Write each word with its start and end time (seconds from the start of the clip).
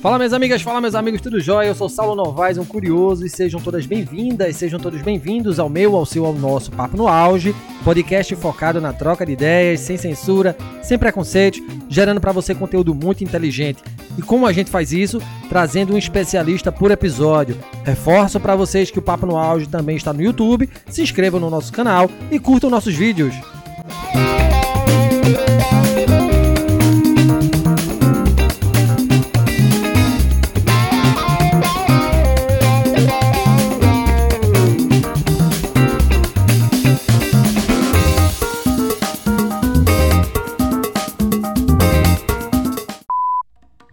Fala 0.00 0.16
minhas 0.16 0.32
amigas, 0.32 0.62
fala 0.62 0.80
meus 0.80 0.94
amigos, 0.94 1.20
tudo 1.20 1.40
jóia? 1.40 1.66
Eu 1.66 1.74
sou 1.74 1.88
Saulo 1.88 2.14
Novaes, 2.14 2.56
um 2.56 2.64
curioso, 2.64 3.26
e 3.26 3.28
sejam 3.28 3.60
todas 3.60 3.84
bem-vindas, 3.84 4.54
sejam 4.54 4.78
todos 4.78 5.02
bem-vindos 5.02 5.58
ao 5.58 5.68
meu, 5.68 5.96
ao 5.96 6.06
seu, 6.06 6.24
ao 6.24 6.32
nosso 6.32 6.70
Papo 6.70 6.96
no 6.96 7.08
Auge, 7.08 7.52
podcast 7.82 8.36
focado 8.36 8.80
na 8.80 8.92
troca 8.92 9.26
de 9.26 9.32
ideias, 9.32 9.80
sem 9.80 9.96
censura, 9.96 10.56
sem 10.84 10.96
preconceito, 10.96 11.58
gerando 11.88 12.20
para 12.20 12.30
você 12.30 12.54
conteúdo 12.54 12.94
muito 12.94 13.24
inteligente. 13.24 13.82
E 14.16 14.22
como 14.22 14.46
a 14.46 14.52
gente 14.52 14.70
faz 14.70 14.92
isso? 14.92 15.20
Trazendo 15.48 15.92
um 15.92 15.98
especialista 15.98 16.70
por 16.70 16.92
episódio. 16.92 17.58
Reforço 17.84 18.38
para 18.38 18.54
vocês 18.54 18.92
que 18.92 19.00
o 19.00 19.02
Papo 19.02 19.26
no 19.26 19.36
Auge 19.36 19.66
também 19.66 19.96
está 19.96 20.12
no 20.12 20.22
YouTube, 20.22 20.70
se 20.88 21.02
inscrevam 21.02 21.40
no 21.40 21.50
nosso 21.50 21.72
canal 21.72 22.08
e 22.30 22.38
curtam 22.38 22.70
nossos 22.70 22.94
vídeos. 22.94 23.34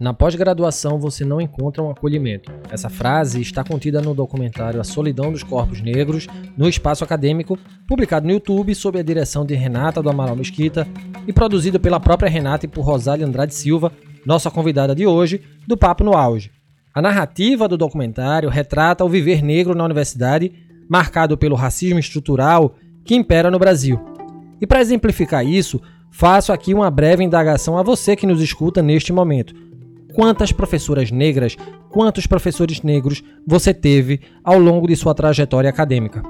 Na 0.06 0.14
pós-graduação 0.14 1.00
você 1.00 1.24
não 1.24 1.40
encontra 1.40 1.82
um 1.82 1.90
acolhimento. 1.90 2.52
Essa 2.70 2.88
frase 2.88 3.40
está 3.40 3.64
contida 3.64 4.00
no 4.00 4.14
documentário 4.14 4.80
A 4.80 4.84
Solidão 4.84 5.32
dos 5.32 5.42
Corpos 5.42 5.80
Negros, 5.80 6.28
no 6.56 6.68
Espaço 6.68 7.02
Acadêmico, 7.02 7.58
publicado 7.88 8.24
no 8.24 8.32
YouTube 8.32 8.72
sob 8.72 9.00
a 9.00 9.02
direção 9.02 9.44
de 9.44 9.56
Renata 9.56 10.00
do 10.00 10.08
Amaral 10.08 10.36
Mesquita 10.36 10.86
e 11.26 11.32
produzido 11.32 11.80
pela 11.80 11.98
própria 11.98 12.30
Renata 12.30 12.66
e 12.66 12.68
por 12.68 12.82
Rosália 12.82 13.26
Andrade 13.26 13.52
Silva, 13.52 13.90
nossa 14.24 14.48
convidada 14.48 14.94
de 14.94 15.04
hoje, 15.08 15.42
do 15.66 15.76
Papo 15.76 16.04
no 16.04 16.16
Auge. 16.16 16.52
A 16.94 17.02
narrativa 17.02 17.66
do 17.66 17.76
documentário 17.76 18.48
retrata 18.48 19.04
o 19.04 19.08
viver 19.08 19.42
negro 19.42 19.74
na 19.74 19.84
universidade, 19.84 20.52
marcado 20.88 21.36
pelo 21.36 21.56
racismo 21.56 21.98
estrutural 21.98 22.76
que 23.04 23.16
impera 23.16 23.50
no 23.50 23.58
Brasil. 23.58 23.98
E 24.60 24.68
para 24.68 24.80
exemplificar 24.80 25.44
isso, 25.44 25.82
faço 26.12 26.52
aqui 26.52 26.72
uma 26.72 26.92
breve 26.92 27.24
indagação 27.24 27.76
a 27.76 27.82
você 27.82 28.14
que 28.14 28.24
nos 28.24 28.40
escuta 28.40 28.80
neste 28.80 29.12
momento 29.12 29.65
quantas 30.16 30.50
professoras 30.50 31.10
negras, 31.10 31.58
quantos 31.90 32.26
professores 32.26 32.80
negros 32.80 33.22
você 33.46 33.74
teve 33.74 34.22
ao 34.42 34.58
longo 34.58 34.88
de 34.88 34.96
sua 34.96 35.14
trajetória 35.14 35.68
acadêmica. 35.68 36.22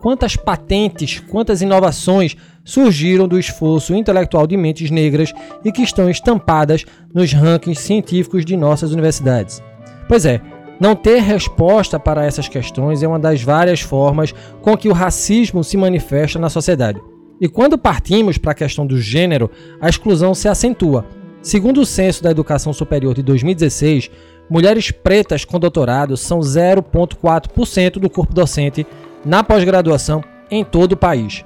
Quantas 0.00 0.34
patentes, 0.34 1.20
quantas 1.28 1.60
inovações 1.60 2.34
surgiram 2.64 3.28
do 3.28 3.38
esforço 3.38 3.94
intelectual 3.94 4.46
de 4.46 4.56
mentes 4.56 4.90
negras 4.90 5.34
e 5.62 5.70
que 5.70 5.82
estão 5.82 6.08
estampadas 6.08 6.86
nos 7.12 7.30
rankings 7.34 7.82
científicos 7.82 8.46
de 8.46 8.56
nossas 8.56 8.92
universidades. 8.92 9.62
Pois 10.08 10.24
é, 10.24 10.40
não 10.80 10.96
ter 10.96 11.20
resposta 11.20 12.00
para 12.00 12.24
essas 12.24 12.48
questões 12.48 13.02
é 13.02 13.08
uma 13.08 13.18
das 13.18 13.42
várias 13.42 13.82
formas 13.82 14.32
com 14.62 14.74
que 14.74 14.88
o 14.88 14.94
racismo 14.94 15.62
se 15.62 15.76
manifesta 15.76 16.38
na 16.38 16.48
sociedade. 16.48 16.98
E 17.40 17.46
quando 17.46 17.76
partimos 17.76 18.38
para 18.38 18.52
a 18.52 18.54
questão 18.54 18.86
do 18.86 18.98
gênero, 18.98 19.50
a 19.80 19.88
exclusão 19.88 20.34
se 20.34 20.48
acentua, 20.48 21.04
Segundo 21.42 21.80
o 21.80 21.86
Censo 21.86 22.22
da 22.22 22.30
Educação 22.30 22.72
Superior 22.72 23.14
de 23.14 23.22
2016, 23.22 24.10
mulheres 24.50 24.90
pretas 24.90 25.44
com 25.44 25.58
doutorado 25.58 26.16
são 26.16 26.40
0,4% 26.40 27.92
do 27.98 28.10
corpo 28.10 28.34
docente 28.34 28.86
na 29.24 29.44
pós-graduação 29.44 30.22
em 30.50 30.64
todo 30.64 30.92
o 30.92 30.96
país. 30.96 31.44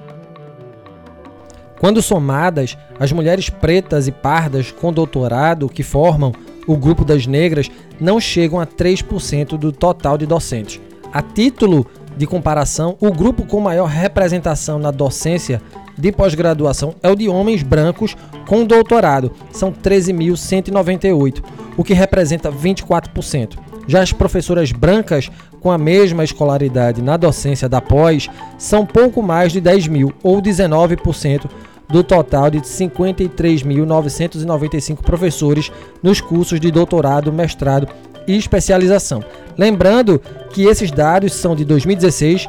Quando 1.79 2.01
somadas, 2.01 2.77
as 2.99 3.11
mulheres 3.11 3.49
pretas 3.49 4.07
e 4.07 4.11
pardas 4.11 4.71
com 4.71 4.91
doutorado 4.91 5.67
que 5.67 5.83
formam 5.83 6.31
o 6.65 6.77
grupo 6.77 7.03
das 7.03 7.27
negras 7.27 7.69
não 7.99 8.19
chegam 8.19 8.59
a 8.59 8.65
3% 8.65 9.57
do 9.57 9.71
total 9.71 10.17
de 10.17 10.25
docentes. 10.25 10.79
A 11.11 11.21
título 11.21 11.85
de 12.15 12.25
comparação, 12.25 12.95
o 12.99 13.11
grupo 13.11 13.45
com 13.45 13.59
maior 13.59 13.87
representação 13.87 14.79
na 14.79 14.91
docência 14.91 15.61
de 15.97 16.11
pós-graduação 16.11 16.95
é 17.01 17.09
o 17.09 17.15
de 17.15 17.29
homens 17.29 17.63
brancos 17.63 18.17
com 18.47 18.65
doutorado, 18.65 19.31
são 19.51 19.71
13.198, 19.71 21.43
o 21.77 21.83
que 21.83 21.93
representa 21.93 22.51
24%. 22.51 23.57
Já 23.87 24.01
as 24.01 24.11
professoras 24.13 24.71
brancas 24.71 25.29
com 25.59 25.69
a 25.71 25.77
mesma 25.77 26.23
escolaridade 26.23 27.01
na 27.01 27.17
docência 27.17 27.67
da 27.67 27.81
pós 27.81 28.29
são 28.57 28.85
pouco 28.85 29.21
mais 29.21 29.51
de 29.51 29.59
10 29.59 29.87
mil, 29.87 30.13
ou 30.23 30.41
19% 30.41 31.49
do 31.89 32.01
total 32.03 32.49
de 32.49 32.59
53.995 32.59 35.01
professores 35.01 35.69
nos 36.01 36.21
cursos 36.21 36.57
de 36.59 36.71
doutorado, 36.71 37.31
mestrado 37.31 37.87
e 38.27 38.35
especialização. 38.37 39.23
Lembrando 39.57 40.21
que 40.51 40.63
esses 40.63 40.91
dados 40.91 41.33
são 41.33 41.55
de 41.55 41.63
2016, 41.65 42.47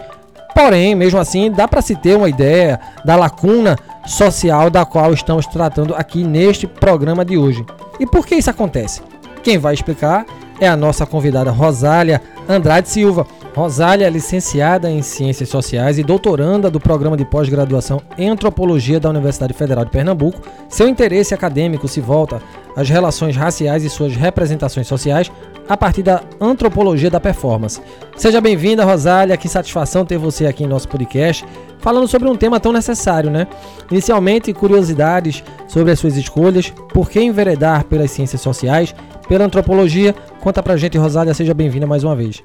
Porém, 0.54 0.94
mesmo 0.94 1.18
assim, 1.18 1.50
dá 1.50 1.66
para 1.66 1.82
se 1.82 1.96
ter 1.96 2.16
uma 2.16 2.28
ideia 2.28 2.78
da 3.04 3.16
lacuna 3.16 3.76
social 4.06 4.70
da 4.70 4.84
qual 4.84 5.12
estamos 5.12 5.46
tratando 5.46 5.94
aqui 5.94 6.22
neste 6.22 6.66
programa 6.66 7.24
de 7.24 7.36
hoje. 7.36 7.66
E 7.98 8.06
por 8.06 8.26
que 8.26 8.36
isso 8.36 8.50
acontece? 8.50 9.02
Quem 9.42 9.58
vai 9.58 9.74
explicar 9.74 10.24
é 10.60 10.68
a 10.68 10.76
nossa 10.76 11.04
convidada 11.04 11.50
Rosália 11.50 12.22
Andrade 12.48 12.88
Silva. 12.88 13.26
Rosália 13.54 14.06
é 14.06 14.10
licenciada 14.10 14.90
em 14.90 15.00
Ciências 15.00 15.48
Sociais 15.48 15.98
e 15.98 16.02
doutoranda 16.02 16.70
do 16.70 16.80
programa 16.80 17.16
de 17.16 17.24
pós-graduação 17.24 18.00
em 18.18 18.28
Antropologia 18.28 18.98
da 18.98 19.10
Universidade 19.10 19.52
Federal 19.54 19.84
de 19.84 19.90
Pernambuco. 19.90 20.40
Seu 20.68 20.88
interesse 20.88 21.34
acadêmico 21.34 21.86
se 21.86 22.00
volta 22.00 22.42
às 22.76 22.88
relações 22.88 23.36
raciais 23.36 23.84
e 23.84 23.90
suas 23.90 24.16
representações 24.16 24.86
sociais 24.86 25.30
a 25.68 25.76
partir 25.76 26.02
da 26.02 26.22
antropologia 26.40 27.10
da 27.10 27.20
performance. 27.20 27.80
Seja 28.16 28.40
bem-vinda, 28.40 28.84
Rosália, 28.84 29.36
que 29.36 29.48
satisfação 29.48 30.04
ter 30.04 30.18
você 30.18 30.46
aqui 30.46 30.64
em 30.64 30.66
nosso 30.66 30.88
podcast, 30.88 31.44
falando 31.78 32.06
sobre 32.06 32.28
um 32.28 32.36
tema 32.36 32.60
tão 32.60 32.72
necessário, 32.72 33.30
né? 33.30 33.46
Inicialmente, 33.90 34.52
curiosidades 34.52 35.42
sobre 35.68 35.92
as 35.92 35.98
suas 35.98 36.16
escolhas, 36.16 36.70
por 36.92 37.08
que 37.08 37.20
enveredar 37.20 37.84
pelas 37.84 38.10
ciências 38.10 38.40
sociais, 38.40 38.94
pela 39.28 39.44
antropologia. 39.44 40.14
Conta 40.40 40.62
pra 40.62 40.76
gente, 40.76 40.98
Rosália, 40.98 41.34
seja 41.34 41.54
bem-vinda 41.54 41.86
mais 41.86 42.04
uma 42.04 42.14
vez. 42.14 42.42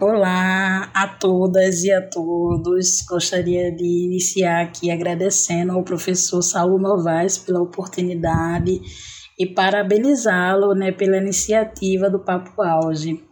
Olá 0.00 0.90
a 0.92 1.06
todas 1.06 1.84
e 1.84 1.92
a 1.92 2.02
todos. 2.02 3.02
Gostaria 3.08 3.70
de 3.70 4.06
iniciar 4.06 4.62
aqui 4.62 4.90
agradecendo 4.90 5.72
ao 5.72 5.84
professor 5.84 6.42
Saulo 6.42 6.78
Novaes 6.78 7.38
pela 7.38 7.62
oportunidade 7.62 8.80
e 9.38 9.46
parabenizá-lo 9.46 10.74
né, 10.74 10.92
pela 10.92 11.16
iniciativa 11.16 12.08
do 12.08 12.20
Papo 12.20 12.62
Auge. 12.62 13.22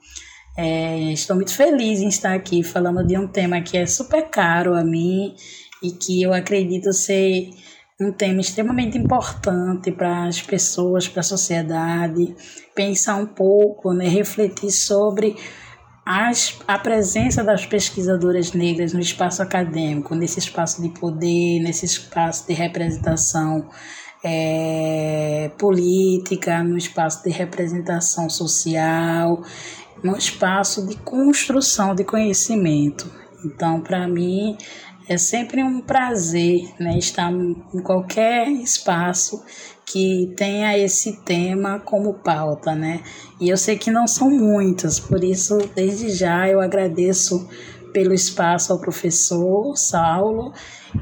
É, 0.56 1.12
estou 1.12 1.36
muito 1.36 1.54
feliz 1.54 2.00
em 2.00 2.08
estar 2.08 2.34
aqui 2.34 2.62
falando 2.62 3.06
de 3.06 3.16
um 3.16 3.26
tema 3.26 3.62
que 3.62 3.78
é 3.78 3.86
super 3.86 4.28
caro 4.28 4.74
a 4.74 4.84
mim 4.84 5.34
e 5.82 5.92
que 5.92 6.22
eu 6.22 6.32
acredito 6.32 6.92
ser 6.92 7.50
um 8.00 8.12
tema 8.12 8.40
extremamente 8.40 8.98
importante 8.98 9.92
para 9.92 10.26
as 10.26 10.42
pessoas, 10.42 11.08
para 11.08 11.20
a 11.20 11.24
sociedade, 11.24 12.34
pensar 12.74 13.16
um 13.16 13.26
pouco, 13.26 13.92
né, 13.92 14.08
refletir 14.08 14.70
sobre 14.70 15.36
as, 16.04 16.58
a 16.66 16.78
presença 16.78 17.44
das 17.44 17.64
pesquisadoras 17.64 18.52
negras 18.52 18.92
no 18.92 19.00
espaço 19.00 19.40
acadêmico, 19.40 20.14
nesse 20.14 20.40
espaço 20.40 20.82
de 20.82 20.88
poder, 20.88 21.60
nesse 21.60 21.86
espaço 21.86 22.46
de 22.46 22.52
representação 22.52 23.68
é, 24.22 25.50
política, 25.58 26.62
no 26.62 26.76
espaço 26.76 27.22
de 27.24 27.30
representação 27.30 28.30
social, 28.30 29.42
no 30.02 30.16
espaço 30.16 30.86
de 30.86 30.96
construção 30.96 31.94
de 31.94 32.04
conhecimento. 32.04 33.10
Então, 33.44 33.80
para 33.80 34.06
mim, 34.06 34.56
é 35.08 35.16
sempre 35.18 35.62
um 35.62 35.80
prazer 35.80 36.72
né, 36.78 36.96
estar 36.96 37.32
em 37.32 37.82
qualquer 37.82 38.48
espaço 38.48 39.42
que 39.84 40.32
tenha 40.36 40.78
esse 40.78 41.20
tema 41.22 41.80
como 41.80 42.14
pauta, 42.14 42.74
né? 42.74 43.02
E 43.40 43.48
eu 43.48 43.56
sei 43.56 43.76
que 43.76 43.90
não 43.90 44.06
são 44.06 44.30
muitas, 44.30 45.00
por 45.00 45.22
isso, 45.22 45.58
desde 45.74 46.10
já, 46.10 46.48
eu 46.48 46.60
agradeço 46.60 47.48
pelo 47.92 48.14
espaço 48.14 48.72
ao 48.72 48.80
professor 48.80 49.76
Saulo 49.76 50.52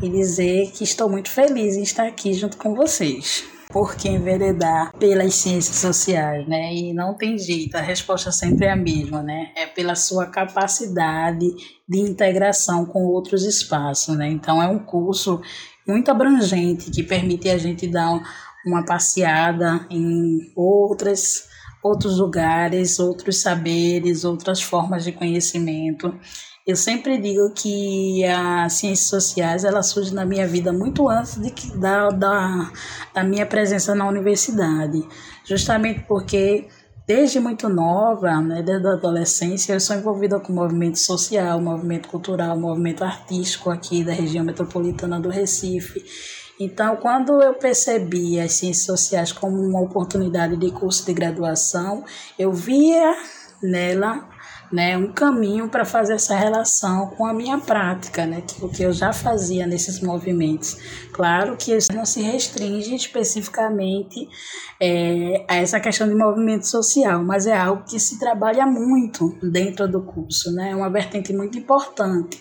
e 0.02 0.08
dizer 0.08 0.70
que 0.72 0.84
estou 0.84 1.08
muito 1.08 1.30
feliz 1.30 1.76
em 1.76 1.82
estar 1.82 2.06
aqui 2.06 2.32
junto 2.32 2.56
com 2.56 2.74
vocês. 2.74 3.44
Por 3.68 3.94
que 3.94 4.08
enveredar 4.08 4.92
pelas 4.98 5.34
ciências 5.34 5.76
sociais, 5.76 6.46
né? 6.48 6.74
E 6.74 6.92
não 6.92 7.14
tem 7.14 7.38
jeito, 7.38 7.76
a 7.76 7.80
resposta 7.80 8.32
sempre 8.32 8.66
é 8.66 8.72
a 8.72 8.76
mesma, 8.76 9.22
né? 9.22 9.52
É 9.56 9.66
pela 9.66 9.94
sua 9.94 10.26
capacidade 10.26 11.46
de 11.88 11.98
integração 12.00 12.84
com 12.84 13.04
outros 13.04 13.44
espaços, 13.44 14.16
né? 14.16 14.28
Então 14.28 14.60
é 14.60 14.66
um 14.66 14.78
curso 14.78 15.40
muito 15.86 16.10
abrangente 16.10 16.90
que 16.90 17.02
permite 17.02 17.48
a 17.48 17.58
gente 17.58 17.86
dar 17.86 18.20
uma 18.66 18.84
passeada 18.84 19.86
em 19.88 20.52
outras 20.56 21.48
outros 21.82 22.18
lugares, 22.18 22.98
outros 22.98 23.38
saberes, 23.38 24.24
outras 24.24 24.60
formas 24.60 25.04
de 25.04 25.12
conhecimento 25.12 26.14
eu 26.66 26.76
sempre 26.76 27.18
digo 27.18 27.52
que 27.54 28.24
as 28.24 28.74
ciências 28.74 29.08
sociais 29.08 29.64
ela 29.64 29.82
surge 29.82 30.14
na 30.14 30.24
minha 30.24 30.46
vida 30.46 30.72
muito 30.72 31.08
antes 31.08 31.36
de 31.40 31.50
que, 31.50 31.76
da, 31.76 32.10
da, 32.10 32.70
da 33.14 33.24
minha 33.24 33.46
presença 33.46 33.94
na 33.94 34.08
universidade, 34.08 35.06
justamente 35.44 36.00
porque 36.06 36.68
desde 37.06 37.40
muito 37.40 37.68
nova, 37.68 38.40
né, 38.40 38.62
desde 38.62 38.86
a 38.86 38.92
adolescência, 38.92 39.72
eu 39.72 39.80
sou 39.80 39.96
envolvida 39.96 40.38
com 40.38 40.52
movimento 40.52 40.98
social, 40.98 41.60
movimento 41.60 42.08
cultural, 42.08 42.56
movimento 42.56 43.02
artístico 43.02 43.68
aqui 43.68 44.04
da 44.04 44.12
região 44.12 44.44
metropolitana 44.44 45.18
do 45.18 45.28
Recife. 45.28 46.04
Então, 46.60 46.94
quando 46.96 47.42
eu 47.42 47.54
percebi 47.54 48.38
as 48.38 48.52
ciências 48.52 48.86
sociais 48.86 49.32
como 49.32 49.56
uma 49.60 49.80
oportunidade 49.80 50.56
de 50.56 50.70
curso 50.70 51.04
de 51.04 51.12
graduação, 51.12 52.04
eu 52.38 52.52
via 52.52 53.12
nela 53.60 54.28
né, 54.72 54.96
um 54.96 55.12
caminho 55.12 55.68
para 55.68 55.84
fazer 55.84 56.14
essa 56.14 56.36
relação 56.36 57.08
com 57.08 57.26
a 57.26 57.32
minha 57.32 57.58
prática, 57.58 58.24
né, 58.24 58.42
que, 58.42 58.64
o 58.64 58.68
que 58.68 58.82
eu 58.82 58.92
já 58.92 59.12
fazia 59.12 59.66
nesses 59.66 60.00
movimentos. 60.00 60.76
Claro 61.12 61.56
que 61.56 61.72
isso 61.72 61.92
não 61.92 62.04
se 62.04 62.22
restringe 62.22 62.94
especificamente 62.94 64.28
é, 64.80 65.44
a 65.48 65.56
essa 65.56 65.80
questão 65.80 66.08
de 66.08 66.14
movimento 66.14 66.66
social, 66.66 67.24
mas 67.24 67.46
é 67.46 67.56
algo 67.56 67.84
que 67.84 67.98
se 67.98 68.18
trabalha 68.18 68.64
muito 68.64 69.36
dentro 69.42 69.88
do 69.88 70.02
curso, 70.02 70.52
né, 70.52 70.70
é 70.70 70.76
uma 70.76 70.90
vertente 70.90 71.32
muito 71.32 71.58
importante 71.58 72.40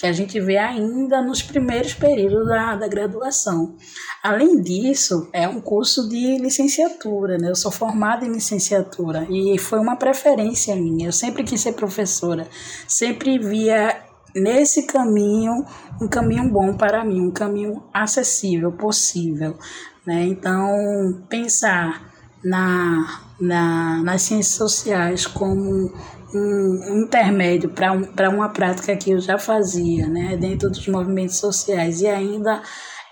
que 0.00 0.06
a 0.06 0.12
gente 0.12 0.40
vê 0.40 0.56
ainda 0.56 1.20
nos 1.20 1.42
primeiros 1.42 1.92
períodos 1.92 2.48
da, 2.48 2.74
da 2.74 2.88
graduação. 2.88 3.76
Além 4.22 4.62
disso, 4.62 5.28
é 5.30 5.46
um 5.46 5.60
curso 5.60 6.08
de 6.08 6.38
licenciatura, 6.38 7.36
né? 7.36 7.50
Eu 7.50 7.54
sou 7.54 7.70
formada 7.70 8.24
em 8.24 8.32
licenciatura 8.32 9.26
e 9.28 9.58
foi 9.58 9.78
uma 9.78 9.96
preferência 9.96 10.74
minha. 10.74 11.08
Eu 11.08 11.12
sempre 11.12 11.44
quis 11.44 11.60
ser 11.60 11.74
professora, 11.74 12.48
sempre 12.88 13.38
via 13.38 13.94
nesse 14.34 14.86
caminho 14.86 15.66
um 16.00 16.08
caminho 16.08 16.48
bom 16.50 16.74
para 16.74 17.04
mim, 17.04 17.20
um 17.20 17.30
caminho 17.30 17.82
acessível, 17.92 18.72
possível, 18.72 19.58
né? 20.06 20.24
Então, 20.24 21.22
pensar 21.28 22.10
na, 22.42 23.20
na, 23.38 24.02
nas 24.02 24.22
ciências 24.22 24.54
sociais 24.54 25.26
como 25.26 25.92
um 26.34 27.02
intermédio 27.02 27.70
para 27.70 27.92
um, 27.92 28.34
uma 28.34 28.48
prática 28.48 28.96
que 28.96 29.10
eu 29.10 29.20
já 29.20 29.38
fazia, 29.38 30.06
né, 30.06 30.36
dentro 30.36 30.68
dos 30.68 30.86
movimentos 30.86 31.38
sociais 31.38 32.00
e 32.00 32.06
ainda 32.06 32.62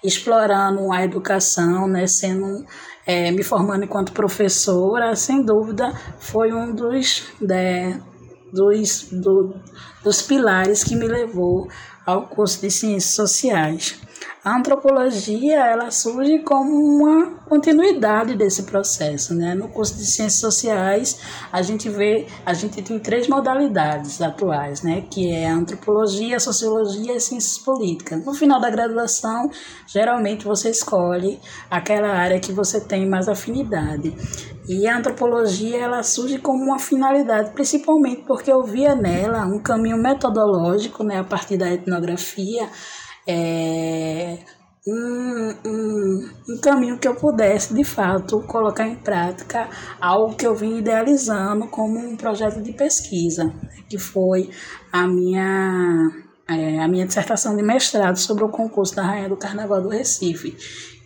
explorando 0.02 0.92
a 0.92 1.02
educação, 1.02 1.88
né, 1.88 2.06
sendo 2.06 2.64
é, 3.06 3.30
me 3.30 3.42
formando 3.42 3.84
enquanto 3.84 4.12
professora, 4.12 5.16
sem 5.16 5.42
dúvida 5.42 5.92
foi 6.18 6.52
um 6.52 6.74
dos, 6.74 7.24
né, 7.40 8.00
dos, 8.52 9.08
do, 9.10 9.54
dos 10.04 10.22
pilares 10.22 10.84
que 10.84 10.94
me 10.94 11.08
levou 11.08 11.68
ao 12.06 12.26
curso 12.28 12.60
de 12.60 12.70
Ciências 12.70 13.14
Sociais. 13.14 14.00
A 14.44 14.56
antropologia 14.56 15.67
ela 15.67 15.90
surge 15.90 16.38
como 16.38 16.73
uma 16.73 17.38
continuidade 17.49 18.37
desse 18.37 18.62
processo, 18.62 19.35
né? 19.35 19.52
No 19.52 19.69
curso 19.69 19.96
de 19.96 20.06
ciências 20.06 20.40
sociais 20.40 21.19
a 21.52 21.61
gente 21.61 21.88
vê, 21.88 22.26
a 22.46 22.55
gente 22.55 22.81
tem 22.81 23.00
três 23.00 23.26
modalidades 23.26 24.23
atuais, 24.23 24.82
né? 24.82 25.05
Que 25.11 25.32
é 25.32 25.49
a 25.49 25.55
antropologia, 25.55 26.37
a 26.37 26.40
sociologia 26.40 27.17
e 27.17 27.20
ciências 27.20 27.58
políticas. 27.58 28.25
No 28.25 28.32
final 28.32 28.61
da 28.61 28.70
graduação, 28.70 29.50
geralmente 29.87 30.44
você 30.44 30.70
escolhe 30.70 31.40
aquela 31.69 32.08
área 32.08 32.38
que 32.38 32.52
você 32.52 32.81
tem 32.81 33.08
mais 33.08 33.29
afinidade. 33.29 34.14
E 34.69 34.87
a 34.87 34.99
antropologia 34.99 35.79
ela 35.79 36.02
surge 36.02 36.38
como 36.38 36.62
uma 36.62 36.79
finalidade, 36.79 37.50
principalmente 37.52 38.23
porque 38.23 38.52
eu 38.52 38.62
via 38.62 38.94
nela 38.94 39.46
um 39.46 39.58
caminho 39.58 39.96
metodológico, 39.96 41.02
né? 41.02 41.19
A 41.19 41.25
partir 41.25 41.56
da 41.56 41.73
etnografia 41.73 42.69
é, 43.28 44.38
um, 44.86 45.54
um, 45.66 46.30
um 46.48 46.60
caminho 46.62 46.98
que 46.98 47.06
eu 47.06 47.14
pudesse, 47.14 47.75
de 47.75 47.84
fato, 47.84 48.40
colocar 48.46 48.88
em 48.88 48.94
prática 48.94 49.69
algo 50.00 50.34
que 50.34 50.46
eu 50.46 50.54
vim 50.54 50.78
idealizando 50.78 51.66
como 51.66 51.98
um 51.98 52.16
projeto 52.16 52.62
de 52.62 52.72
pesquisa, 52.72 53.52
que 53.88 53.98
foi 53.98 54.48
a 54.90 55.06
minha, 55.06 56.08
é, 56.48 56.78
a 56.78 56.88
minha 56.88 57.06
dissertação 57.06 57.54
de 57.54 57.62
mestrado 57.62 58.16
sobre 58.16 58.44
o 58.44 58.48
concurso 58.48 58.96
da 58.96 59.02
Rainha 59.02 59.28
do 59.28 59.36
Carnaval 59.36 59.82
do 59.82 59.90
Recife. 59.90 60.56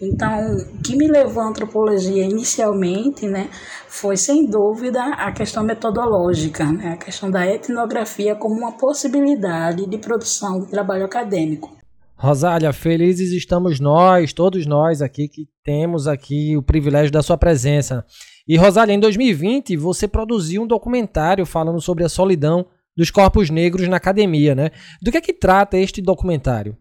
Então, 0.00 0.56
o 0.56 0.82
que 0.82 0.96
me 0.96 1.08
levou 1.08 1.42
à 1.42 1.46
antropologia 1.48 2.24
inicialmente, 2.24 3.26
né, 3.26 3.48
foi 3.88 4.16
sem 4.16 4.46
dúvida 4.46 5.00
a 5.00 5.30
questão 5.32 5.62
metodológica, 5.64 6.64
né, 6.64 6.92
a 6.92 6.96
questão 6.96 7.30
da 7.30 7.46
etnografia 7.46 8.34
como 8.34 8.56
uma 8.56 8.72
possibilidade 8.72 9.86
de 9.86 9.98
produção 9.98 10.60
de 10.60 10.70
trabalho 10.70 11.04
acadêmico. 11.04 11.81
Rosália, 12.22 12.72
felizes 12.72 13.32
estamos 13.32 13.80
nós, 13.80 14.32
todos 14.32 14.64
nós 14.64 15.02
aqui 15.02 15.26
que 15.26 15.48
temos 15.64 16.06
aqui 16.06 16.56
o 16.56 16.62
privilégio 16.62 17.10
da 17.10 17.20
sua 17.20 17.36
presença. 17.36 18.06
E 18.46 18.56
Rosália, 18.56 18.92
em 18.92 19.00
2020 19.00 19.76
você 19.76 20.06
produziu 20.06 20.62
um 20.62 20.66
documentário 20.66 21.44
falando 21.44 21.80
sobre 21.80 22.04
a 22.04 22.08
solidão 22.08 22.64
dos 22.96 23.10
corpos 23.10 23.50
negros 23.50 23.88
na 23.88 23.96
academia, 23.96 24.54
né? 24.54 24.70
Do 25.02 25.10
que 25.10 25.16
é 25.16 25.20
que 25.20 25.32
trata 25.32 25.76
este 25.76 26.00
documentário? 26.00 26.76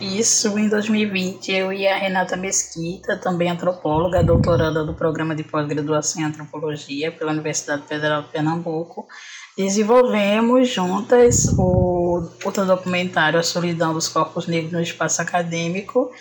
Isso, 0.00 0.56
em 0.56 0.68
2020 0.68 1.50
eu 1.50 1.72
e 1.72 1.88
a 1.88 1.98
Renata 1.98 2.36
Mesquita, 2.36 3.16
também 3.16 3.50
antropóloga, 3.50 4.22
doutoranda 4.22 4.84
do 4.84 4.94
programa 4.94 5.34
de 5.34 5.42
pós-graduação 5.42 6.22
em 6.22 6.26
antropologia 6.26 7.10
pela 7.10 7.32
Universidade 7.32 7.82
Federal 7.88 8.22
de 8.22 8.28
Pernambuco, 8.28 9.08
Desenvolvemos 9.56 10.68
juntas 10.68 11.46
o 11.56 12.28
outro 12.44 12.66
documentário 12.66 13.38
A 13.40 13.42
Solidão 13.42 13.94
dos 13.94 14.06
Corpos 14.06 14.46
Negros 14.46 14.70
no 14.70 14.82
Espaço 14.82 15.22
Acadêmico, 15.22 16.12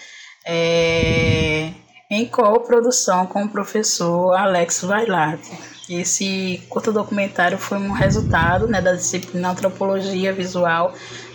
é, 0.46 1.72
em 2.10 2.26
co-produção 2.28 3.28
com 3.28 3.44
o 3.44 3.50
professor 3.50 4.32
Alex 4.34 4.84
Vailate. 4.84 5.52
Esse 5.90 6.64
curto 6.70 6.94
documentário 6.94 7.58
foi 7.58 7.78
um 7.78 7.92
resultado 7.92 8.68
né, 8.68 8.82
da 8.82 8.94
disciplina 8.94 9.52
Antropologia 9.52 10.32
Visual 10.32 10.94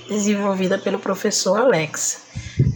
desenvolvida 0.08 0.79
pelo 0.79 0.99
professor 0.99 1.61
Alex. 1.61 2.23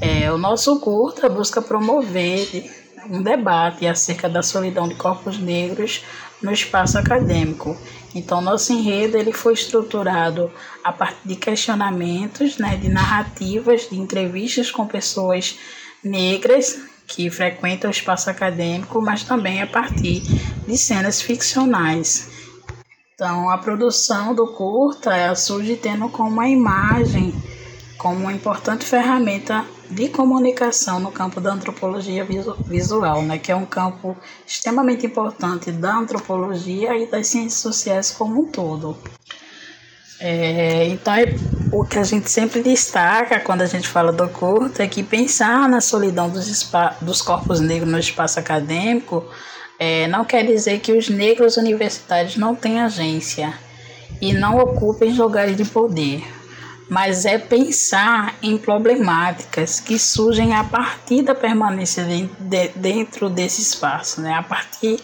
É, 0.03 0.31
o 0.31 0.37
nosso 0.37 0.79
curta 0.81 1.31
busca 1.31 1.63
promover 1.63 2.71
um 3.11 3.23
debate 3.23 3.87
acerca 3.87 4.29
da 4.29 4.43
solidão 4.43 4.87
de 4.87 4.95
corpos 4.97 5.39
negros 5.39 6.05
no 6.43 6.53
espaço 6.53 6.99
acadêmico 6.99 7.75
então, 8.15 8.41
nosso 8.41 8.73
enredo 8.73 9.17
ele 9.17 9.33
foi 9.33 9.55
estruturado 9.55 10.51
a 10.85 10.93
partir 10.93 11.27
de 11.27 11.37
questionamentos, 11.37 12.59
né, 12.59 12.77
de 12.77 12.89
narrativas, 12.89 13.89
de 13.91 13.99
entrevistas 13.99 14.71
com 14.71 14.87
pessoas 14.87 15.59
negras 16.03 16.81
que 17.07 17.29
frequentam 17.29 17.91
o 17.91 17.93
espaço 17.93 18.31
acadêmico, 18.31 19.03
mas 19.03 19.25
também 19.25 19.61
a 19.61 19.67
partir 19.67 20.21
de 20.67 20.79
cenas 20.79 21.21
ficcionais. 21.21 22.31
Então, 23.15 23.51
a 23.51 23.59
produção 23.59 24.35
do 24.35 24.47
curta 24.47 25.35
surge 25.35 25.77
tendo 25.77 26.09
como 26.09 26.41
a 26.41 26.49
imagem 26.49 27.35
como 27.99 28.21
uma 28.21 28.33
importante 28.33 28.85
ferramenta 28.85 29.65
de 29.91 30.09
comunicação 30.09 30.99
no 30.99 31.13
campo 31.13 31.41
da 31.41 31.53
antropologia 31.53 32.27
visual, 32.67 33.23
né, 33.23 33.39
que 33.39 33.53
é 33.53 33.57
um 33.57 33.67
campo 33.67 34.17
extremamente 34.47 35.07
importante 35.07 35.71
da 35.71 35.97
antropologia 35.97 36.97
e 36.97 37.07
das 37.07 37.27
ciências 37.29 37.61
sociais 37.61 38.11
como 38.11 38.43
um 38.43 38.45
todo. 38.47 38.97
É, 40.21 40.87
então, 40.89 41.13
é, 41.15 41.35
o 41.73 41.85
que 41.85 41.99
a 41.99 42.05
gente 42.05 42.31
sempre 42.31 42.63
destaca 42.63 43.41
quando 43.41 43.63
a 43.63 43.67
gente 43.67 43.89
fala 43.89 44.13
do 44.13 44.29
curto 44.29 44.81
é 44.81 44.87
que 44.87 45.03
pensar 45.03 45.69
na 45.69 45.81
solidão 45.81 46.31
dos, 46.31 46.71
dos 47.01 47.21
corpos 47.21 47.61
negros 47.61 47.91
no 47.91 47.99
espaço 47.99 48.39
acadêmico 48.39 49.25
é, 49.79 50.07
não 50.07 50.25
quer 50.25 50.47
dizer 50.47 50.79
que 50.81 50.93
os 50.93 51.09
negros 51.09 51.57
universitários 51.57 52.37
não 52.37 52.55
têm 52.55 52.81
agência 52.81 53.53
e 54.21 54.33
não 54.33 54.57
ocupem 54.59 55.13
lugares 55.15 55.57
de 55.57 55.65
poder 55.65 56.23
mas 56.89 57.25
é 57.25 57.39
pensar 57.39 58.37
em 58.43 58.59
problemáticas 58.59 59.81
que 59.81 59.99
surgem 59.99 60.55
a 60.55 60.65
partir 60.65 61.23
da 61.23 61.35
permanência 61.35 62.05
de, 62.05 62.29
de, 62.39 62.69
dentro 62.77 63.29
desse 63.31 63.63
espaço, 63.63 64.21
né? 64.21 64.35
a 64.35 64.43
partir 64.43 65.01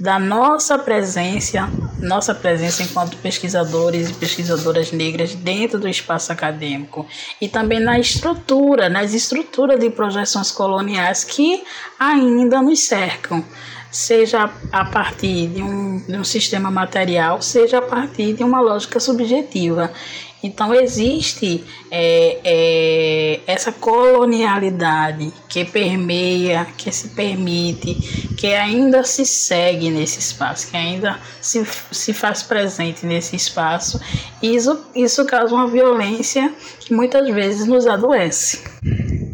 da 0.00 0.18
nossa 0.18 0.78
presença, 0.78 1.68
nossa 1.98 2.34
presença 2.34 2.82
enquanto 2.82 3.18
pesquisadores 3.18 4.08
e 4.08 4.14
pesquisadoras 4.14 4.92
negras 4.92 5.34
dentro 5.34 5.78
do 5.78 5.86
espaço 5.86 6.32
acadêmico 6.32 7.06
e 7.38 7.46
também 7.46 7.80
na 7.80 7.98
estrutura, 7.98 8.88
nas 8.88 9.12
estruturas 9.12 9.78
de 9.78 9.90
projeções 9.90 10.50
coloniais 10.50 11.22
que 11.22 11.62
ainda 11.98 12.62
nos 12.62 12.80
cercam, 12.80 13.44
seja 13.90 14.48
a 14.72 14.84
partir 14.86 15.48
de 15.48 15.62
um, 15.62 15.98
de 15.98 16.16
um 16.16 16.24
sistema 16.24 16.70
material, 16.70 17.42
seja 17.42 17.78
a 17.78 17.82
partir 17.82 18.32
de 18.32 18.42
uma 18.42 18.60
lógica 18.60 18.98
subjetiva. 18.98 19.92
Então 20.42 20.74
existe 20.74 21.64
é, 21.90 22.38
é, 22.44 23.40
essa 23.46 23.70
colonialidade 23.70 25.32
que 25.48 25.64
permeia, 25.64 26.66
que 26.76 26.90
se 26.90 27.08
permite, 27.08 27.94
que 28.36 28.46
ainda 28.48 29.04
se 29.04 29.26
segue 29.26 29.90
nesse 29.90 30.18
espaço, 30.18 30.70
que 30.70 30.76
ainda 30.76 31.18
se, 31.40 31.64
se 31.90 32.12
faz 32.12 32.42
presente 32.42 33.04
nesse 33.04 33.36
espaço. 33.36 34.00
E 34.42 34.54
isso, 34.54 34.82
isso 34.94 35.24
causa 35.26 35.54
uma 35.54 35.66
violência 35.66 36.52
que 36.80 36.94
muitas 36.94 37.28
vezes 37.28 37.66
nos 37.66 37.86
adoece. 37.86 38.62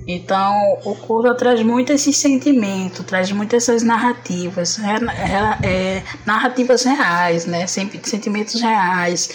Então, 0.09 0.79
o 0.85 0.95
curso 0.95 1.35
traz 1.35 1.61
muito 1.63 1.93
esse 1.93 2.13
sentimento, 2.13 3.03
traz 3.03 3.31
muitas 3.33 3.69
essas 3.69 3.83
narrativas, 3.83 4.79
é, 4.79 5.67
é, 5.67 6.03
narrativas 6.25 6.85
reais, 6.85 7.45
né? 7.45 7.67
sentimentos 7.67 8.61
reais, 8.61 9.31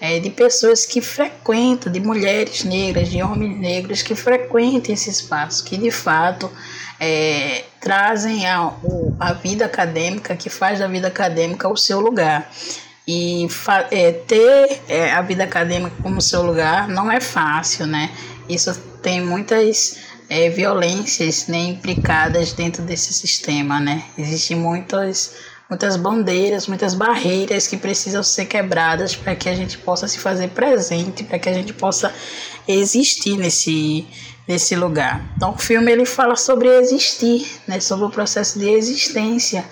é, 0.00 0.18
de 0.18 0.30
pessoas 0.30 0.84
que 0.84 1.00
frequentam, 1.00 1.90
de 1.90 2.00
mulheres 2.00 2.64
negras, 2.64 3.08
de 3.08 3.22
homens 3.22 3.58
negros 3.58 4.02
que 4.02 4.14
frequentam 4.14 4.94
esse 4.94 5.10
espaço, 5.10 5.64
que 5.64 5.76
de 5.76 5.90
fato 5.90 6.50
é, 7.00 7.64
trazem 7.80 8.46
a, 8.46 8.72
a 9.18 9.32
vida 9.32 9.64
acadêmica, 9.64 10.36
que 10.36 10.50
faz 10.50 10.78
da 10.78 10.86
vida 10.86 11.08
acadêmica 11.08 11.68
o 11.68 11.76
seu 11.76 12.00
lugar. 12.00 12.50
E 13.08 13.46
é, 13.92 14.12
ter 14.12 14.82
é, 14.88 15.12
a 15.12 15.22
vida 15.22 15.44
acadêmica 15.44 15.94
como 16.02 16.20
seu 16.20 16.42
lugar 16.42 16.88
não 16.88 17.10
é 17.10 17.20
fácil, 17.20 17.86
né? 17.86 18.10
Isso 18.48 18.74
tem 19.00 19.24
muitas 19.24 19.98
é, 20.28 20.50
violências 20.50 21.46
né, 21.46 21.58
implicadas 21.58 22.52
dentro 22.52 22.82
desse 22.82 23.12
sistema, 23.12 23.78
né? 23.78 24.02
Existem 24.18 24.56
muitas, 24.56 25.34
muitas 25.68 25.96
bandeiras, 25.96 26.66
muitas 26.66 26.94
barreiras 26.94 27.66
que 27.66 27.76
precisam 27.76 28.22
ser 28.22 28.46
quebradas 28.46 29.16
para 29.16 29.34
que 29.34 29.48
a 29.48 29.54
gente 29.54 29.78
possa 29.78 30.06
se 30.06 30.18
fazer 30.18 30.48
presente, 30.48 31.24
para 31.24 31.38
que 31.38 31.48
a 31.48 31.52
gente 31.52 31.72
possa 31.72 32.12
existir 32.66 33.36
nesse, 33.36 34.06
nesse 34.46 34.76
lugar. 34.76 35.32
Então 35.36 35.52
o 35.52 35.58
filme 35.58 35.90
ele 35.90 36.06
fala 36.06 36.36
sobre 36.36 36.68
existir, 36.68 37.46
né? 37.66 37.80
Sobre 37.80 38.06
o 38.06 38.10
processo 38.10 38.58
de 38.58 38.68
existência 38.68 39.64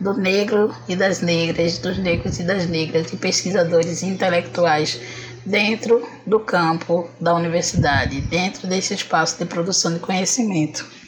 do 0.00 0.14
negro 0.14 0.74
e 0.88 0.96
das 0.96 1.20
negras, 1.20 1.78
dos 1.78 1.98
negros 1.98 2.38
e 2.40 2.42
das 2.42 2.66
negras, 2.66 3.10
de 3.10 3.16
pesquisadores 3.16 4.02
intelectuais 4.02 4.98
dentro 5.44 6.06
do 6.26 6.40
campo 6.40 7.08
da 7.20 7.34
universidade, 7.34 8.20
dentro 8.22 8.66
desse 8.66 8.94
espaço 8.94 9.38
de 9.38 9.44
produção 9.44 9.92
de 9.92 10.00
conhecimento. 10.00 11.01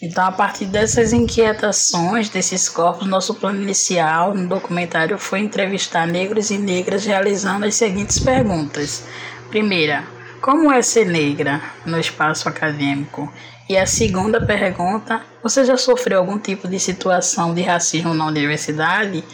Então, 0.00 0.24
a 0.24 0.30
partir 0.30 0.66
dessas 0.66 1.12
inquietações, 1.12 2.28
desses 2.28 2.68
corpos, 2.68 3.06
nosso 3.06 3.34
plano 3.34 3.60
inicial 3.60 4.32
no 4.32 4.48
documentário 4.48 5.18
foi 5.18 5.40
entrevistar 5.40 6.06
negros 6.06 6.50
e 6.50 6.58
negras 6.58 7.04
realizando 7.04 7.66
as 7.66 7.74
seguintes 7.74 8.20
perguntas. 8.20 9.04
Primeira, 9.50 10.04
como 10.40 10.70
é 10.70 10.80
ser 10.82 11.04
negra 11.04 11.60
no 11.84 11.98
espaço 11.98 12.48
acadêmico? 12.48 13.32
E 13.68 13.76
a 13.76 13.86
segunda 13.86 14.40
pergunta, 14.40 15.20
você 15.42 15.64
já 15.64 15.76
sofreu 15.76 16.20
algum 16.20 16.38
tipo 16.38 16.68
de 16.68 16.78
situação 16.78 17.52
de 17.52 17.62
racismo 17.62 18.14
na 18.14 18.24
universidade? 18.24 19.24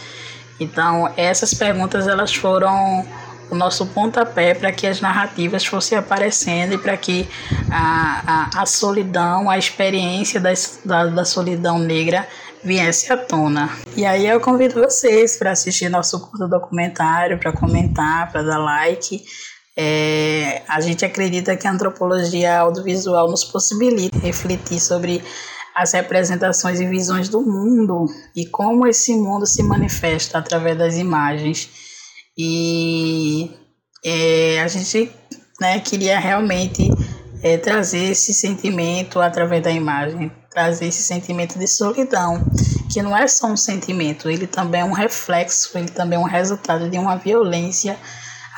Então, 0.59 1.13
essas 1.15 1.53
perguntas 1.53 2.09
elas 2.09 2.35
foram 2.35 3.07
o 3.51 3.55
nosso 3.55 3.87
pontapé 3.87 4.55
para 4.55 4.73
que 4.73 4.87
as 4.87 5.01
narrativas 5.01 5.65
fossem 5.65 5.97
aparecendo 5.97 6.75
e 6.75 6.79
para 6.79 6.97
que 6.97 7.29
a, 7.71 8.51
a, 8.57 8.63
a 8.63 8.67
solidão, 8.67 9.51
a 9.51 9.59
experiência 9.59 10.41
da, 10.41 10.53
da, 10.85 11.07
da 11.07 11.25
solidão 11.25 11.79
negra 11.79 12.27
viesse 12.63 13.13
à 13.13 13.17
tona. 13.17 13.71
E 13.97 14.07
aí 14.07 14.27
eu 14.27 14.41
convido 14.41 14.81
vocês 14.81 15.37
para 15.37 15.51
assistir 15.51 15.89
nosso 15.89 16.19
curto 16.21 16.49
documentário, 16.49 17.39
para 17.39 17.53
comentar, 17.53 18.33
para 18.33 18.43
dar 18.43 18.59
like 18.59 19.23
é, 19.77 20.63
a 20.69 20.81
gente 20.81 21.05
acredita 21.05 21.57
que 21.57 21.67
a 21.67 21.73
antropologia 21.73 22.61
audiovisual 22.61 23.29
nos 23.29 23.45
possibilita 23.45 24.19
refletir 24.19 24.81
sobre 24.81 25.23
as 25.75 25.93
representações 25.93 26.81
e 26.81 26.87
visões 26.87 27.29
do 27.29 27.41
mundo 27.41 28.07
e 28.37 28.47
como 28.47 28.87
esse 28.87 29.13
mundo 29.17 29.45
se 29.45 29.63
manifesta 29.63 30.39
através 30.39 30.79
das 30.79 30.97
imagens. 30.97 31.69
E 32.37 33.51
é, 34.05 34.61
a 34.61 34.69
gente 34.69 35.11
né, 35.61 35.79
queria 35.81 36.19
realmente 36.19 36.89
é, 37.43 37.57
trazer 37.57 38.11
esse 38.11 38.35
sentimento 38.35 39.21
através 39.21 39.63
da 39.63 39.71
imagem, 39.71 40.33
trazer 40.51 40.87
esse 40.87 41.03
sentimento 41.03 41.59
de 41.59 41.67
solidão, 41.67 42.45
que 42.93 43.03
não 43.03 43.17
é 43.17 43.29
só 43.29 43.47
um 43.47 43.57
sentimento, 43.57 44.29
ele 44.29 44.47
também 44.47 44.81
é 44.81 44.85
um 44.85 44.93
reflexo, 44.93 45.77
ele 45.77 45.89
também 45.89 46.17
é 46.19 46.21
um 46.21 46.27
resultado 46.27 46.89
de 46.89 46.99
uma 46.99 47.17
violência 47.17 47.99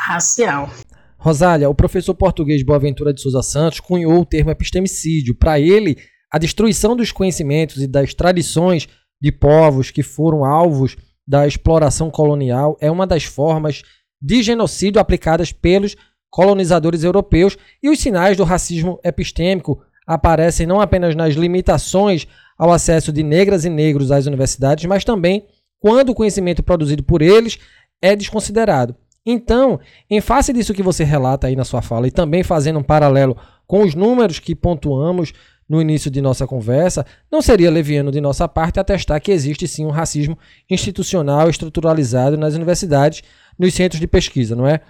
racial. 0.06 0.71
Rosália, 1.18 1.68
o 1.68 1.75
professor 1.75 2.14
português 2.14 2.62
Boaventura 2.62 3.12
de 3.12 3.21
Souza 3.21 3.42
Santos 3.42 3.80
cunhou 3.80 4.21
o 4.21 4.26
termo 4.26 4.50
epistemicídio. 4.50 5.35
Para 5.35 5.59
ele, 5.59 5.97
a 6.33 6.38
destruição 6.38 6.95
dos 6.95 7.11
conhecimentos 7.11 7.83
e 7.83 7.87
das 7.87 8.14
tradições 8.14 8.88
de 9.21 9.33
povos 9.33 9.90
que 9.90 10.02
foram 10.02 10.45
alvos 10.45 10.97
da 11.26 11.47
exploração 11.47 12.11
colonial 12.11 12.76
é 12.80 12.90
uma 12.90 13.06
das 13.06 13.25
formas 13.25 13.83
de 14.21 14.42
genocídio 14.42 15.00
aplicadas 15.00 15.52
pelos 15.52 15.97
colonizadores 16.30 17.02
europeus 17.02 17.56
e 17.83 17.88
os 17.88 17.99
sinais 17.99 18.37
do 18.37 18.45
racismo 18.45 19.00
epistêmico 19.02 19.83
aparecem 20.06 20.66
não 20.66 20.80
apenas 20.80 21.14
nas 21.14 21.35
limitações 21.35 22.26
ao 22.56 22.73
acesso 22.73 23.12
de 23.12 23.23
negras 23.23 23.64
e 23.64 23.71
negros 23.71 24.12
às 24.12 24.26
universidades, 24.26 24.85
mas 24.85 25.04
também 25.04 25.47
quando 25.80 26.11
o 26.11 26.14
conhecimento 26.14 26.62
produzido 26.62 27.02
por 27.02 27.23
eles 27.23 27.59
é 28.00 28.14
desconsiderado. 28.14 28.95
Então, 29.25 29.80
em 30.09 30.21
face 30.21 30.52
disso 30.52 30.73
que 30.73 30.83
você 30.83 31.02
relata 31.02 31.49
aí 31.49 31.56
na 31.56 31.64
sua 31.64 31.83
fala 31.83 32.06
e 32.06 32.12
também 32.12 32.45
fazendo 32.45 32.78
um 32.78 32.83
paralelo 32.83 33.37
com 33.66 33.83
os 33.83 33.95
números 33.95 34.38
que 34.38 34.54
pontuamos 34.54 35.33
no 35.68 35.80
início 35.80 36.11
de 36.11 36.20
nossa 36.20 36.46
conversa, 36.46 37.04
não 37.30 37.42
seria 37.42 37.70
leviano 37.70 38.12
de 38.12 38.20
nossa 38.20 38.46
parte 38.46 38.78
atestar 38.78 39.20
que 39.20 39.32
existe 39.32 39.66
sim 39.66 39.85
um 39.85 39.90
racismo 39.90 40.38
institucional 40.70 41.49
estruturalizado 41.50 42.37
nas 42.37 42.54
universidades, 42.54 43.23
nos 43.58 43.75
centros 43.75 44.00
de 44.00 44.06
pesquisa, 44.06 44.54
não 44.54 44.66
é? 44.66 44.80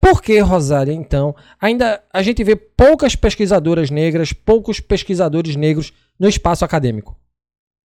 Por 0.00 0.22
que, 0.22 0.38
Rosália, 0.38 0.92
então, 0.92 1.34
ainda 1.60 2.02
a 2.12 2.22
gente 2.22 2.44
vê 2.44 2.54
poucas 2.54 3.16
pesquisadoras 3.16 3.90
negras, 3.90 4.32
poucos 4.32 4.78
pesquisadores 4.78 5.56
negros 5.56 5.92
no 6.18 6.28
espaço 6.28 6.64
acadêmico? 6.64 7.16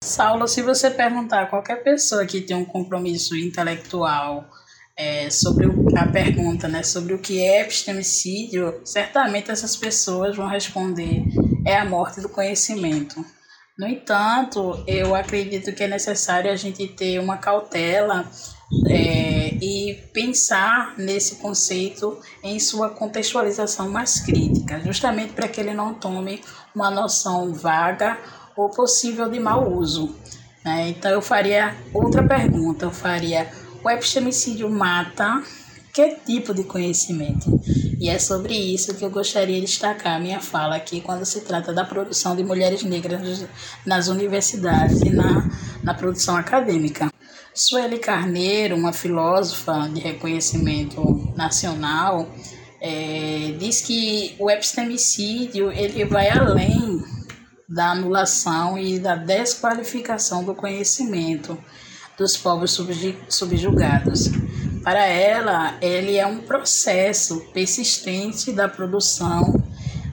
Saulo, 0.03 0.49
se 0.49 0.63
você 0.63 0.91
perguntar 0.91 1.43
a 1.43 1.47
qualquer 1.47 1.85
pessoa 1.85 2.25
que 2.27 2.41
tem 2.41 2.57
um 2.57 2.65
compromisso 2.65 3.37
intelectual 3.37 4.49
é, 4.97 5.31
sobre 5.31 5.67
a 5.97 6.07
pergunta 6.07 6.69
né, 6.69 6.83
sobre 6.83 7.15
o 7.15 7.19
que 7.19 7.41
é 7.41 7.63
epistemicídio, 7.63 8.81
certamente 8.85 9.51
essas 9.51 9.77
pessoas 9.77 10.37
vão 10.37 10.49
responder: 10.49 11.25
é 11.65 11.77
a 11.77 11.85
morte 11.85 12.21
do 12.21 12.29
conhecimento. 12.29 13.25
No 13.79 13.87
entanto, 13.87 14.83
eu 14.87 15.15
acredito 15.15 15.73
que 15.73 15.83
é 15.83 15.89
necessário 15.89 16.51
a 16.51 16.57
gente 16.57 16.87
ter 16.89 17.19
uma 17.19 17.39
cautela 17.39 18.31
é, 18.89 19.55
e 19.55 19.95
pensar 20.13 20.95
nesse 20.99 21.37
conceito 21.37 22.19
em 22.43 22.61
sua 22.61 22.91
contextualização 22.91 23.89
mais 23.89 24.21
crítica, 24.21 24.81
justamente 24.81 25.33
para 25.33 25.49
que 25.49 25.61
ele 25.61 25.73
não 25.73 25.95
tome 25.95 26.43
uma 26.75 26.91
noção 26.91 27.55
vaga 27.55 28.19
ou 28.57 28.69
possível 28.69 29.31
de 29.31 29.41
mau 29.41 29.73
uso. 29.73 30.15
Né? 30.65 30.91
Então, 30.91 31.11
eu 31.11 31.23
faria 31.23 31.75
outra 31.93 32.23
pergunta: 32.23 32.85
eu 32.85 32.91
faria 32.91 33.51
o 33.83 33.89
epistemicídio 33.89 34.69
mata 34.69 35.43
que 35.93 36.17
tipo 36.27 36.55
de 36.55 36.65
conhecimento? 36.65 37.61
E 37.99 38.09
é 38.09 38.19
sobre 38.19 38.55
isso 38.55 38.95
que 38.95 39.05
eu 39.05 39.11
gostaria 39.11 39.61
de 39.61 39.67
destacar 39.67 40.17
a 40.17 40.21
minha 40.21 40.41
fala 40.41 40.77
aqui 40.77 41.01
quando 41.01 41.25
se 41.25 41.41
trata 41.43 41.73
da 41.73 41.85
produção 41.85 42.35
de 42.35 42.43
mulheres 42.43 42.83
negras 42.83 43.45
nas 43.85 44.09
universidades 44.09 45.01
e 45.03 45.11
na, 45.11 45.51
na 45.83 45.93
produção 45.95 46.37
acadêmica. 46.37 47.13
Sueli 47.53 47.99
Carneiro, 47.99 48.77
uma 48.77 48.93
filósofa 48.93 49.91
de 49.93 50.01
reconhecimento 50.01 51.33
nacional, 51.37 52.29
é, 52.81 53.55
diz 53.59 53.83
que 53.83 54.35
o 54.39 54.51
epistemicídio 54.51 55.71
ele 55.73 56.05
vai 56.05 56.31
além 56.31 57.03
da 57.69 57.91
anulação 57.91 58.79
e 58.79 58.99
da 58.99 59.15
desqualificação 59.15 60.45
do 60.45 60.55
conhecimento 60.55 61.59
dos 62.17 62.37
povos 62.37 62.79
subjugados. 63.29 64.31
Para 64.83 65.05
ela, 65.05 65.77
ele 65.81 66.17
é 66.17 66.27
um 66.27 66.39
processo 66.39 67.41
persistente 67.53 68.51
da 68.51 68.69
produção 68.69 69.63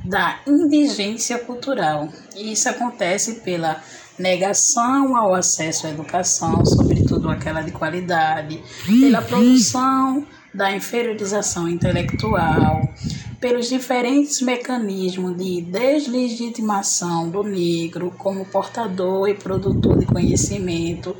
da 0.03 0.39
indigência 0.45 1.37
cultural. 1.37 2.09
E 2.35 2.51
isso 2.51 2.67
acontece 2.69 3.41
pela 3.41 3.81
negação 4.17 5.15
ao 5.15 5.33
acesso 5.33 5.87
à 5.87 5.89
educação, 5.91 6.65
sobretudo 6.65 7.29
aquela 7.29 7.61
de 7.61 7.71
qualidade, 7.71 8.61
pela 8.85 9.21
produção 9.21 10.25
da 10.53 10.75
inferiorização 10.75 11.69
intelectual, 11.69 12.81
pelos 13.39 13.69
diferentes 13.69 14.41
mecanismos 14.41 15.37
de 15.37 15.61
deslegitimação 15.61 17.29
do 17.29 17.43
negro 17.43 18.11
como 18.17 18.45
portador 18.45 19.29
e 19.29 19.35
produtor 19.35 19.99
de 19.99 20.05
conhecimento 20.05 21.15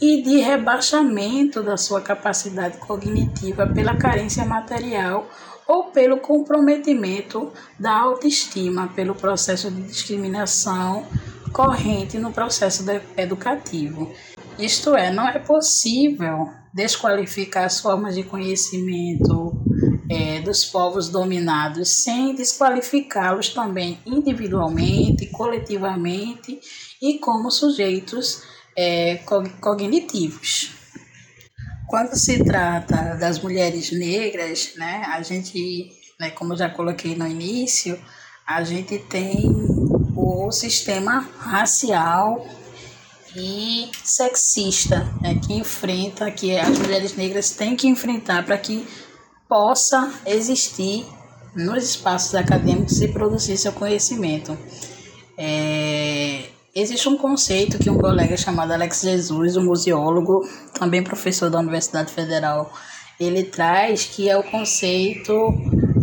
e 0.00 0.22
de 0.22 0.38
rebaixamento 0.38 1.62
da 1.62 1.76
sua 1.76 2.00
capacidade 2.00 2.78
cognitiva 2.78 3.66
pela 3.66 3.96
carência 3.96 4.44
material 4.44 5.28
ou 5.66 5.84
pelo 5.90 6.18
comprometimento 6.18 7.52
da 7.78 7.92
autoestima 7.92 8.88
pelo 8.94 9.14
processo 9.14 9.70
de 9.70 9.82
discriminação 9.82 11.06
corrente 11.52 12.18
no 12.18 12.32
processo 12.32 12.84
educativo. 13.16 14.12
Isto 14.58 14.96
é, 14.96 15.12
não 15.12 15.28
é 15.28 15.38
possível 15.38 16.50
desqualificar 16.72 17.64
as 17.64 17.80
formas 17.80 18.14
de 18.14 18.22
conhecimento 18.22 19.52
é, 20.10 20.40
dos 20.40 20.64
povos 20.64 21.08
dominados, 21.08 22.02
sem 22.02 22.34
desqualificá-los 22.34 23.50
também 23.50 23.98
individualmente, 24.06 25.26
coletivamente 25.26 26.58
e 27.00 27.18
como 27.18 27.50
sujeitos 27.50 28.42
é, 28.78 29.16
cognitivos. 29.60 30.70
Quando 31.88 32.14
se 32.14 32.44
trata 32.44 33.16
das 33.16 33.40
mulheres 33.40 33.90
negras, 33.90 34.74
né, 34.76 35.04
a 35.08 35.20
gente, 35.20 35.90
né, 36.20 36.30
como 36.30 36.56
já 36.56 36.70
coloquei 36.70 37.16
no 37.16 37.26
início, 37.26 37.98
a 38.46 38.62
gente 38.62 38.98
tem 38.98 39.50
o 40.14 40.52
sistema 40.52 41.28
racial 41.38 42.46
e 43.34 43.90
sexista 44.04 45.00
né, 45.20 45.40
que 45.44 45.54
enfrenta, 45.54 46.30
que 46.30 46.56
as 46.56 46.78
mulheres 46.78 47.16
negras 47.16 47.50
têm 47.50 47.74
que 47.74 47.88
enfrentar 47.88 48.44
para 48.44 48.56
que 48.58 48.86
possa 49.48 50.12
existir 50.24 51.04
nos 51.52 51.82
espaços 51.82 52.36
acadêmicos 52.36 53.00
e 53.00 53.08
produzir 53.08 53.56
seu 53.56 53.72
conhecimento. 53.72 54.56
É, 55.36 56.47
existe 56.74 57.08
um 57.08 57.16
conceito 57.16 57.78
que 57.78 57.90
um 57.90 57.98
colega 57.98 58.36
chamado 58.36 58.72
Alex 58.72 59.02
Jesus, 59.02 59.56
um 59.56 59.64
museólogo, 59.64 60.48
também 60.74 61.02
professor 61.02 61.50
da 61.50 61.58
Universidade 61.58 62.12
Federal, 62.12 62.72
ele 63.18 63.42
traz 63.42 64.04
que 64.04 64.28
é 64.28 64.36
o 64.36 64.42
conceito 64.42 65.32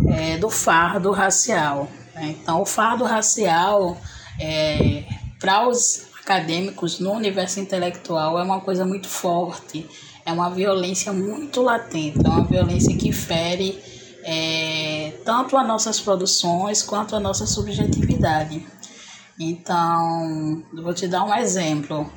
é, 0.08 0.36
do 0.38 0.50
fardo 0.50 1.10
racial. 1.10 1.88
Né? 2.14 2.36
Então, 2.40 2.62
o 2.62 2.66
fardo 2.66 3.04
racial, 3.04 3.96
é, 4.40 5.04
para 5.38 5.68
os 5.68 6.06
acadêmicos 6.20 7.00
no 7.00 7.12
universo 7.12 7.60
intelectual, 7.60 8.38
é 8.38 8.42
uma 8.42 8.60
coisa 8.60 8.84
muito 8.84 9.08
forte 9.08 9.86
é 10.26 10.32
uma 10.32 10.50
violência 10.50 11.12
muito 11.12 11.62
latente, 11.62 12.18
é 12.22 12.28
uma 12.28 12.44
violência 12.44 12.94
que 12.96 13.12
fere 13.12 13.80
é, 14.24 15.12
tanto 15.24 15.56
as 15.56 15.66
nossas 15.66 16.00
produções 16.00 16.82
quanto 16.82 17.14
a 17.14 17.20
nossa 17.20 17.46
subjetividade. 17.46 18.66
Então, 19.38 20.62
vou 20.72 20.94
te 20.94 21.06
dar 21.06 21.24
um 21.24 21.34
exemplo. 21.34 22.10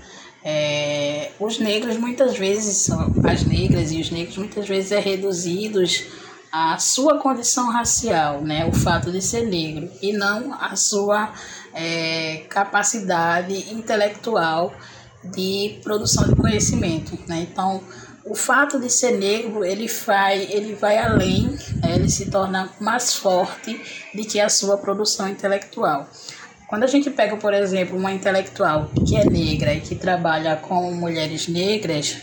É, 0.44 1.32
os 1.40 1.60
negros 1.60 1.98
muitas 1.98 2.38
vezes, 2.38 2.90
as 3.26 3.44
negras 3.44 3.92
e 3.92 4.00
os 4.00 4.10
negros 4.10 4.38
muitas 4.38 4.68
vezes 4.68 4.92
é 4.92 5.00
reduzidos 5.00 6.06
à 6.52 6.78
sua 6.78 7.20
condição 7.20 7.70
racial, 7.70 8.42
né, 8.42 8.66
o 8.66 8.72
fato 8.72 9.12
de 9.12 9.22
ser 9.22 9.46
negro, 9.46 9.92
e 10.02 10.14
não 10.14 10.54
a 10.54 10.76
sua 10.76 11.34
é, 11.74 12.46
capacidade 12.50 13.72
intelectual 13.74 14.74
de 15.24 15.80
produção 15.84 16.28
de 16.28 16.36
conhecimento, 16.36 17.20
né? 17.28 17.46
Então, 17.52 17.84
o 18.26 18.36
fato 18.36 18.80
de 18.80 18.90
ser 18.90 19.18
negro, 19.18 19.66
ele 19.66 19.88
vai, 19.88 20.44
ele 20.52 20.76
vai 20.76 20.98
além, 20.98 21.48
né? 21.82 21.96
ele 21.96 22.10
se 22.10 22.30
torna 22.30 22.70
mais 22.80 23.16
forte 23.16 23.82
do 24.14 24.24
que 24.24 24.40
a 24.40 24.50
sua 24.50 24.78
produção 24.78 25.28
intelectual. 25.28 26.08
Quando 26.70 26.84
a 26.84 26.88
gente 26.88 27.10
pega, 27.10 27.36
por 27.36 27.52
exemplo, 27.52 27.98
uma 27.98 28.14
intelectual 28.14 28.92
que 29.08 29.16
é 29.16 29.26
negra 29.26 29.74
e 29.74 29.82
que 29.82 29.96
trabalha 29.96 30.56
com 30.56 30.94
mulheres 30.94 31.48
negras, 31.48 32.18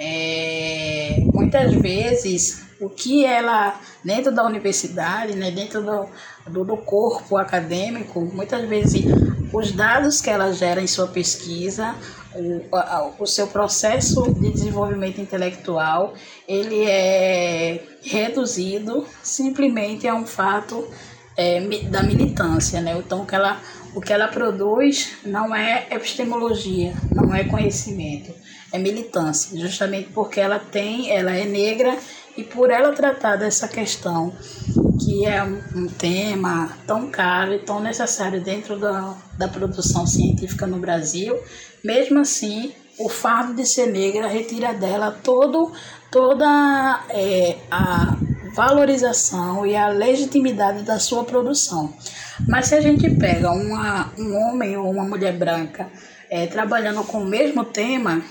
é, 0.00 1.16
muitas 1.32 1.74
vezes 1.74 2.64
o 2.80 2.88
que 2.88 3.26
ela, 3.26 3.80
dentro 4.04 4.32
da 4.32 4.44
universidade, 4.46 5.34
né, 5.34 5.50
dentro 5.50 5.82
do, 5.82 6.08
do, 6.48 6.64
do 6.64 6.76
corpo 6.76 7.36
acadêmico, 7.36 8.20
muitas 8.20 8.68
vezes 8.68 9.04
os 9.52 9.72
dados 9.72 10.20
que 10.20 10.30
ela 10.30 10.52
gera 10.52 10.80
em 10.80 10.86
sua 10.86 11.08
pesquisa, 11.08 11.96
o, 12.32 12.76
a, 12.76 13.10
o 13.18 13.26
seu 13.26 13.48
processo 13.48 14.22
de 14.34 14.52
desenvolvimento 14.52 15.20
intelectual, 15.20 16.14
ele 16.46 16.84
é 16.84 17.82
reduzido 18.02 19.04
simplesmente 19.22 20.06
a 20.06 20.14
um 20.14 20.26
fato 20.26 20.88
é, 21.36 21.60
da 21.88 22.02
militância, 22.02 22.80
né? 22.80 22.96
Então, 22.98 23.22
o 23.22 23.26
que, 23.26 23.34
ela, 23.34 23.60
o 23.94 24.00
que 24.00 24.12
ela 24.12 24.28
produz 24.28 25.12
não 25.24 25.54
é 25.54 25.86
epistemologia, 25.90 26.94
não 27.12 27.34
é 27.34 27.44
conhecimento, 27.44 28.32
é 28.72 28.78
militância, 28.78 29.58
justamente 29.58 30.10
porque 30.12 30.40
ela 30.40 30.58
tem, 30.58 31.10
ela 31.10 31.32
é 31.32 31.44
negra 31.44 31.96
e 32.36 32.42
por 32.42 32.70
ela 32.70 32.92
tratar 32.92 33.36
dessa 33.36 33.68
questão 33.68 34.32
que 35.04 35.24
é 35.24 35.42
um 35.42 35.86
tema 35.86 36.76
tão 36.86 37.10
caro 37.10 37.54
e 37.54 37.58
tão 37.58 37.80
necessário 37.80 38.40
dentro 38.40 38.78
da, 38.78 39.14
da 39.36 39.48
produção 39.48 40.06
científica 40.06 40.66
no 40.66 40.78
Brasil, 40.78 41.38
mesmo 41.84 42.20
assim, 42.20 42.72
o 42.98 43.08
fardo 43.08 43.54
de 43.54 43.66
ser 43.66 43.86
negra 43.86 44.26
retira 44.26 44.72
dela 44.72 45.10
todo, 45.10 45.72
toda 46.10 47.04
é, 47.10 47.58
a 47.70 48.16
valorização 48.54 49.66
e 49.66 49.76
a 49.76 49.88
legitimidade 49.88 50.82
da 50.82 50.98
sua 50.98 51.24
produção. 51.24 51.92
Mas 52.48 52.68
se 52.68 52.74
a 52.74 52.80
gente 52.80 53.10
pega 53.10 53.50
uma, 53.50 54.12
um 54.18 54.34
homem 54.36 54.76
ou 54.76 54.90
uma 54.90 55.04
mulher 55.04 55.36
branca 55.36 55.90
é, 56.30 56.46
trabalhando 56.46 57.02
com 57.04 57.18
o 57.18 57.26
mesmo 57.26 57.64
tema, 57.64 58.22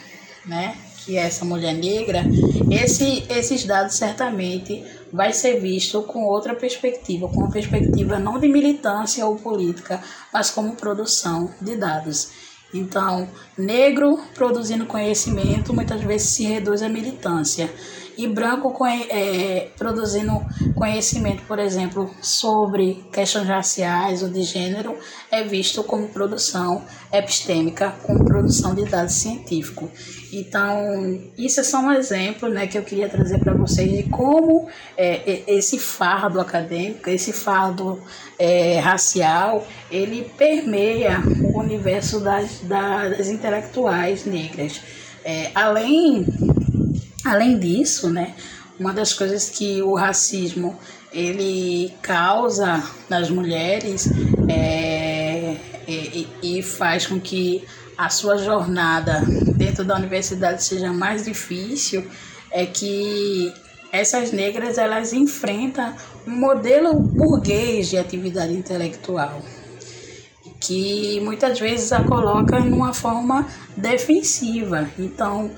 né, 0.45 0.75
que 1.03 1.17
é 1.17 1.23
essa 1.23 1.43
mulher 1.43 1.73
negra, 1.73 2.23
esse, 2.71 3.25
esses 3.29 3.65
dados 3.65 3.95
certamente 3.95 4.83
vai 5.11 5.33
ser 5.33 5.59
visto 5.59 6.01
com 6.03 6.23
outra 6.23 6.55
perspectiva, 6.55 7.27
com 7.27 7.41
uma 7.41 7.51
perspectiva 7.51 8.17
não 8.17 8.39
de 8.39 8.47
militância 8.47 9.25
ou 9.25 9.35
política, 9.35 10.01
mas 10.31 10.49
como 10.49 10.75
produção 10.75 11.51
de 11.61 11.75
dados. 11.75 12.31
Então, 12.73 13.29
negro 13.55 14.19
produzindo 14.33 14.85
conhecimento 14.85 15.73
muitas 15.73 16.01
vezes 16.01 16.29
se 16.29 16.43
reduz 16.43 16.81
à 16.81 16.89
militância 16.89 17.69
e 18.17 18.27
branco 18.27 18.73
é, 18.85 19.67
produzindo 19.77 20.41
conhecimento, 20.75 21.43
por 21.43 21.59
exemplo, 21.59 22.09
sobre 22.21 23.03
questões 23.11 23.47
raciais 23.47 24.23
ou 24.23 24.29
de 24.29 24.43
gênero, 24.43 24.97
é 25.31 25.43
visto 25.43 25.83
como 25.83 26.07
produção 26.09 26.83
epistêmica, 27.11 27.93
como 28.03 28.23
produção 28.25 28.73
de 28.73 28.85
dados 28.85 29.13
científicos. 29.13 29.89
Então, 30.31 31.21
isso 31.37 31.59
é 31.59 31.63
só 31.63 31.79
um 31.79 31.91
exemplo 31.91 32.49
né, 32.49 32.65
que 32.65 32.77
eu 32.77 32.83
queria 32.83 33.07
trazer 33.07 33.39
para 33.39 33.53
vocês 33.53 33.91
de 33.91 34.03
como 34.09 34.67
é, 34.97 35.43
esse 35.47 35.77
fardo 35.77 36.41
acadêmico, 36.41 37.09
esse 37.09 37.31
fardo 37.31 38.01
é, 38.39 38.79
racial, 38.79 39.65
ele 39.91 40.29
permeia 40.37 41.21
o 41.43 41.59
universo 41.59 42.19
das, 42.19 42.59
das 42.61 43.27
intelectuais 43.27 44.25
negras. 44.25 44.81
É, 45.23 45.51
além 45.55 46.25
Além 47.25 47.57
disso, 47.57 48.09
né, 48.09 48.35
uma 48.79 48.93
das 48.93 49.13
coisas 49.13 49.49
que 49.49 49.81
o 49.81 49.95
racismo 49.95 50.77
ele 51.11 51.93
causa 52.01 52.83
nas 53.07 53.29
mulheres 53.29 54.09
é, 54.49 55.55
e, 55.87 56.27
e 56.41 56.63
faz 56.63 57.05
com 57.05 57.19
que 57.19 57.63
a 57.97 58.09
sua 58.09 58.37
jornada 58.37 59.21
dentro 59.55 59.85
da 59.85 59.95
universidade 59.95 60.63
seja 60.63 60.91
mais 60.91 61.25
difícil 61.25 62.05
é 62.51 62.65
que 62.65 63.53
essas 63.91 64.31
negras 64.31 64.77
elas 64.77 65.13
enfrentam 65.13 65.93
um 66.25 66.31
modelo 66.31 66.95
burguês 66.95 67.89
de 67.89 67.97
atividade 67.97 68.53
intelectual 68.53 69.41
que 70.59 71.19
muitas 71.19 71.59
vezes 71.59 71.91
a 71.91 72.03
coloca 72.03 72.59
numa 72.59 72.93
forma 72.93 73.45
defensiva. 73.75 74.89
Então, 74.97 75.51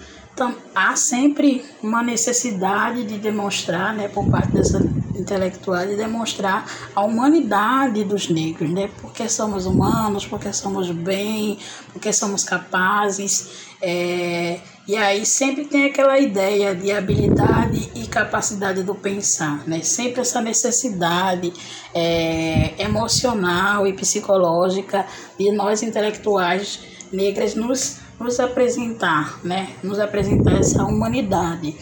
há 0.74 0.96
sempre 0.96 1.64
uma 1.82 2.04
necessidade 2.04 3.04
de 3.06 3.18
demonstrar, 3.18 3.94
né, 3.94 4.08
por 4.08 4.30
parte 4.30 4.52
dessa 4.52 4.80
intelectual, 5.16 5.86
de 5.88 5.96
demonstrar 5.96 6.66
a 6.94 7.02
humanidade 7.04 8.04
dos 8.04 8.30
negros, 8.30 8.70
né, 8.70 8.90
porque 9.02 9.30
somos 9.30 9.66
humanos, 9.66 10.26
porque 10.26 10.52
somos 10.52 10.92
bem, 10.92 11.58
porque 11.94 12.12
somos 12.12 12.44
capazes. 12.44 13.66
É, 13.82 14.60
e 14.88 14.96
aí 14.96 15.26
sempre 15.26 15.66
tem 15.66 15.86
aquela 15.86 16.20
ideia 16.20 16.76
de 16.76 16.92
habilidade 16.92 17.90
e 17.96 18.06
capacidade 18.08 18.84
do 18.84 18.94
pensar, 18.94 19.68
né? 19.68 19.82
Sempre 19.82 20.22
essa 20.22 20.42
necessidade 20.42 21.52
é, 21.94 22.76
emocional 22.78 23.88
e 23.88 23.94
psicológica 23.94 25.06
de 25.40 25.52
nós 25.52 25.82
intelectuais 25.82 26.82
negras 27.12 27.56
nos 27.56 28.05
nos 28.20 28.40
apresentar, 28.40 29.40
né? 29.44 29.70
Nos 29.84 30.00
apresentar 30.00 30.60
essa 30.60 30.84
humanidade. 30.84 31.76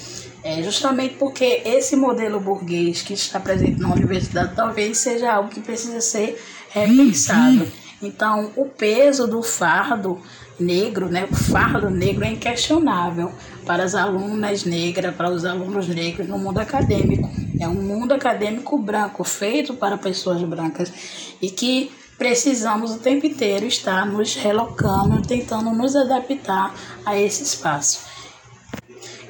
É 0.44 0.62
justamente 0.62 1.16
porque 1.16 1.62
esse 1.64 1.96
modelo 1.96 2.40
burguês 2.40 3.02
que 3.02 3.14
está 3.14 3.40
presente 3.40 3.80
na 3.80 3.94
universidade 3.94 4.54
talvez 4.56 4.98
seja 4.98 5.32
algo 5.32 5.50
que 5.50 5.62
precisa 5.62 6.02
ser 6.02 6.42
repensado. 6.70 7.66
Então, 8.02 8.52
o 8.58 8.66
peso 8.66 9.26
do 9.26 9.42
fardo 9.42 10.20
negro, 10.60 11.08
né? 11.08 11.26
O 11.32 11.36
fardo 11.36 11.90
negro 11.90 12.26
é 12.26 12.32
inquestionável 12.32 13.32
para 13.66 13.84
as 13.84 13.96
alunas 13.96 14.66
negras, 14.66 15.16
para 15.16 15.30
os 15.30 15.46
alunos 15.46 15.88
negros 15.88 16.28
no 16.28 16.38
mundo 16.38 16.60
acadêmico. 16.60 17.30
É 17.60 17.68
um 17.68 17.82
mundo 17.82 18.14
acadêmico 18.14 18.78
branco, 18.78 19.24
feito 19.24 19.74
para 19.74 19.98
pessoas 19.98 20.42
brancas 20.44 20.92
e 21.42 21.50
que 21.50 21.90
precisamos 22.24 22.92
o 22.92 23.00
tempo 23.00 23.26
inteiro 23.26 23.66
estar 23.66 24.06
nos 24.06 24.34
relocando, 24.34 25.22
tentando 25.28 25.72
nos 25.72 25.94
adaptar 25.94 26.74
a 27.06 27.20
esse 27.20 27.44
espaço. 27.44 28.00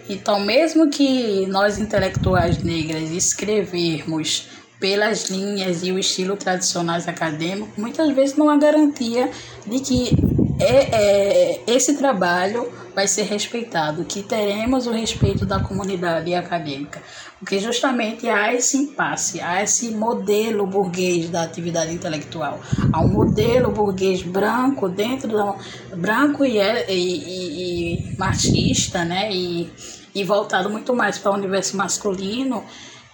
Então, 0.08 0.40
mesmo 0.40 0.92
que 0.92 1.48
nós 1.48 1.80
intelectuais 1.80 2.62
negras 2.62 3.10
escrevermos 3.10 4.48
pelas 4.80 5.28
linhas 5.32 5.82
e 5.82 5.92
o 5.92 5.98
estilo 5.98 6.38
tradicionais 6.38 7.08
acadêmicos, 7.08 7.76
muitas 7.78 8.14
vezes 8.14 8.36
não 8.36 8.48
há 8.48 8.58
garantia 8.58 9.28
de 9.66 9.80
que 9.80 10.33
é, 10.64 10.90
é, 10.92 11.64
esse 11.68 11.96
trabalho 11.96 12.72
vai 12.96 13.08
ser 13.08 13.24
respeitado, 13.24 14.06
que 14.06 14.22
teremos 14.22 14.86
o 14.88 14.92
respeito 14.92 15.46
da 15.46 15.60
comunidade 15.60 16.34
acadêmica. 16.34 17.02
Porque 17.40 17.60
justamente 17.60 18.30
há 18.30 18.54
esse 18.54 18.78
impasse, 18.78 19.42
há 19.42 19.62
esse 19.62 19.92
modelo 19.92 20.66
burguês 20.66 21.30
da 21.30 21.44
atividade 21.44 21.94
intelectual. 21.94 22.62
Há 22.92 23.02
um 23.02 23.10
modelo 23.10 23.72
burguês 23.72 24.22
branco 24.22 24.88
dentro 24.88 25.30
da. 25.30 25.56
branco 25.96 26.46
e, 26.46 26.58
e, 26.58 26.94
e, 26.94 28.14
e 28.14 28.18
machista, 28.18 29.04
né? 29.04 29.30
E, 29.34 29.70
e 30.16 30.24
voltado 30.24 30.70
muito 30.70 30.96
mais 30.96 31.18
para 31.18 31.32
o 31.32 31.36
universo 31.36 31.76
masculino 31.76 32.64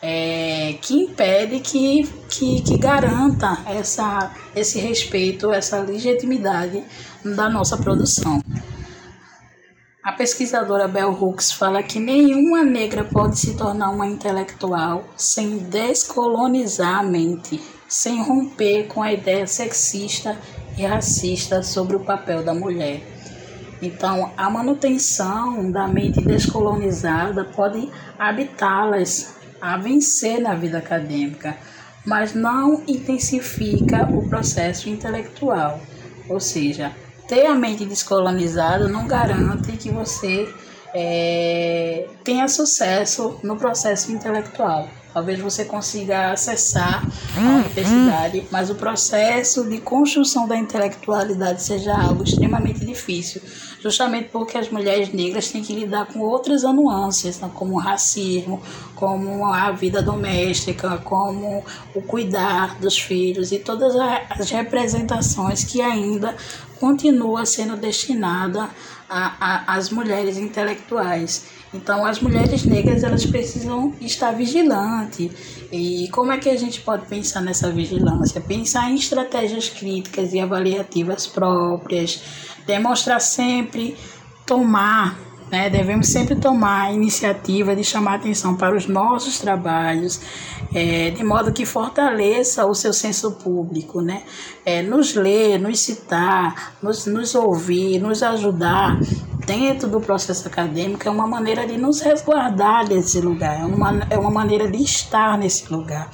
é, 0.02 0.76
que 0.82 0.94
impede 0.94 1.60
que, 1.60 2.08
que, 2.30 2.62
que 2.62 2.78
garanta 2.78 3.60
essa, 3.66 4.32
esse 4.56 4.80
respeito, 4.80 5.52
essa 5.52 5.80
legitimidade 5.80 6.84
da 7.24 7.50
nossa 7.50 7.78
produção. 7.78 8.42
A 10.02 10.14
pesquisadora 10.14 10.88
Bell 10.88 11.12
Hooks 11.12 11.52
fala 11.52 11.84
que 11.84 12.00
nenhuma 12.00 12.64
negra 12.64 13.04
pode 13.04 13.38
se 13.38 13.56
tornar 13.56 13.90
uma 13.90 14.08
intelectual 14.08 15.04
sem 15.18 15.58
descolonizar 15.58 17.00
a 17.00 17.04
mente, 17.04 17.62
sem 17.88 18.24
romper 18.24 18.88
com 18.88 19.04
a 19.04 19.12
ideia 19.12 19.46
sexista 19.46 20.38
e 20.78 20.86
racista 20.86 21.62
sobre 21.62 21.98
o 21.98 22.00
papel 22.00 22.44
da 22.44 22.54
mulher. 22.54 23.04
Então, 23.82 24.32
a 24.36 24.50
manutenção 24.50 25.70
da 25.72 25.88
mente 25.88 26.22
descolonizada 26.22 27.46
pode 27.46 27.90
habitá-las 28.18 29.38
a 29.62 29.78
vencer 29.78 30.39
na 30.39 30.56
vida 30.56 30.78
acadêmica, 30.78 31.58
mas 32.06 32.34
não 32.34 32.84
intensifica 32.88 34.08
o 34.12 34.28
processo 34.28 34.89
intelectual. 34.89 35.80
Ou 36.28 36.39
seja, 36.39 36.91
ter 37.28 37.45
a 37.45 37.56
mente 37.56 37.86
descolonizada 37.86 38.88
não 38.88 39.08
garante 39.08 39.72
que 39.74 39.89
você 39.89 40.48
é, 40.93 42.08
tenha 42.24 42.48
sucesso 42.48 43.39
no 43.43 43.58
processo 43.58 44.12
intelectual. 44.12 44.89
Talvez 45.13 45.39
você 45.39 45.65
consiga 45.65 46.32
acessar 46.32 47.04
a 47.36 47.39
universidade, 47.39 48.45
mas 48.52 48.69
o 48.69 48.76
processo 48.76 49.67
de 49.67 49.80
construção 49.80 50.48
da 50.48 50.56
intelectualidade 50.56 51.63
seja 51.63 51.95
algo 51.95 52.24
extremamente 52.24 52.86
difícil, 52.86 53.41
justamente 53.82 54.30
porque 54.30 54.58
as 54.58 54.70
mulheres 54.70 55.13
negras 55.13 55.50
têm 55.50 55.63
que 55.63 55.74
lidar 55.74 56.06
com 56.06 56.20
outras 56.20 56.63
nuances, 56.63 57.39
né, 57.39 57.50
como 57.54 57.76
o 57.76 57.80
racismo, 57.80 58.62
como 58.96 59.46
a 59.46 59.72
vida 59.72 60.02
doméstica, 60.02 60.98
como 61.00 61.63
o 61.96 62.02
cuidar 62.02 62.78
dos 62.80 62.98
filhos 63.00 63.52
e 63.52 63.60
todas 63.60 63.96
as 63.96 64.50
representações 64.50 65.63
que 65.63 65.82
ainda 65.82 66.36
continua 66.80 67.46
sendo 67.46 67.76
destinada 67.76 68.70
às 69.10 69.89
mulheres 69.89 70.38
intelectuais. 70.38 71.59
Então, 71.74 72.06
as 72.06 72.20
mulheres 72.20 72.66
negras 72.66 73.04
elas 73.04 73.26
precisam 73.26 73.94
estar 74.02 74.32
vigilantes. 74.32 75.32
E 75.72 76.08
como 76.12 76.32
é 76.32 76.38
que 76.38 76.50
a 76.50 76.58
gente 76.58 76.82
pode 76.82 77.06
pensar 77.06 77.42
nessa 77.42 77.72
vigilância? 77.72 78.42
Pensar 78.42 78.90
em 78.90 78.96
estratégias 78.96 79.70
críticas 79.70 80.34
e 80.34 80.40
avaliativas 80.40 81.28
próprias, 81.28 82.22
demonstrar 82.66 83.22
sempre, 83.22 83.96
tomar 84.46 85.30
né? 85.50 85.70
Devemos 85.70 86.08
sempre 86.08 86.36
tomar 86.36 86.88
a 86.88 86.92
iniciativa 86.92 87.76
de 87.76 87.84
chamar 87.84 88.16
atenção 88.16 88.56
para 88.56 88.76
os 88.76 88.88
nossos 88.88 89.40
trabalhos, 89.40 90.22
é, 90.74 91.10
de 91.10 91.24
modo 91.24 91.52
que 91.52 91.66
fortaleça 91.66 92.66
o 92.66 92.76
seu 92.76 92.94
senso 92.94 93.32
público, 93.32 94.02
né? 94.02 94.24
É, 94.64 94.82
nos 94.84 95.16
ler, 95.16 95.60
nos 95.60 95.80
citar, 95.80 96.76
nos, 96.82 97.06
nos 97.08 97.34
ouvir, 97.34 98.00
nos 98.00 98.22
ajudar 98.22 99.00
dentro 99.50 99.90
do 99.90 100.00
processo 100.00 100.48
acadêmico 100.48 101.08
é 101.08 101.12
uma 101.12 101.26
maneira 101.26 101.66
de 101.66 101.76
nos 101.76 102.02
resguardar 102.02 102.88
desse 102.88 103.20
lugar, 103.20 103.60
é 103.60 103.66
uma, 103.66 104.08
é 104.08 104.16
uma 104.16 104.30
maneira 104.30 104.70
de 104.70 104.78
estar 104.84 105.40
nesse 105.40 105.74
lugar. 105.74 106.12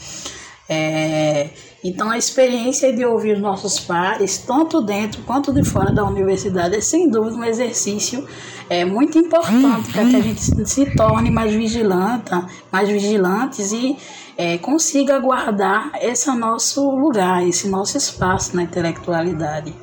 É, 0.69 1.49
então, 1.83 2.09
a 2.09 2.17
experiência 2.17 2.95
de 2.95 3.05
ouvir 3.05 3.35
os 3.35 3.41
nossos 3.41 3.77
pares, 3.77 4.37
tanto 4.37 4.81
dentro 4.81 5.21
quanto 5.23 5.51
de 5.53 5.65
fora 5.65 5.93
da 5.93 6.05
universidade, 6.05 6.77
é 6.77 6.81
sem 6.81 7.09
dúvida 7.09 7.35
um 7.35 7.43
exercício 7.43 8.25
é, 8.69 8.85
muito 8.85 9.19
importante 9.19 9.91
para 9.91 10.05
que 10.05 10.15
a 10.15 10.21
gente 10.21 10.41
se 10.65 10.95
torne 10.95 11.29
mais 11.29 11.53
vigilante, 11.53 12.31
mais 12.71 12.87
vigilantes 12.87 13.73
e 13.73 13.97
é, 14.37 14.57
consiga 14.57 15.19
guardar 15.19 15.91
esse 16.01 16.31
nosso 16.31 16.89
lugar, 16.89 17.45
esse 17.45 17.67
nosso 17.67 17.97
espaço 17.97 18.55
na 18.55 18.63
intelectualidade. 18.63 19.75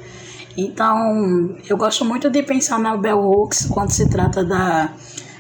Então, 0.57 1.57
eu 1.69 1.77
gosto 1.77 2.05
muito 2.05 2.29
de 2.29 2.43
pensar 2.43 2.79
na 2.79 2.97
Bell 2.97 3.19
Hooks 3.19 3.67
quando 3.67 3.91
se 3.91 4.09
trata 4.09 4.45
da, 4.45 4.93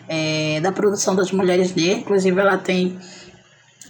é, 0.09 0.61
da 0.61 0.73
produção 0.73 1.15
das 1.15 1.31
mulheres 1.33 1.75
negras, 1.75 2.03
inclusive 2.03 2.41
ela 2.41 2.59
tem 2.59 2.99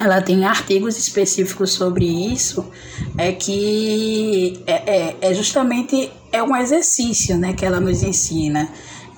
ela 0.01 0.21
tem 0.21 0.45
artigos 0.45 0.99
específicos 0.99 1.73
sobre 1.73 2.05
isso, 2.05 2.69
é 3.17 3.31
que 3.31 4.61
é, 4.67 4.73
é, 4.73 5.17
é 5.21 5.35
justamente 5.35 6.11
é 6.33 6.43
um 6.43 6.57
exercício 6.57 7.39
né, 7.39 7.53
que 7.53 7.65
ela 7.65 7.79
nos 7.79 8.03
ensina 8.03 8.69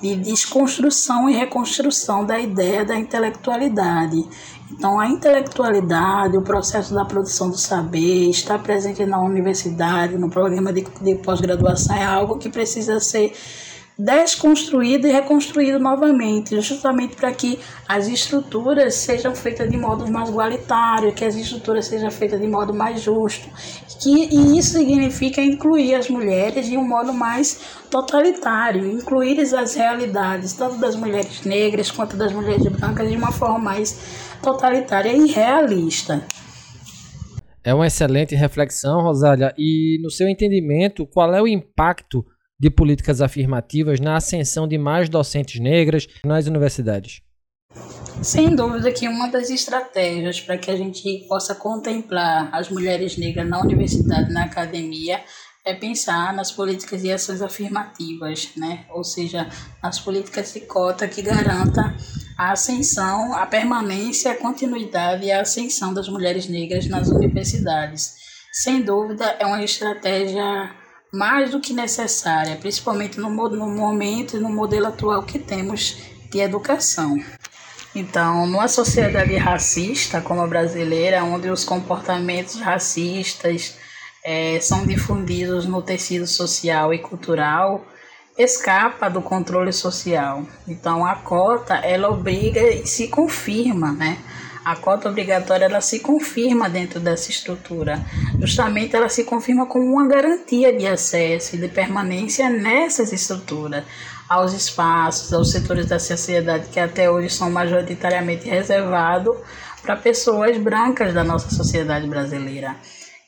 de 0.05 0.15
desconstrução 0.17 1.27
e 1.27 1.33
reconstrução 1.33 2.23
da 2.23 2.39
ideia 2.39 2.85
da 2.85 2.95
intelectualidade. 2.95 4.23
Então, 4.71 4.99
a 4.99 5.07
intelectualidade, 5.07 6.37
o 6.37 6.41
processo 6.41 6.93
da 6.93 7.05
produção 7.05 7.49
do 7.49 7.57
saber, 7.57 8.29
estar 8.29 8.59
presente 8.59 9.05
na 9.05 9.19
universidade, 9.19 10.17
no 10.17 10.29
programa 10.29 10.71
de, 10.71 10.85
de 11.01 11.15
pós-graduação, 11.15 11.95
é 11.95 12.03
algo 12.03 12.37
que 12.37 12.49
precisa 12.49 12.99
ser 12.99 13.33
desconstruído 13.97 15.07
e 15.07 15.11
reconstruído 15.11 15.79
novamente, 15.79 16.59
justamente 16.59 17.15
para 17.15 17.31
que 17.31 17.59
as 17.87 18.07
estruturas 18.07 18.95
sejam 18.95 19.33
feitas 19.33 19.69
de 19.69 19.77
modo 19.77 20.09
mais 20.11 20.29
igualitário, 20.29 21.13
que 21.13 21.23
as 21.23 21.35
estruturas 21.35 21.85
sejam 21.85 22.11
feitas 22.11 22.39
de 22.39 22.47
modo 22.47 22.73
mais 22.73 23.01
justo. 23.01 23.47
Que, 24.01 24.27
e 24.35 24.57
isso 24.57 24.77
significa 24.77 25.41
incluir 25.41 25.95
as 25.95 26.09
mulheres 26.09 26.65
de 26.65 26.77
um 26.77 26.85
modo 26.85 27.13
mais 27.13 27.61
totalitário, 27.89 28.85
incluir 28.85 29.39
as 29.39 29.75
realidades, 29.75 30.53
tanto 30.53 30.77
das 30.77 30.95
mulheres 30.95 31.43
negras 31.45 31.89
quanto 31.89 32.17
das 32.17 32.33
mulheres 32.33 32.67
brancas, 32.67 33.09
de 33.09 33.15
uma 33.15 33.31
forma 33.31 33.59
mais 33.59 34.35
totalitária 34.41 35.13
e 35.13 35.27
realista. 35.27 36.21
É 37.63 37.73
uma 37.73 37.87
excelente 37.87 38.35
reflexão, 38.35 39.01
Rosália. 39.01 39.55
E 39.57 39.97
no 40.03 40.11
seu 40.11 40.27
entendimento, 40.27 41.07
qual 41.07 41.33
é 41.33 41.41
o 41.41 41.47
impacto 41.47 42.23
de 42.59 42.69
políticas 42.69 43.21
afirmativas 43.21 43.99
na 43.99 44.15
ascensão 44.15 44.67
de 44.67 44.77
mais 44.77 45.09
docentes 45.09 45.59
negras 45.59 46.07
nas 46.25 46.47
universidades? 46.47 47.21
Sem 48.21 48.55
dúvida 48.55 48.91
que 48.91 49.07
uma 49.07 49.27
das 49.27 49.49
estratégias 49.49 50.39
para 50.39 50.57
que 50.57 50.71
a 50.71 50.77
gente 50.77 51.25
possa 51.27 51.53
contemplar 51.53 52.49
as 52.53 52.69
mulheres 52.69 53.17
negras 53.17 53.47
na 53.47 53.59
universidade, 53.59 54.31
na 54.31 54.45
academia, 54.45 55.21
é 55.65 55.73
pensar 55.73 56.31
nas 56.33 56.51
políticas 56.51 57.03
e 57.03 57.11
ações 57.11 57.41
afirmativas, 57.41 58.51
né? 58.55 58.85
ou 58.89 59.03
seja, 59.03 59.49
nas 59.81 59.99
políticas 59.99 60.53
de 60.53 60.61
cota 60.61 61.07
que 61.07 61.23
garanta 61.23 61.95
a 62.37 62.51
ascensão, 62.51 63.33
a 63.33 63.45
permanência, 63.45 64.31
a 64.31 64.35
continuidade 64.35 65.25
e 65.25 65.31
a 65.31 65.41
ascensão 65.41 65.93
das 65.93 66.07
mulheres 66.07 66.47
negras 66.47 66.87
nas 66.87 67.09
universidades. 67.09 68.13
Sem 68.53 68.83
dúvida, 68.83 69.25
é 69.39 69.45
uma 69.45 69.63
estratégia 69.63 70.71
mais 71.15 71.51
do 71.51 71.61
que 71.61 71.71
necessária, 71.73 72.57
principalmente 72.57 73.17
no, 73.17 73.29
no 73.29 73.67
momento 73.67 74.35
e 74.35 74.39
no 74.39 74.49
modelo 74.49 74.87
atual 74.87 75.23
que 75.23 75.39
temos 75.39 75.97
de 76.29 76.39
educação. 76.39 77.17
Então, 77.95 78.45
numa 78.45 78.67
sociedade 78.67 79.33
racista 79.37 80.19
como 80.19 80.41
a 80.41 80.47
brasileira, 80.47 81.23
onde 81.23 81.49
os 81.49 81.63
comportamentos 81.63 82.59
racistas 82.59 83.77
é, 84.21 84.59
são 84.59 84.85
difundidos 84.85 85.65
no 85.65 85.81
tecido 85.81 86.27
social 86.27 86.93
e 86.93 86.99
cultural, 86.99 87.85
escapa 88.37 89.09
do 89.09 89.21
controle 89.21 89.71
social. 89.71 90.43
Então, 90.67 91.05
a 91.05 91.15
cota 91.15 91.75
ela 91.75 92.09
obriga 92.09 92.59
e 92.59 92.85
se 92.85 93.07
confirma, 93.07 93.93
né? 93.93 94.17
A 94.65 94.75
cota 94.75 95.09
obrigatória 95.09 95.65
ela 95.65 95.79
se 95.79 95.99
confirma 95.99 96.67
dentro 96.67 96.99
dessa 96.99 97.29
estrutura. 97.29 98.03
Justamente 98.41 98.95
ela 98.95 99.07
se 99.07 99.23
confirma 99.23 99.67
como 99.67 99.85
uma 99.85 100.07
garantia 100.07 100.75
de 100.75 100.87
acesso 100.87 101.55
e 101.55 101.59
de 101.59 101.67
permanência 101.67 102.49
nessas 102.49 103.13
estruturas, 103.13 103.83
aos 104.27 104.53
espaços, 104.53 105.31
aos 105.31 105.51
setores 105.51 105.85
da 105.85 105.99
sociedade 105.99 106.69
que 106.69 106.79
até 106.79 107.11
hoje 107.11 107.29
são 107.29 107.51
majoritariamente 107.51 108.49
reservados 108.49 109.37
para 109.83 109.95
pessoas 109.95 110.57
brancas 110.57 111.13
da 111.13 111.23
nossa 111.23 111.51
sociedade 111.51 112.07
brasileira. 112.07 112.75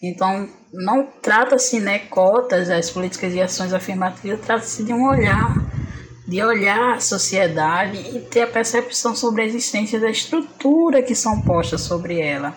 Então, 0.01 0.49
não 0.73 1.07
trata-se, 1.21 1.79
né, 1.79 1.99
cotas, 1.99 2.69
as 2.71 2.89
políticas 2.89 3.33
e 3.35 3.41
ações 3.41 3.73
afirmativas, 3.73 4.41
trata-se 4.41 4.83
de 4.83 4.91
um 4.91 5.07
olhar 5.07 5.55
de 6.27 6.43
olhar 6.43 6.95
a 6.95 6.99
sociedade 6.99 7.97
e 8.13 8.19
ter 8.19 8.41
a 8.41 8.47
percepção 8.47 9.15
sobre 9.15 9.43
a 9.43 9.45
existência 9.45 9.97
da 9.97 10.09
estrutura 10.09 11.01
que 11.01 11.15
são 11.15 11.41
postas 11.41 11.81
sobre 11.81 12.19
ela. 12.19 12.53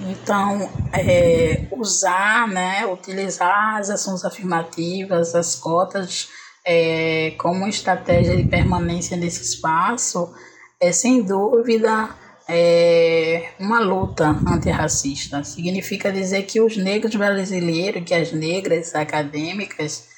Então, 0.00 0.70
é, 0.92 1.66
usar, 1.72 2.46
né, 2.48 2.86
utilizar 2.86 3.76
as 3.76 3.88
ações 3.88 4.24
afirmativas, 4.24 5.34
as 5.34 5.54
cotas, 5.54 6.28
é, 6.64 7.34
como 7.38 7.66
estratégia 7.66 8.36
de 8.36 8.44
permanência 8.44 9.16
nesse 9.16 9.42
espaço, 9.42 10.32
é 10.78 10.92
sem 10.92 11.22
dúvida 11.22 12.10
é, 12.48 13.50
uma 13.58 13.80
luta 13.80 14.28
antirracista. 14.46 15.42
Significa 15.44 16.12
dizer 16.12 16.42
que 16.42 16.60
os 16.60 16.76
negros 16.76 17.14
brasileiros, 17.14 18.02
que 18.04 18.14
as 18.14 18.32
negras 18.32 18.94
acadêmicas, 18.94 20.09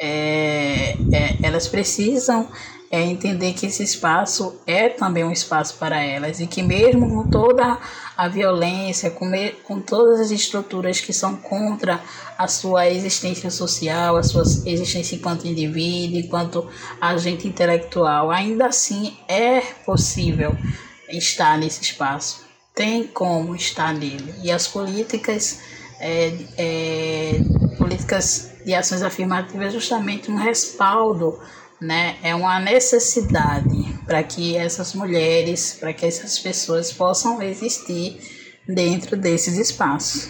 é, 0.00 0.96
é, 1.12 1.36
elas 1.42 1.66
precisam 1.66 2.48
é, 2.90 3.02
entender 3.02 3.52
que 3.52 3.66
esse 3.66 3.82
espaço 3.82 4.60
é 4.66 4.88
também 4.88 5.24
um 5.24 5.32
espaço 5.32 5.76
para 5.76 6.02
elas 6.02 6.40
e 6.40 6.46
que 6.46 6.62
mesmo 6.62 7.08
com 7.08 7.30
toda 7.30 7.78
a 8.16 8.28
violência, 8.28 9.10
com, 9.10 9.26
me, 9.26 9.50
com 9.64 9.80
todas 9.80 10.20
as 10.20 10.30
estruturas 10.30 11.00
que 11.00 11.12
são 11.12 11.36
contra 11.36 12.00
a 12.36 12.48
sua 12.48 12.88
existência 12.88 13.50
social, 13.50 14.16
a 14.16 14.22
sua 14.22 14.42
existência 14.64 15.16
enquanto 15.16 15.46
indivíduo, 15.46 16.18
enquanto 16.18 16.68
agente 17.00 17.46
intelectual, 17.46 18.30
ainda 18.30 18.66
assim 18.66 19.16
é 19.28 19.60
possível 19.84 20.56
estar 21.10 21.58
nesse 21.58 21.82
espaço. 21.82 22.46
Tem 22.74 23.06
como 23.06 23.56
estar 23.56 23.92
nele. 23.92 24.32
E 24.42 24.52
as 24.52 24.68
políticas 24.68 25.60
é, 26.00 26.32
é, 26.56 27.40
políticas 27.76 28.47
de 28.68 28.74
ações 28.74 29.00
afirmativas 29.00 29.68
é 29.68 29.70
justamente 29.70 30.30
um 30.30 30.36
respaldo, 30.36 31.40
né? 31.80 32.16
é 32.22 32.34
uma 32.34 32.60
necessidade 32.60 33.98
para 34.04 34.22
que 34.22 34.58
essas 34.58 34.92
mulheres, 34.92 35.78
para 35.80 35.94
que 35.94 36.04
essas 36.04 36.38
pessoas 36.38 36.92
possam 36.92 37.40
existir 37.40 38.20
dentro 38.68 39.16
desses 39.16 39.56
espaços. 39.56 40.28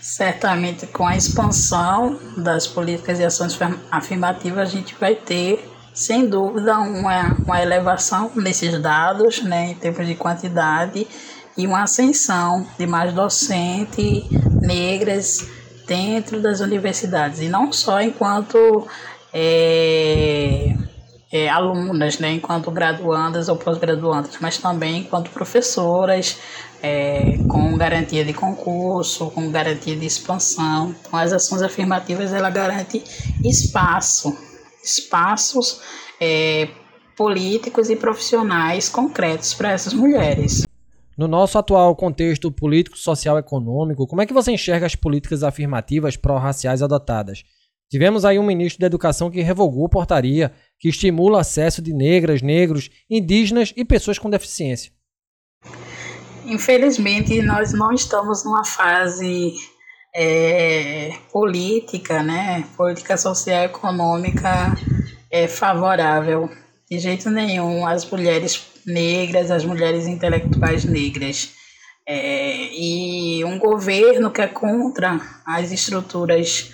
Certamente, 0.00 0.86
com 0.86 1.04
a 1.04 1.16
expansão 1.16 2.16
das 2.36 2.68
políticas 2.68 3.18
de 3.18 3.24
ações 3.24 3.58
afirmativas, 3.90 4.68
a 4.68 4.70
gente 4.70 4.94
vai 4.94 5.16
ter, 5.16 5.68
sem 5.92 6.28
dúvida, 6.28 6.78
uma, 6.78 7.34
uma 7.44 7.60
elevação 7.60 8.30
nesses 8.36 8.80
dados, 8.80 9.42
né, 9.42 9.72
em 9.72 9.74
termos 9.74 10.06
de 10.06 10.14
quantidade, 10.14 11.08
e 11.58 11.66
uma 11.66 11.82
ascensão 11.82 12.64
de 12.78 12.86
mais 12.86 13.12
docentes 13.12 14.30
negras 14.62 15.63
dentro 15.86 16.40
das 16.40 16.60
universidades, 16.60 17.40
e 17.40 17.48
não 17.48 17.72
só 17.72 18.00
enquanto 18.00 18.86
é, 19.32 20.74
é, 21.32 21.48
alunas, 21.48 22.18
né, 22.18 22.32
enquanto 22.32 22.70
graduandas 22.70 23.48
ou 23.48 23.56
pós-graduandas, 23.56 24.36
mas 24.40 24.58
também 24.58 25.00
enquanto 25.00 25.30
professoras, 25.30 26.38
é, 26.82 27.38
com 27.48 27.76
garantia 27.76 28.24
de 28.24 28.32
concurso, 28.32 29.30
com 29.30 29.50
garantia 29.50 29.96
de 29.96 30.04
expansão. 30.04 30.94
Então, 31.00 31.18
as 31.18 31.32
ações 31.32 31.62
afirmativas 31.62 32.32
ela 32.32 32.50
garante 32.50 33.02
espaço, 33.42 34.36
espaços 34.82 35.80
é, 36.20 36.68
políticos 37.16 37.90
e 37.90 37.96
profissionais 37.96 38.88
concretos 38.88 39.54
para 39.54 39.72
essas 39.72 39.94
mulheres. 39.94 40.64
No 41.16 41.28
nosso 41.28 41.56
atual 41.56 41.94
contexto 41.94 42.50
político, 42.50 42.98
social 42.98 43.38
econômico, 43.38 44.06
como 44.06 44.20
é 44.20 44.26
que 44.26 44.32
você 44.32 44.50
enxerga 44.50 44.86
as 44.86 44.96
políticas 44.96 45.42
afirmativas 45.44 46.16
pró-raciais 46.16 46.82
adotadas? 46.82 47.44
Tivemos 47.88 48.24
aí 48.24 48.38
um 48.38 48.46
ministro 48.46 48.80
da 48.80 48.86
Educação 48.86 49.30
que 49.30 49.40
revogou 49.40 49.88
portaria 49.88 50.52
que 50.78 50.88
estimula 50.88 51.36
o 51.36 51.40
acesso 51.40 51.80
de 51.80 51.92
negras, 51.92 52.42
negros, 52.42 52.90
indígenas 53.08 53.72
e 53.76 53.84
pessoas 53.84 54.18
com 54.18 54.28
deficiência. 54.28 54.90
Infelizmente, 56.44 57.40
nós 57.42 57.72
não 57.72 57.92
estamos 57.92 58.44
numa 58.44 58.64
fase 58.64 59.54
é, 60.14 61.12
política, 61.32 62.22
né, 62.22 62.64
política 62.76 63.16
social 63.16 63.62
e 63.62 63.66
econômica 63.66 64.76
é, 65.30 65.48
favorável. 65.48 66.50
De 66.90 66.98
jeito 66.98 67.30
nenhum, 67.30 67.86
as 67.86 68.08
mulheres 68.08 68.62
negras, 68.86 69.50
as 69.50 69.64
mulheres 69.64 70.06
intelectuais 70.06 70.84
negras. 70.84 71.50
É, 72.06 72.68
e 72.74 73.42
um 73.44 73.58
governo 73.58 74.30
que 74.30 74.42
é 74.42 74.46
contra 74.46 75.18
as 75.46 75.72
estruturas 75.72 76.70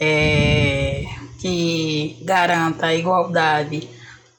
é, 0.00 1.04
que 1.40 2.18
garanta 2.24 2.86
a 2.86 2.94
igualdade 2.94 3.88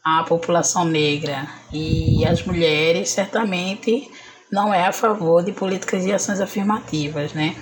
à 0.03 0.23
população 0.23 0.83
negra 0.83 1.47
e 1.71 2.25
às 2.25 2.43
mulheres, 2.43 3.09
certamente 3.09 4.11
não 4.51 4.73
é 4.73 4.85
a 4.85 4.91
favor 4.91 5.43
de 5.43 5.51
políticas 5.51 6.05
e 6.05 6.13
ações 6.13 6.41
afirmativas, 6.41 7.33
né? 7.33 7.55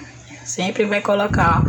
Sempre 0.43 0.85
vai 0.85 1.01
colocar 1.01 1.63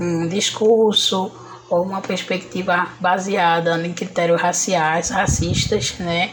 um 0.00 0.26
discurso 0.26 1.30
ou 1.70 1.82
uma 1.82 2.00
perspectiva 2.00 2.88
baseada 3.00 3.84
em 3.86 3.92
critérios 3.92 4.40
raciais, 4.40 5.10
racistas, 5.10 5.94
né? 5.98 6.30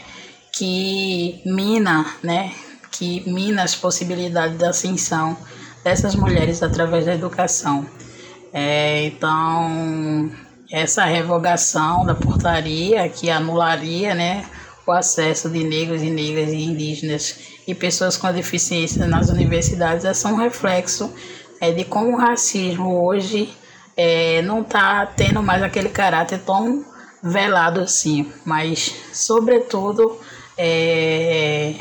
que 0.56 1.40
mina, 1.44 2.06
né, 2.22 2.52
que 2.92 3.28
mina 3.28 3.64
as 3.64 3.74
possibilidades 3.74 4.56
da 4.56 4.70
ascensão 4.70 5.36
dessas 5.82 6.14
mulheres 6.14 6.62
através 6.62 7.04
da 7.04 7.14
educação. 7.14 7.84
É, 8.52 9.06
então, 9.06 10.30
essa 10.70 11.04
revogação 11.04 12.06
da 12.06 12.14
portaria 12.14 13.08
que 13.08 13.30
anularia, 13.30 14.14
né, 14.14 14.44
o 14.86 14.92
acesso 14.92 15.50
de 15.50 15.64
negros 15.64 16.02
e 16.02 16.10
negras 16.10 16.52
e 16.52 16.62
indígenas 16.62 17.36
e 17.66 17.74
pessoas 17.74 18.16
com 18.16 18.30
deficiência 18.32 19.06
nas 19.06 19.30
universidades 19.30 20.04
é 20.04 20.14
só 20.14 20.28
um 20.28 20.36
reflexo 20.36 21.12
é, 21.60 21.72
de 21.72 21.84
como 21.84 22.12
o 22.12 22.16
racismo 22.16 23.04
hoje 23.04 23.48
é, 23.96 24.42
não 24.42 24.62
está 24.62 25.06
tendo 25.06 25.42
mais 25.42 25.62
aquele 25.62 25.88
caráter 25.88 26.40
tão 26.40 26.84
velado 27.22 27.80
assim, 27.80 28.30
mas 28.44 28.94
sobretudo 29.12 30.18
é, 30.58 31.74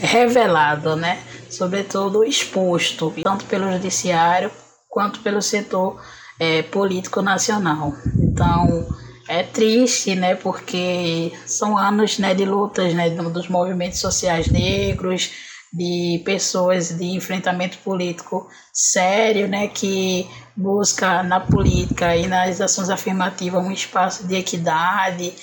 revelado, 0.00 0.96
né? 0.96 1.18
sobretudo 1.56 2.24
exposto, 2.24 3.12
tanto 3.22 3.44
pelo 3.46 3.72
judiciário 3.72 4.50
quanto 4.88 5.20
pelo 5.20 5.40
setor 5.40 6.00
é, 6.38 6.62
político 6.62 7.22
nacional. 7.22 7.94
Então, 8.18 8.86
é 9.28 9.42
triste, 9.42 10.14
né, 10.14 10.34
porque 10.34 11.32
são 11.46 11.76
anos 11.76 12.18
né, 12.18 12.34
de 12.34 12.44
lutas 12.44 12.94
né, 12.94 13.10
dos 13.10 13.48
movimentos 13.48 13.98
sociais 13.98 14.48
negros, 14.48 15.30
de 15.72 16.22
pessoas 16.24 16.90
de 16.90 17.06
enfrentamento 17.06 17.78
político 17.78 18.48
sério, 18.72 19.48
né, 19.48 19.66
que 19.68 20.28
busca 20.56 21.22
na 21.22 21.38
política 21.38 22.16
e 22.16 22.26
nas 22.26 22.60
ações 22.60 22.88
afirmativas 22.88 23.62
um 23.64 23.70
espaço 23.70 24.26
de 24.26 24.36
equidade 24.36 25.34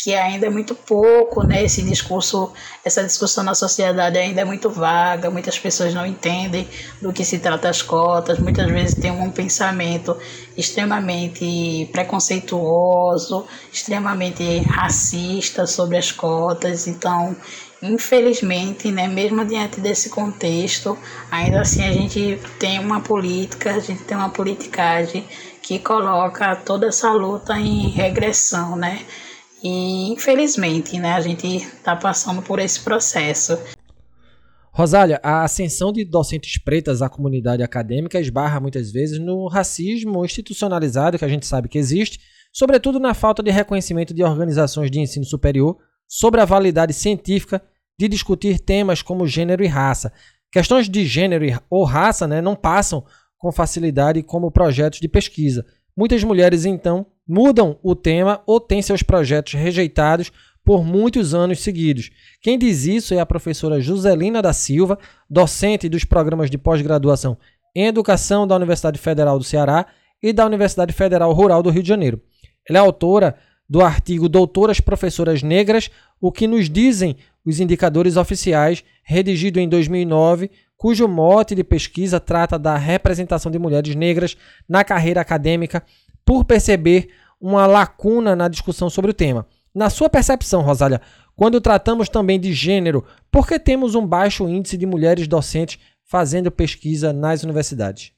que 0.00 0.14
ainda 0.14 0.46
é 0.46 0.50
muito 0.50 0.76
pouco, 0.76 1.42
né? 1.42 1.64
Esse 1.64 1.82
discurso, 1.82 2.52
essa 2.84 3.02
discussão 3.02 3.42
na 3.42 3.54
sociedade 3.54 4.16
ainda 4.16 4.42
é 4.42 4.44
muito 4.44 4.70
vaga, 4.70 5.28
muitas 5.28 5.58
pessoas 5.58 5.92
não 5.92 6.06
entendem 6.06 6.68
do 7.02 7.12
que 7.12 7.24
se 7.24 7.40
trata 7.40 7.68
as 7.68 7.82
cotas, 7.82 8.38
muitas 8.38 8.70
vezes 8.70 8.94
tem 8.94 9.10
um 9.10 9.30
pensamento 9.32 10.16
extremamente 10.56 11.88
preconceituoso, 11.90 13.44
extremamente 13.72 14.60
racista 14.60 15.66
sobre 15.66 15.96
as 15.96 16.12
cotas, 16.12 16.86
então 16.86 17.36
infelizmente, 17.82 18.90
né, 18.90 19.06
mesmo 19.06 19.44
diante 19.44 19.80
desse 19.80 20.10
contexto, 20.10 20.98
ainda 21.30 21.60
assim 21.60 21.84
a 21.84 21.92
gente 21.92 22.38
tem 22.58 22.78
uma 22.78 23.00
política, 23.00 23.74
a 23.74 23.80
gente 23.80 24.02
tem 24.04 24.16
uma 24.16 24.30
politicagem 24.30 25.24
que 25.62 25.78
coloca 25.78 26.56
toda 26.56 26.86
essa 26.86 27.12
luta 27.12 27.58
em 27.58 27.88
regressão, 27.88 28.76
né? 28.76 29.00
E 29.62 30.12
infelizmente, 30.12 30.98
né, 30.98 31.12
a 31.12 31.20
gente 31.20 31.46
está 31.56 31.94
passando 31.94 32.42
por 32.42 32.58
esse 32.58 32.80
processo. 32.80 33.58
Rosália, 34.72 35.20
a 35.24 35.42
ascensão 35.42 35.92
de 35.92 36.04
docentes 36.04 36.62
pretas 36.62 37.02
à 37.02 37.08
comunidade 37.08 37.62
acadêmica 37.62 38.20
esbarra 38.20 38.60
muitas 38.60 38.92
vezes 38.92 39.18
no 39.18 39.48
racismo 39.48 40.24
institucionalizado 40.24 41.18
que 41.18 41.24
a 41.24 41.28
gente 41.28 41.46
sabe 41.46 41.68
que 41.68 41.78
existe, 41.78 42.20
sobretudo 42.52 43.00
na 43.00 43.12
falta 43.12 43.42
de 43.42 43.50
reconhecimento 43.50 44.14
de 44.14 44.22
organizações 44.22 44.90
de 44.90 45.00
ensino 45.00 45.24
superior 45.24 45.76
sobre 46.08 46.40
a 46.40 46.44
validade 46.44 46.92
científica 46.92 47.62
de 47.98 48.08
discutir 48.08 48.58
temas 48.58 49.02
como 49.02 49.26
gênero 49.26 49.62
e 49.62 49.66
raça. 49.66 50.12
Questões 50.50 50.88
de 50.88 51.04
gênero 51.04 51.44
ou 51.68 51.84
raça 51.84 52.26
né, 52.26 52.40
não 52.40 52.56
passam 52.56 53.04
com 53.36 53.52
facilidade 53.52 54.22
como 54.22 54.50
projetos 54.50 54.98
de 55.00 55.08
pesquisa. 55.08 55.64
Muitas 55.96 56.24
mulheres, 56.24 56.64
então, 56.64 57.06
mudam 57.26 57.78
o 57.82 57.94
tema 57.94 58.42
ou 58.46 58.58
têm 58.58 58.80
seus 58.80 59.02
projetos 59.02 59.52
rejeitados 59.52 60.32
por 60.64 60.84
muitos 60.84 61.34
anos 61.34 61.60
seguidos. 61.60 62.10
Quem 62.40 62.58
diz 62.58 62.84
isso 62.84 63.14
é 63.14 63.20
a 63.20 63.26
professora 63.26 63.80
Joselina 63.80 64.40
da 64.40 64.52
Silva, 64.52 64.98
docente 65.28 65.88
dos 65.88 66.04
programas 66.04 66.50
de 66.50 66.58
pós-graduação 66.58 67.36
em 67.74 67.86
Educação 67.86 68.46
da 68.46 68.56
Universidade 68.56 68.98
Federal 68.98 69.38
do 69.38 69.44
Ceará 69.44 69.86
e 70.22 70.32
da 70.32 70.44
Universidade 70.44 70.92
Federal 70.92 71.32
Rural 71.32 71.62
do 71.62 71.70
Rio 71.70 71.82
de 71.82 71.88
Janeiro. 71.88 72.20
Ela 72.68 72.78
é 72.78 72.80
autora 72.80 73.36
do 73.68 73.82
artigo 73.82 74.28
Doutoras 74.28 74.80
Professoras 74.80 75.42
Negras, 75.42 75.90
o 76.20 76.32
que 76.32 76.46
nos 76.46 76.70
dizem 76.70 77.16
os 77.44 77.60
indicadores 77.60 78.16
oficiais, 78.16 78.82
redigido 79.02 79.60
em 79.60 79.68
2009, 79.68 80.50
cujo 80.76 81.08
mote 81.08 81.54
de 81.54 81.64
pesquisa 81.64 82.20
trata 82.20 82.58
da 82.58 82.76
representação 82.76 83.50
de 83.50 83.58
mulheres 83.58 83.94
negras 83.94 84.36
na 84.68 84.84
carreira 84.84 85.20
acadêmica, 85.20 85.82
por 86.24 86.44
perceber 86.44 87.08
uma 87.40 87.66
lacuna 87.66 88.34
na 88.34 88.48
discussão 88.48 88.88
sobre 88.88 89.10
o 89.10 89.14
tema. 89.14 89.46
Na 89.74 89.90
sua 89.90 90.08
percepção, 90.08 90.62
Rosália, 90.62 91.00
quando 91.36 91.60
tratamos 91.60 92.08
também 92.08 92.38
de 92.38 92.52
gênero, 92.52 93.04
por 93.30 93.46
que 93.46 93.58
temos 93.58 93.94
um 93.94 94.06
baixo 94.06 94.48
índice 94.48 94.76
de 94.76 94.86
mulheres 94.86 95.28
docentes 95.28 95.78
fazendo 96.04 96.50
pesquisa 96.50 97.12
nas 97.12 97.44
universidades? 97.44 98.12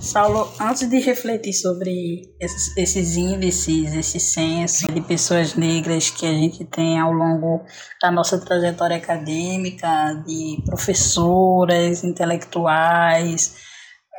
Saulo, 0.00 0.50
antes 0.60 0.88
de 0.88 0.98
refletir 1.00 1.52
sobre 1.52 2.22
esses, 2.40 2.76
esses, 2.76 3.16
índices, 3.16 3.94
esse 3.94 4.20
censo 4.20 4.86
de 4.92 5.00
pessoas 5.00 5.54
negras 5.54 6.10
que 6.10 6.26
a 6.26 6.32
gente 6.32 6.64
tem 6.64 6.98
ao 6.98 7.12
longo 7.12 7.64
da 8.00 8.10
nossa 8.10 8.38
trajetória 8.38 8.96
acadêmica, 8.96 10.22
de 10.26 10.62
professoras, 10.64 12.04
intelectuais, 12.04 13.56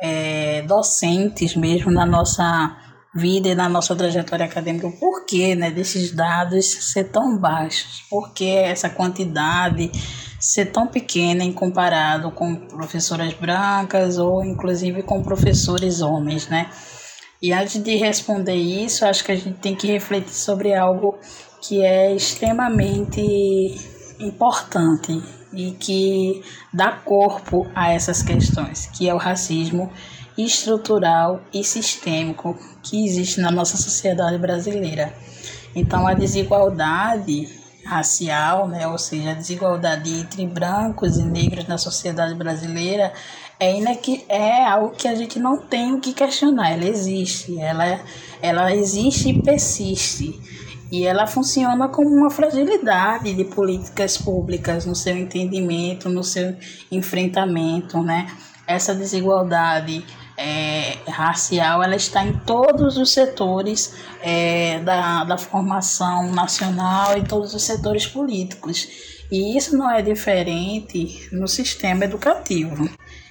é, 0.02 0.62
docentes 0.62 1.56
mesmo 1.56 1.90
na 1.90 2.06
nossa 2.06 2.89
vida 3.14 3.48
e 3.48 3.54
na 3.54 3.68
nossa 3.68 3.94
trajetória 3.96 4.46
acadêmica, 4.46 4.86
o 4.86 4.92
porquê 4.92 5.54
né, 5.54 5.70
desses 5.70 6.12
dados 6.12 6.66
ser 6.66 7.04
tão 7.04 7.36
baixos, 7.36 8.02
por 8.08 8.32
que 8.32 8.48
essa 8.48 8.88
quantidade 8.88 9.90
ser 10.38 10.66
tão 10.66 10.86
pequena 10.86 11.44
em 11.44 11.52
comparado 11.52 12.30
com 12.30 12.54
professoras 12.54 13.34
brancas 13.34 14.16
ou 14.16 14.44
inclusive 14.44 15.02
com 15.02 15.22
professores 15.22 16.00
homens, 16.00 16.48
né? 16.48 16.70
E 17.42 17.52
antes 17.52 17.82
de 17.82 17.96
responder 17.96 18.54
isso, 18.54 19.04
acho 19.04 19.24
que 19.24 19.32
a 19.32 19.36
gente 19.36 19.58
tem 19.58 19.74
que 19.74 19.86
refletir 19.86 20.34
sobre 20.34 20.74
algo 20.74 21.18
que 21.60 21.82
é 21.82 22.14
extremamente 22.14 23.20
importante 24.18 25.22
e 25.52 25.72
que 25.72 26.42
dá 26.72 26.92
corpo 26.92 27.66
a 27.74 27.90
essas 27.92 28.22
questões, 28.22 28.86
que 28.86 29.08
é 29.08 29.14
o 29.14 29.18
racismo 29.18 29.90
estrutural 30.44 31.42
e 31.52 31.64
sistêmico 31.64 32.56
que 32.82 33.04
existe 33.04 33.40
na 33.40 33.50
nossa 33.50 33.76
sociedade 33.76 34.38
brasileira. 34.38 35.12
Então, 35.74 36.06
a 36.06 36.14
desigualdade 36.14 37.48
racial, 37.84 38.68
né, 38.68 38.86
ou 38.86 38.98
seja, 38.98 39.30
a 39.30 39.34
desigualdade 39.34 40.12
entre 40.12 40.46
brancos 40.46 41.16
e 41.16 41.24
negros 41.24 41.66
na 41.66 41.78
sociedade 41.78 42.34
brasileira 42.34 43.12
é, 43.58 43.76
inequi 43.76 44.24
é 44.28 44.64
algo 44.64 44.94
que 44.96 45.06
a 45.06 45.14
gente 45.14 45.38
não 45.38 45.58
tem 45.58 45.92
o 45.92 46.00
que 46.00 46.14
questionar. 46.14 46.70
Ela 46.70 46.86
existe, 46.86 47.60
ela, 47.60 48.00
ela 48.40 48.74
existe 48.74 49.28
e 49.28 49.42
persiste. 49.42 50.40
E 50.90 51.04
ela 51.06 51.26
funciona 51.26 51.86
como 51.86 52.08
uma 52.08 52.30
fragilidade 52.30 53.32
de 53.32 53.44
políticas 53.44 54.16
públicas 54.16 54.86
no 54.86 54.96
seu 54.96 55.16
entendimento, 55.16 56.08
no 56.08 56.24
seu 56.24 56.56
enfrentamento, 56.90 58.02
né? 58.02 58.26
Essa 58.66 58.94
desigualdade 58.94 60.04
é, 60.40 60.96
racial 61.06 61.82
ela 61.82 61.94
está 61.94 62.24
em 62.24 62.32
todos 62.32 62.96
os 62.96 63.12
setores 63.12 63.92
é, 64.22 64.80
da, 64.80 65.24
da 65.24 65.36
formação 65.36 66.32
nacional 66.32 67.18
e 67.18 67.22
todos 67.22 67.52
os 67.54 67.62
setores 67.62 68.06
políticos. 68.06 68.88
E 69.30 69.56
isso 69.56 69.76
não 69.76 69.90
é 69.90 70.00
diferente 70.00 71.28
no 71.30 71.46
sistema 71.46 72.04
educativo. 72.06 72.88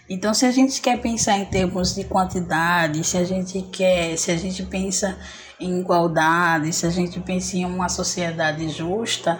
Então, 0.08 0.34
se 0.34 0.45
a 0.45 0.52
gente 0.52 0.80
quer 0.82 1.02
pensar 1.02 1.38
em 1.38 1.45
termos 1.45 1.95
de 1.95 2.04
quantidade, 2.04 3.04
se 3.04 3.17
a 3.17 3.24
gente 3.24 3.62
quer, 3.63 4.15
se 4.17 4.32
a 4.32 4.38
gente 4.38 4.63
pensa 4.63 5.17
em 5.60 5.80
igualdade, 5.80 6.72
se 6.72 6.86
a 6.86 6.89
gente 6.89 7.19
pensa 7.19 7.58
em 7.58 7.65
uma 7.65 7.89
sociedade 7.89 8.69
justa, 8.69 9.39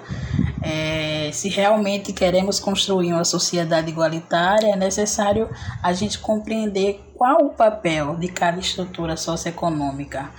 é, 0.62 1.30
se 1.32 1.48
realmente 1.48 2.12
queremos 2.12 2.60
construir 2.60 3.14
uma 3.14 3.24
sociedade 3.24 3.90
igualitária, 3.90 4.74
é 4.74 4.76
necessário 4.76 5.50
a 5.82 5.94
gente 5.94 6.20
compreender 6.20 7.02
qual 7.16 7.46
o 7.46 7.50
papel 7.50 8.16
de 8.18 8.28
cada 8.28 8.60
estrutura 8.60 9.16
socioeconômica. 9.16 10.30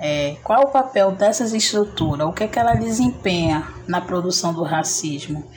É, 0.00 0.36
qual 0.42 0.64
o 0.64 0.72
papel 0.72 1.12
dessas 1.12 1.52
estruturas, 1.52 2.26
o 2.26 2.32
que, 2.32 2.44
é 2.44 2.48
que 2.48 2.58
ela 2.58 2.74
desempenha 2.74 3.66
na 3.86 4.00
produção 4.00 4.52
do 4.52 4.62
racismo. 4.62 5.48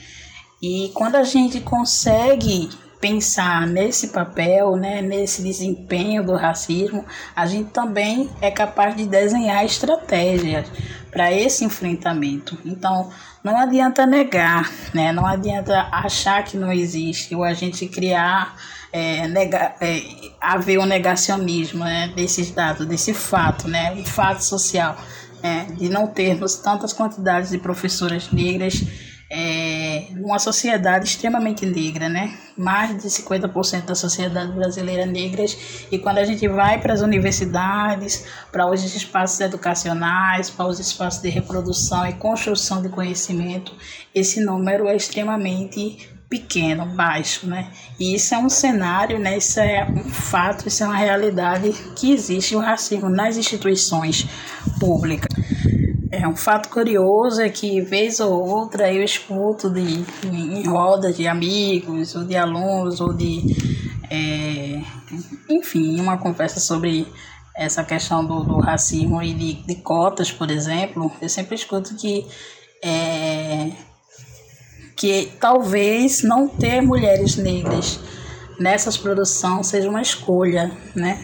E 0.62 0.92
quando 0.94 1.16
a 1.16 1.24
gente 1.24 1.60
consegue 1.60 2.70
pensar 3.00 3.68
nesse 3.68 4.10
papel, 4.10 4.76
né, 4.76 5.02
nesse 5.02 5.42
desempenho 5.42 6.24
do 6.26 6.36
racismo, 6.36 7.06
a 7.36 7.46
gente 7.46 7.70
também 7.70 8.30
é 8.42 8.50
capaz 8.50 8.96
de 8.96 9.06
desenhar 9.06 9.64
estratégias 9.64 10.68
para 11.12 11.32
esse 11.32 11.64
enfrentamento. 11.64 12.58
Então, 12.66 13.10
não 13.44 13.58
adianta 13.58 14.06
negar, 14.06 14.72
né, 14.94 15.12
não 15.12 15.26
adianta 15.26 15.88
achar 15.92 16.44
que 16.44 16.58
não 16.58 16.72
existe 16.72 17.36
ou 17.36 17.44
a 17.44 17.54
gente 17.54 17.88
criar, 17.88 18.56
é, 18.92 19.28
negar, 19.28 19.76
é, 19.80 20.02
haver 20.42 20.80
um 20.80 20.86
negacionismo 20.86 21.84
né, 21.84 22.12
desses 22.16 22.52
dados, 22.52 22.86
desse 22.86 23.14
fato, 23.14 23.68
né, 23.68 23.94
um 23.94 24.04
fato 24.04 24.44
social, 24.44 24.98
né, 25.42 25.68
de 25.78 25.88
não 25.88 26.08
termos 26.08 26.56
tantas 26.56 26.94
quantidades 26.94 27.52
de 27.52 27.60
professoras 27.60 28.32
negras 28.32 29.07
é, 29.30 30.08
uma 30.16 30.40
sociedade 30.40 31.06
extremamente 31.06 31.66
negra, 31.66 32.08
né? 32.08 32.38
Mais 32.58 32.98
de 32.98 33.10
50% 33.10 33.86
da 33.86 33.96
sociedade 33.96 34.52
brasileira 34.54 35.04
é 35.04 35.06
negras. 35.06 35.86
E 35.92 36.00
quando 36.00 36.20
a 36.20 36.26
gente 36.26 36.48
vai 36.48 36.80
para 36.80 36.94
as 36.94 37.02
universidades, 37.02 38.26
para 38.52 38.70
os 38.70 38.84
espaços 38.84 39.40
educacionais, 39.42 40.50
para 40.50 40.68
os 40.68 40.80
espaços 40.80 41.22
de 41.22 41.30
reprodução 41.30 42.08
e 42.08 42.14
construção 42.14 42.82
de 42.82 42.90
conhecimento, 42.90 43.74
esse 44.16 44.40
número 44.40 44.88
é 44.88 44.96
extremamente 44.96 46.10
pequeno, 46.30 46.86
baixo, 46.86 47.48
né? 47.48 47.72
E 48.00 48.16
isso 48.16 48.34
é 48.34 48.38
um 48.38 48.50
cenário, 48.50 49.20
né? 49.20 49.38
Isso 49.38 49.60
é 49.60 49.86
um 49.90 50.10
fato, 50.10 50.68
isso 50.68 50.84
é 50.84 50.88
uma 50.88 50.98
realidade 50.98 51.72
que 51.96 52.12
existe 52.12 52.56
o 52.56 52.60
racismo 52.60 53.10
nas 53.10 53.38
instituições 53.38 54.26
públicas. 54.80 55.28
É 56.12 56.28
um 56.28 56.36
fato 56.36 56.70
curioso 56.70 57.42
é 57.42 57.50
que 57.50 57.82
vez 57.82 58.20
ou 58.20 58.48
outra 58.48 58.92
eu 58.94 59.04
escuto 59.04 59.70
de, 59.70 60.06
em 60.26 60.64
rodas 60.66 61.18
de 61.18 61.28
amigos 61.28 62.16
ou 62.16 62.24
de 62.24 62.36
alunos 62.36 63.02
ou 63.02 63.14
de 63.14 63.44
é, 64.10 64.82
enfim, 65.50 66.00
uma 66.00 66.18
conversa 66.18 66.60
sobre 66.60 67.08
essa 67.56 67.84
questão 67.84 68.24
do, 68.24 68.44
do 68.44 68.60
racismo 68.60 69.22
e 69.22 69.34
de, 69.34 69.54
de 69.64 69.76
cotas, 69.76 70.32
por 70.32 70.52
exemplo, 70.52 71.12
eu 71.22 71.28
sempre 71.28 71.56
escuto 71.56 71.96
que 71.96 72.26
é, 72.84 73.72
que 74.96 75.32
talvez 75.40 76.24
não 76.24 76.48
ter 76.48 76.82
mulheres 76.82 77.36
negras 77.36 78.00
nessas 78.60 78.98
produções 78.98 79.68
seja 79.68 79.90
uma 79.90 80.02
escolha, 80.02 80.72
né? 80.96 81.24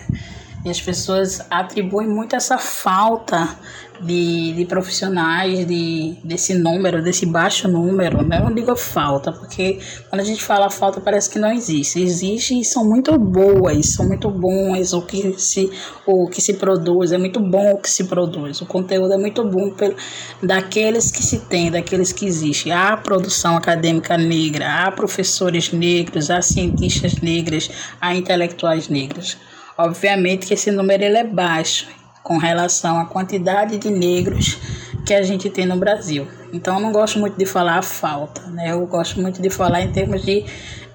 E 0.66 0.70
as 0.70 0.80
pessoas 0.80 1.42
atribuem 1.50 2.08
muito 2.08 2.36
essa 2.36 2.58
falta 2.58 3.58
de, 4.00 4.54
de 4.54 4.66
profissionais 4.66 5.66
de, 5.66 6.16
desse 6.24 6.54
número, 6.54 7.02
desse 7.04 7.26
baixo 7.26 7.68
número, 7.68 8.22
né? 8.24 8.40
Eu 8.40 8.46
não 8.46 8.54
digo 8.54 8.76
falta, 8.76 9.32
porque 9.32 9.80
quando 10.10 10.22
a 10.22 10.24
gente 10.24 10.44
fala 10.44 10.70
falta 10.70 11.00
parece 11.02 11.30
que 11.30 11.40
não 11.40 11.52
existe. 11.52 12.02
Existe 12.02 12.60
e 12.60 12.64
são 12.64 12.86
muito 12.86 13.18
boas, 13.18 13.88
são 13.88 14.08
muito 14.08 14.30
bons 14.30 14.94
o 14.94 15.02
que 15.02 15.34
se, 15.38 15.72
o 16.06 16.28
que 16.30 16.42
se 16.42 16.54
produz, 16.54 17.12
é 17.12 17.18
muito 17.18 17.40
bom 17.40 17.74
o 17.74 17.78
que 17.78 17.90
se 17.90 18.06
produz. 18.06 18.62
O 18.62 18.66
conteúdo 18.66 19.14
é 19.14 19.18
muito 19.18 19.44
bom 19.44 19.70
pelo, 19.72 19.96
daqueles 20.42 21.12
que 21.12 21.24
se 21.24 21.40
tem, 21.42 21.72
daqueles 21.72 22.12
que 22.12 22.26
existem. 22.26 22.72
Há 22.72 22.98
produção 22.98 23.58
acadêmica 23.58 24.18
negra, 24.18 24.86
há 24.86 24.92
professores 24.92 25.72
negros, 25.72 26.30
há 26.30 26.42
cientistas 26.42 27.16
negras, 27.22 27.70
há 28.00 28.16
intelectuais 28.16 28.90
negros. 28.90 29.38
Obviamente 29.78 30.46
que 30.46 30.54
esse 30.54 30.72
número 30.72 31.04
ele 31.04 31.18
é 31.18 31.24
baixo 31.24 31.88
com 32.22 32.38
relação 32.38 33.00
à 33.00 33.06
quantidade 33.06 33.78
de 33.78 33.90
negros 33.90 34.58
que 35.06 35.14
a 35.14 35.22
gente 35.22 35.50
tem 35.50 35.66
no 35.66 35.76
Brasil. 35.76 36.28
Então, 36.54 36.76
eu 36.76 36.80
não 36.80 36.92
gosto 36.92 37.20
muito 37.20 37.38
de 37.38 37.46
falar 37.46 37.78
a 37.78 37.82
falta, 37.82 38.42
né? 38.48 38.72
Eu 38.72 38.86
gosto 38.86 39.20
muito 39.20 39.42
de 39.42 39.50
falar 39.50 39.82
em 39.82 39.92
termos 39.92 40.24
de, 40.24 40.46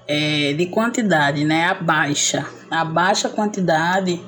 é, 0.07 0.53
de 0.53 0.65
quantidade, 0.67 1.43
né? 1.43 1.65
A 1.65 1.75
baixa. 1.75 2.45
A 2.71 2.83
baixa 2.83 3.29
quantidade 3.29 4.19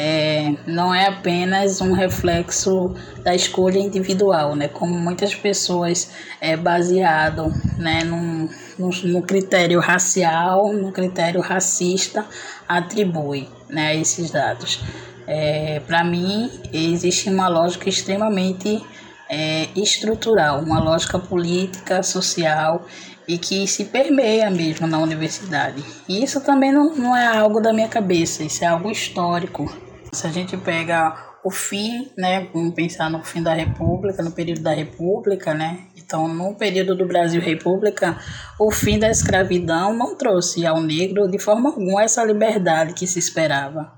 é, 0.00 0.54
não 0.64 0.94
é 0.94 1.08
apenas 1.08 1.80
um 1.80 1.92
reflexo 1.92 2.94
da 3.24 3.34
escolha 3.34 3.80
individual, 3.80 4.54
né? 4.54 4.68
Como 4.68 4.96
muitas 4.96 5.34
pessoas 5.34 6.12
é 6.40 6.56
baseado, 6.56 7.52
né, 7.76 8.04
no, 8.04 8.48
no 8.78 9.22
critério 9.22 9.80
racial, 9.80 10.72
no 10.72 10.92
critério 10.92 11.40
racista, 11.40 12.24
atribui, 12.68 13.48
né, 13.68 13.96
esses 13.96 14.30
dados. 14.30 14.80
É, 15.26 15.80
Para 15.84 16.04
mim, 16.04 16.48
existe 16.72 17.28
uma 17.28 17.48
lógica 17.48 17.88
extremamente 17.88 18.80
é, 19.28 19.66
estrutural, 19.74 20.60
uma 20.60 20.78
lógica 20.78 21.18
política, 21.18 22.04
social 22.04 22.86
e 23.26 23.36
que 23.36 23.66
se 23.66 23.86
permeia 23.86 24.48
mesmo 24.48 24.86
na 24.86 24.98
universidade. 25.00 25.84
E 26.08 26.22
isso 26.22 26.40
também 26.40 26.70
não, 26.70 26.94
não 26.94 27.16
é 27.16 27.26
algo 27.26 27.60
da 27.60 27.72
minha 27.72 27.88
cabeça, 27.88 28.44
isso 28.44 28.62
é 28.62 28.68
algo 28.68 28.88
histórico. 28.92 29.87
Se 30.12 30.26
a 30.26 30.30
gente 30.30 30.56
pega 30.56 31.38
o 31.44 31.50
fim, 31.50 32.10
né, 32.16 32.48
vamos 32.52 32.74
pensar 32.74 33.10
no 33.10 33.22
fim 33.22 33.42
da 33.42 33.54
República, 33.54 34.22
no 34.22 34.32
período 34.32 34.62
da 34.62 34.72
República, 34.72 35.54
né? 35.54 35.86
Então, 35.96 36.26
no 36.26 36.54
período 36.56 36.96
do 36.96 37.06
Brasil 37.06 37.40
República, 37.40 38.18
o 38.58 38.70
fim 38.70 38.98
da 38.98 39.10
escravidão 39.10 39.94
não 39.94 40.16
trouxe 40.16 40.66
ao 40.66 40.80
negro 40.80 41.28
de 41.28 41.38
forma 41.38 41.68
alguma 41.68 42.02
essa 42.02 42.24
liberdade 42.24 42.94
que 42.94 43.06
se 43.06 43.18
esperava, 43.18 43.92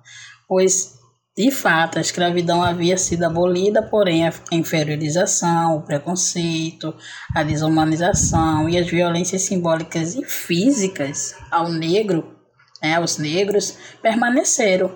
pois 0.49 1.01
de 1.37 1.51
fato, 1.51 1.97
a 1.97 2.01
escravidão 2.03 2.63
havia 2.63 2.99
sido 2.99 3.23
abolida, 3.23 3.83
porém 3.83 4.27
a 4.27 4.33
inferiorização, 4.53 5.77
o 5.77 5.83
preconceito, 5.83 6.95
a 7.35 7.43
desumanização 7.43 8.69
e 8.69 8.77
as 8.77 8.87
violências 8.87 9.43
simbólicas 9.43 10.17
e 10.17 10.25
físicas 10.25 11.35
ao 11.51 11.71
negro, 11.71 12.37
né, 12.83 12.97
aos 12.97 13.17
negros, 13.17 13.79
permaneceram. 14.03 14.95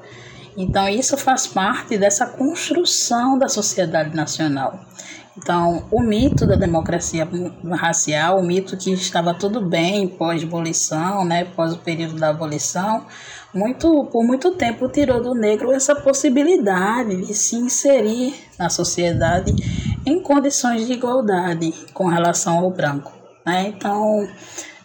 Então, 0.57 0.89
isso 0.89 1.17
faz 1.17 1.47
parte 1.47 1.99
dessa 1.99 2.27
construção 2.27 3.39
da 3.39 3.49
sociedade 3.49 4.15
nacional. 4.15 4.79
Então, 5.37 5.85
o 5.91 6.01
mito 6.01 6.47
da 6.47 6.55
democracia 6.55 7.29
racial, 7.73 8.39
o 8.39 8.43
mito 8.43 8.77
que 8.77 8.93
estava 8.93 9.35
tudo 9.35 9.61
bem 9.61 10.07
pós-abolição, 10.07 11.25
né, 11.25 11.45
pós 11.45 11.73
o 11.73 11.79
período 11.79 12.15
da 12.15 12.29
abolição, 12.29 13.05
muito, 13.53 14.05
por 14.07 14.25
muito 14.25 14.53
tempo 14.53 14.89
tirou 14.89 15.21
do 15.21 15.35
negro 15.35 15.73
essa 15.73 15.95
possibilidade 15.95 17.27
de 17.27 17.35
se 17.35 17.57
inserir 17.57 18.35
na 18.59 18.69
sociedade 18.71 19.53
em 20.07 20.21
condições 20.21 20.87
de 20.87 20.93
igualdade 20.93 21.73
com 21.93 22.07
relação 22.07 22.59
ao 22.59 22.71
branco. 22.71 23.13
Né? 23.45 23.73
Então, 23.77 24.29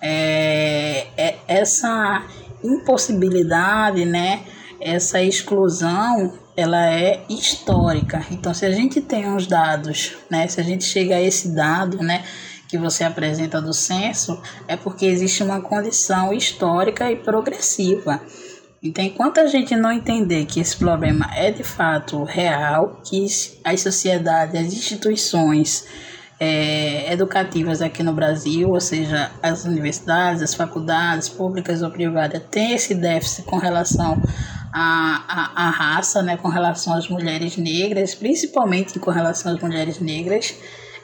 é, 0.02 1.08
é 1.16 1.38
essa 1.48 2.24
impossibilidade, 2.64 4.04
né, 4.04 4.42
essa 4.82 5.22
exclusão, 5.22 6.34
ela 6.56 6.90
é 6.90 7.24
histórica. 7.30 8.26
Então, 8.32 8.54
se 8.54 8.66
a 8.66 8.72
gente 8.72 9.02
tem 9.02 9.34
os 9.34 9.48
dados, 9.48 10.14
né, 10.30 10.48
se 10.48 10.60
a 10.60 10.64
gente 10.64 10.84
chega 10.84 11.16
a 11.16 11.22
esse 11.22 11.50
dado, 11.56 11.98
né, 11.98 12.24
que 12.68 12.78
você 12.78 13.04
apresenta 13.04 13.62
do 13.62 13.74
censo, 13.74 14.42
é 14.68 14.78
porque 14.78 15.06
existe 15.06 15.42
uma 15.44 15.62
condição 15.62 16.32
histórica 16.32 17.12
e 17.12 17.16
progressiva. 17.16 18.22
Então, 18.82 19.04
enquanto 19.04 19.40
a 19.40 19.48
gente 19.48 19.76
não 19.76 19.92
entender 19.92 20.46
que 20.46 20.60
esse 20.60 20.78
problema 20.78 21.30
é 21.36 21.52
de 21.52 21.64
fato 21.64 22.24
real, 22.24 23.02
que 23.04 23.26
as 23.64 23.82
sociedades, 23.82 24.56
as 24.56 24.74
instituições 24.74 25.86
é, 26.40 27.12
educativas 27.12 27.82
aqui 27.82 28.02
no 28.02 28.14
Brasil, 28.14 28.70
ou 28.70 28.80
seja, 28.80 29.32
as 29.44 29.66
universidades, 29.66 30.42
as 30.42 30.54
faculdades 30.54 31.28
públicas 31.28 31.82
ou 31.82 31.92
privadas, 31.92 32.42
têm 32.50 32.74
esse 32.74 32.96
déficit 32.96 33.44
com 33.44 33.58
relação 33.58 34.22
à, 34.74 35.24
à, 35.28 35.68
à 35.68 35.70
raça, 35.70 36.22
né, 36.22 36.38
com 36.38 36.48
relação 36.48 36.94
às 36.94 37.08
mulheres 37.08 37.58
negras, 37.58 38.16
principalmente 38.16 39.00
com 39.00 39.12
relação 39.12 39.54
às 39.54 39.62
mulheres 39.62 40.00
negras 40.00 40.56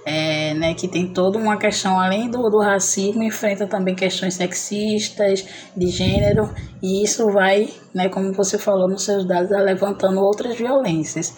é, 0.05 0.53
né, 0.53 0.75
que 0.75 0.87
tem 0.87 1.07
toda 1.07 1.39
uma 1.39 1.57
questão, 1.57 1.99
além 1.99 2.29
do, 2.29 2.47
do 2.49 2.59
racismo, 2.59 3.23
enfrenta 3.23 3.65
também 3.65 3.95
questões 3.95 4.35
sexistas, 4.35 5.43
de 5.75 5.87
gênero, 5.87 6.53
e 6.81 7.03
isso 7.03 7.27
vai, 7.31 7.73
né, 7.93 8.07
como 8.07 8.31
você 8.31 8.59
falou 8.59 8.87
nos 8.87 9.03
seus 9.03 9.25
dados, 9.25 9.49
levantando 9.49 10.21
outras 10.21 10.55
violências. 10.55 11.33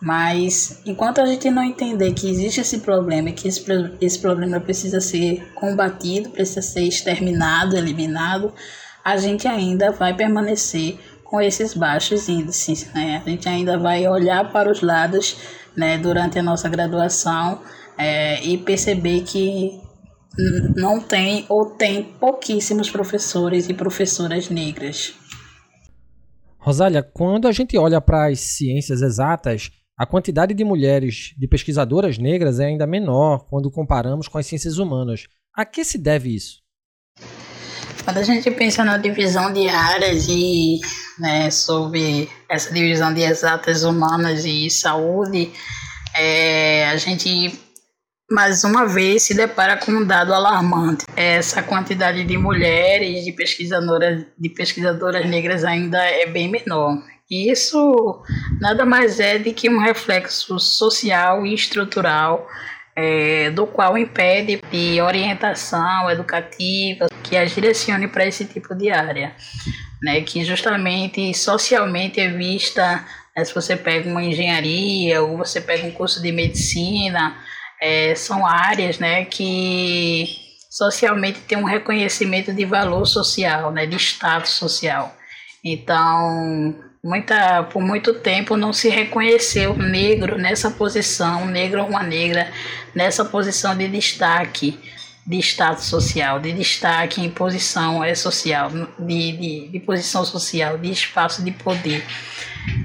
Mas 0.00 0.80
enquanto 0.86 1.20
a 1.20 1.26
gente 1.26 1.50
não 1.50 1.62
entender 1.62 2.12
que 2.12 2.30
existe 2.30 2.60
esse 2.60 2.78
problema 2.78 3.28
e 3.28 3.32
que 3.32 3.48
esse, 3.48 3.64
esse 4.00 4.18
problema 4.18 4.60
precisa 4.60 5.00
ser 5.00 5.46
combatido, 5.54 6.30
precisa 6.30 6.62
ser 6.62 6.82
exterminado, 6.82 7.76
eliminado, 7.76 8.52
a 9.04 9.16
gente 9.16 9.46
ainda 9.46 9.92
vai 9.92 10.14
permanecer 10.14 10.98
com 11.28 11.40
esses 11.40 11.74
baixos 11.74 12.28
índices. 12.28 12.92
Né? 12.92 13.22
A 13.24 13.28
gente 13.28 13.48
ainda 13.48 13.78
vai 13.78 14.06
olhar 14.06 14.50
para 14.52 14.70
os 14.70 14.80
lados 14.80 15.36
né, 15.76 15.98
durante 15.98 16.38
a 16.38 16.42
nossa 16.42 16.68
graduação 16.68 17.60
é, 17.98 18.42
e 18.44 18.58
perceber 18.58 19.22
que 19.22 19.80
não 20.76 21.00
tem 21.00 21.46
ou 21.48 21.70
tem 21.70 22.02
pouquíssimos 22.02 22.90
professores 22.90 23.68
e 23.68 23.74
professoras 23.74 24.50
negras. 24.50 25.14
Rosália, 26.58 27.02
quando 27.02 27.46
a 27.46 27.52
gente 27.52 27.78
olha 27.78 28.00
para 28.00 28.26
as 28.26 28.40
ciências 28.40 29.00
exatas, 29.00 29.70
a 29.96 30.04
quantidade 30.04 30.52
de 30.52 30.64
mulheres, 30.64 31.32
de 31.38 31.48
pesquisadoras 31.48 32.18
negras 32.18 32.60
é 32.60 32.66
ainda 32.66 32.86
menor 32.86 33.46
quando 33.48 33.70
comparamos 33.70 34.28
com 34.28 34.36
as 34.36 34.46
ciências 34.46 34.76
humanas. 34.76 35.26
A 35.54 35.64
que 35.64 35.84
se 35.84 35.96
deve 35.96 36.34
isso? 36.34 36.65
Quando 38.06 38.18
a 38.18 38.22
gente 38.22 38.48
pensa 38.52 38.84
na 38.84 38.98
divisão 38.98 39.52
de 39.52 39.68
áreas 39.68 40.28
e 40.28 40.78
né, 41.18 41.50
sobre 41.50 42.30
essa 42.48 42.72
divisão 42.72 43.12
de 43.12 43.22
exatas 43.22 43.82
humanas 43.82 44.44
e 44.44 44.70
saúde, 44.70 45.50
é, 46.14 46.88
a 46.88 46.96
gente 46.96 47.58
mais 48.30 48.62
uma 48.62 48.86
vez 48.86 49.24
se 49.24 49.34
depara 49.34 49.76
com 49.76 49.90
um 49.90 50.06
dado 50.06 50.32
alarmante. 50.32 51.04
Essa 51.16 51.64
quantidade 51.64 52.22
de 52.22 52.38
mulheres, 52.38 53.24
de 53.24 53.32
pesquisadoras, 53.32 54.24
de 54.38 54.50
pesquisadoras 54.50 55.28
negras 55.28 55.64
ainda 55.64 55.98
é 55.98 56.26
bem 56.26 56.48
menor. 56.48 57.02
E 57.28 57.50
isso 57.50 58.22
nada 58.60 58.84
mais 58.84 59.18
é 59.18 59.36
do 59.36 59.52
que 59.52 59.68
um 59.68 59.80
reflexo 59.80 60.60
social 60.60 61.44
e 61.44 61.52
estrutural 61.52 62.46
é, 62.96 63.50
do 63.50 63.66
qual 63.66 63.98
impede 63.98 64.58
de 64.72 65.00
orientação 65.02 66.10
educativa 66.10 67.06
que 67.22 67.36
as 67.36 67.54
direcione 67.54 68.08
para 68.08 68.26
esse 68.26 68.46
tipo 68.46 68.74
de 68.74 68.90
área, 68.90 69.34
né, 70.02 70.22
que 70.22 70.42
justamente 70.42 71.34
socialmente 71.34 72.18
é 72.18 72.30
vista, 72.30 73.04
né, 73.36 73.44
se 73.44 73.54
você 73.54 73.76
pega 73.76 74.08
uma 74.08 74.24
engenharia 74.24 75.22
ou 75.22 75.36
você 75.36 75.60
pega 75.60 75.86
um 75.86 75.90
curso 75.90 76.22
de 76.22 76.32
medicina, 76.32 77.36
é, 77.80 78.14
são 78.14 78.46
áreas 78.46 78.98
né, 78.98 79.26
que 79.26 80.46
socialmente 80.70 81.40
tem 81.40 81.58
um 81.58 81.64
reconhecimento 81.64 82.52
de 82.52 82.64
valor 82.64 83.04
social, 83.06 83.70
né, 83.70 83.84
de 83.84 83.96
status 83.96 84.52
social. 84.52 85.14
Então, 85.62 86.74
muita, 87.06 87.62
por 87.62 87.80
muito 87.80 88.14
tempo 88.14 88.56
não 88.56 88.72
se 88.72 88.88
reconheceu 88.88 89.76
negro 89.76 90.36
nessa 90.36 90.70
posição, 90.70 91.46
negro 91.46 91.82
ou 91.82 91.88
uma 91.88 92.02
negra, 92.02 92.50
nessa 92.92 93.24
posição 93.24 93.76
de 93.76 93.86
destaque, 93.86 94.76
de 95.24 95.38
status 95.38 95.84
social, 95.84 96.40
de 96.40 96.52
destaque 96.52 97.20
em 97.20 97.30
posição 97.30 98.02
é, 98.02 98.14
social, 98.14 98.70
de, 98.98 99.32
de, 99.32 99.68
de 99.68 99.80
posição 99.80 100.24
social, 100.24 100.78
de 100.78 100.90
espaço 100.90 101.44
de 101.44 101.52
poder. 101.52 102.04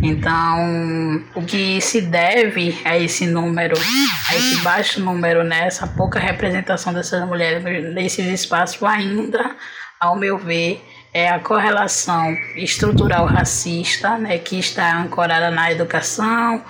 Então, 0.03 1.23
o 1.33 1.43
que 1.43 1.81
se 1.81 2.01
deve 2.01 2.79
a 2.85 2.97
esse 2.97 3.25
número, 3.25 3.75
a 4.29 4.35
esse 4.35 4.57
baixo 4.57 5.01
número, 5.01 5.43
né, 5.43 5.67
pouca 5.97 6.19
representação 6.19 6.93
dessas 6.93 7.27
mulheres 7.27 7.63
nesses 7.95 8.27
espaços, 8.27 8.81
ainda, 8.83 9.55
ao 9.99 10.15
meu 10.15 10.37
ver, 10.37 10.83
é 11.13 11.29
a 11.29 11.39
correlação 11.39 12.35
estrutural 12.55 13.25
racista, 13.25 14.17
né, 14.17 14.37
que 14.37 14.57
está 14.57 14.97
ancorada 14.97 15.51
na 15.51 15.71
educação, 15.71 16.63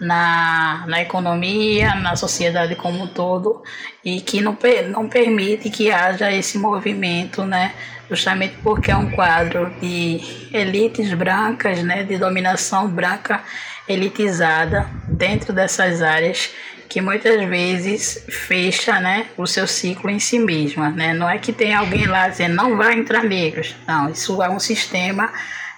na, 0.00 0.84
na 0.86 1.02
economia, 1.02 1.94
na 1.96 2.16
sociedade 2.16 2.74
como 2.74 3.02
um 3.02 3.06
todo, 3.06 3.62
e 4.04 4.20
que 4.20 4.40
não, 4.40 4.56
não 4.90 5.08
permite 5.08 5.68
que 5.70 5.90
haja 5.90 6.32
esse 6.32 6.56
movimento, 6.56 7.44
né, 7.44 7.74
justamente 8.08 8.56
porque 8.62 8.90
é 8.90 8.96
um 8.96 9.10
quadro 9.10 9.70
de 9.80 10.20
elites 10.52 11.12
brancas, 11.12 11.82
né, 11.82 12.02
de 12.04 12.16
dominação 12.16 12.88
branca 12.88 13.42
elitizada 13.88 14.88
dentro 15.08 15.52
dessas 15.52 16.00
áreas 16.00 16.50
que 16.90 17.00
muitas 17.00 17.48
vezes 17.48 18.26
fecha 18.28 18.98
né, 18.98 19.28
o 19.36 19.46
seu 19.46 19.64
ciclo 19.66 20.10
em 20.10 20.18
si 20.18 20.40
mesma. 20.40 20.90
Né? 20.90 21.14
Não 21.14 21.30
é 21.30 21.38
que 21.38 21.52
tem 21.52 21.72
alguém 21.72 22.04
lá 22.04 22.28
dizendo 22.28 22.56
não 22.56 22.76
vai 22.76 22.94
entrar 22.94 23.22
negros. 23.22 23.76
Não, 23.86 24.10
isso 24.10 24.42
é 24.42 24.50
um 24.50 24.58
sistema 24.58 25.32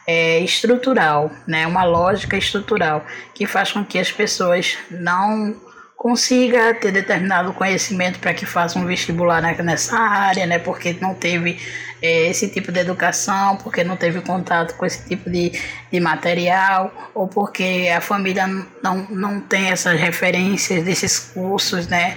é, 0.06 0.40
estrutural, 0.40 1.30
né? 1.46 1.66
uma 1.66 1.84
lógica 1.84 2.36
estrutural 2.36 3.04
que 3.34 3.46
faz 3.46 3.70
com 3.70 3.84
que 3.84 3.98
as 3.98 4.10
pessoas 4.10 4.78
não 4.90 5.54
consiga 6.02 6.74
ter 6.74 6.90
determinado 6.90 7.52
conhecimento 7.52 8.18
para 8.18 8.34
que 8.34 8.44
faça 8.44 8.76
um 8.76 8.84
vestibular 8.84 9.40
nessa 9.40 9.96
área, 9.96 10.44
né? 10.46 10.58
Porque 10.58 10.96
não 11.00 11.14
teve 11.14 11.60
é, 12.02 12.28
esse 12.28 12.48
tipo 12.48 12.72
de 12.72 12.80
educação, 12.80 13.56
porque 13.58 13.84
não 13.84 13.96
teve 13.96 14.20
contato 14.20 14.74
com 14.74 14.84
esse 14.84 15.08
tipo 15.08 15.30
de, 15.30 15.52
de 15.92 16.00
material, 16.00 16.92
ou 17.14 17.28
porque 17.28 17.88
a 17.96 18.00
família 18.00 18.48
não, 18.82 19.06
não 19.10 19.40
tem 19.40 19.70
essas 19.70 19.96
referências 19.96 20.82
desses 20.82 21.20
cursos, 21.20 21.86
né? 21.86 22.16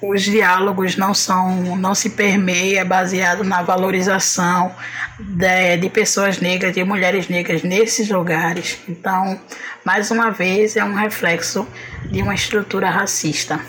Os 0.00 0.22
diálogos 0.22 0.96
não 0.96 1.12
são, 1.12 1.76
não 1.76 1.94
se 1.94 2.08
permeia 2.08 2.82
baseado 2.82 3.44
na 3.44 3.60
valorização 3.60 4.74
de, 5.18 5.76
de 5.78 5.90
pessoas 5.90 6.40
negras, 6.40 6.74
de 6.74 6.84
mulheres 6.84 7.28
negras 7.28 7.62
nesses 7.62 8.08
lugares. 8.08 8.78
Então, 8.88 9.38
mais 9.84 10.10
uma 10.10 10.30
vez, 10.30 10.76
é 10.76 10.84
um 10.84 10.94
reflexo 10.94 11.66
de 12.10 12.22
uma 12.22 12.34
estrutura 12.34 12.90
racista. 12.90 13.60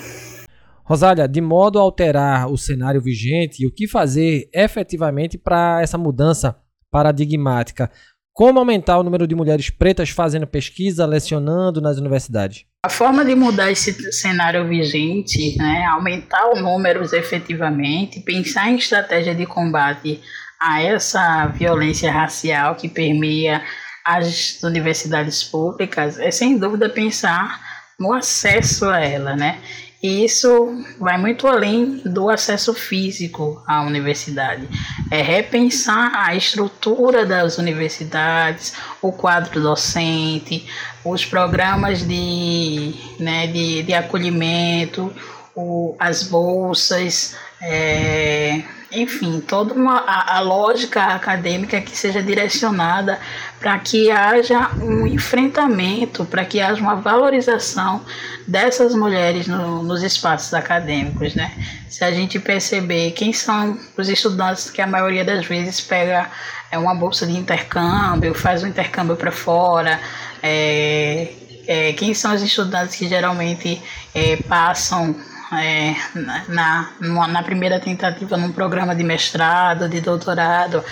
Rosália, 0.84 1.28
de 1.28 1.42
modo 1.42 1.80
a 1.80 1.82
alterar 1.82 2.50
o 2.50 2.58
cenário 2.58 3.02
vigente 3.02 3.62
e 3.62 3.68
o 3.68 3.74
que 3.74 3.88
fazer 3.88 4.50
efetivamente 4.54 5.38
para 5.38 5.82
essa 5.82 5.98
mudança 5.98 6.56
paradigmática, 6.90 7.92
como 8.32 8.60
aumentar 8.60 9.00
o 9.00 9.04
número 9.04 9.28
de 9.28 9.36
mulheres 9.36 9.70
pretas 9.70 10.12
fazendo 10.12 10.48
pesquisa, 10.48 11.06
lecionando 11.06 11.82
nas 11.82 11.98
universidades? 11.98 12.66
A 12.86 12.90
forma 12.90 13.26
de 13.26 13.36
mudar 13.36 13.72
esse 13.72 14.12
cenário 14.14 14.66
vigente, 14.68 15.58
né, 15.58 15.86
aumentar 15.88 16.52
os 16.54 16.62
números 16.62 17.12
efetivamente, 17.12 18.22
pensar 18.22 18.70
em 18.70 18.76
estratégia 18.76 19.34
de 19.36 19.46
combate 19.46 20.22
a 20.60 20.82
essa 20.82 21.48
violência 21.48 22.12
racial 22.12 22.76
que 22.76 22.90
permeia 22.90 23.64
as 24.04 24.62
universidades 24.64 25.44
públicas, 25.44 26.18
é 26.18 26.32
sem 26.32 26.58
dúvida 26.58 26.90
pensar 26.90 27.60
no 28.00 28.14
acesso 28.14 28.86
a 28.86 29.00
ela, 29.00 29.36
né? 29.36 29.60
E 30.02 30.24
isso 30.24 30.84
vai 31.00 31.18
muito 31.18 31.48
além 31.48 32.02
do 32.06 32.30
acesso 32.30 32.74
físico 32.74 33.62
à 33.68 33.82
universidade. 33.82 34.68
É 35.10 35.22
repensar 35.22 36.12
a 36.14 36.36
estrutura 36.36 37.26
das 37.26 37.58
universidades, 37.58 38.74
o 39.02 39.12
quadro 39.12 39.60
docente, 39.60 40.68
os 41.04 41.26
programas 41.26 42.08
de, 42.08 42.94
né, 43.20 43.48
de, 43.48 43.82
de 43.84 43.94
acolhimento, 43.94 45.12
o, 45.56 45.96
as 46.00 46.24
bolsas, 46.24 47.36
é, 47.62 48.62
enfim, 48.92 49.42
toda 49.42 49.74
uma, 49.74 49.98
a, 50.00 50.38
a 50.38 50.40
lógica 50.40 51.04
acadêmica 51.04 51.82
que 51.82 51.98
seja 51.98 52.22
direcionada 52.22 53.20
para 53.60 53.78
que 53.80 54.10
haja 54.10 54.72
um 54.82 55.06
enfrentamento, 55.06 56.24
para 56.26 56.46
que 56.46 56.62
haja 56.62 56.82
uma 56.82 56.96
valorização 56.96 58.02
dessas 58.48 58.96
mulheres 58.96 59.48
no, 59.48 59.84
nos 59.84 60.04
espaços 60.04 60.54
acadêmicos, 60.54 61.36
né? 61.36 61.52
Se 61.90 62.04
a 62.04 62.12
gente 62.12 62.40
perceber 62.40 63.12
quem 63.12 63.34
são 63.34 63.78
os 63.98 64.08
estudantes 64.08 64.70
que 64.70 64.82
a 64.82 64.88
maioria 64.88 65.26
das 65.26 65.46
vezes 65.46 65.82
pega 65.82 66.30
é 66.72 66.78
uma 66.78 66.94
bolsa 66.94 67.26
de 67.26 67.38
intercâmbio, 67.38 68.34
faz 68.34 68.64
um 68.64 68.68
intercâmbio 68.68 69.16
para 69.16 69.32
fora, 69.32 70.00
é, 70.44 71.34
é, 71.66 71.94
quem 71.94 72.14
são 72.14 72.34
os 72.34 72.42
estudantes 72.42 72.96
que 72.96 73.08
geralmente 73.08 73.82
é, 74.14 74.38
passam 74.38 75.16
é, 75.54 75.96
na, 76.14 76.92
na, 77.00 77.28
na, 77.28 77.44
primeira 77.44 77.80
tentativa 77.80 78.36
num 78.38 78.52
programa 78.52 78.96
de 78.96 79.04
mestrado, 79.04 79.88
de 79.88 80.02
doutorado, 80.02 80.84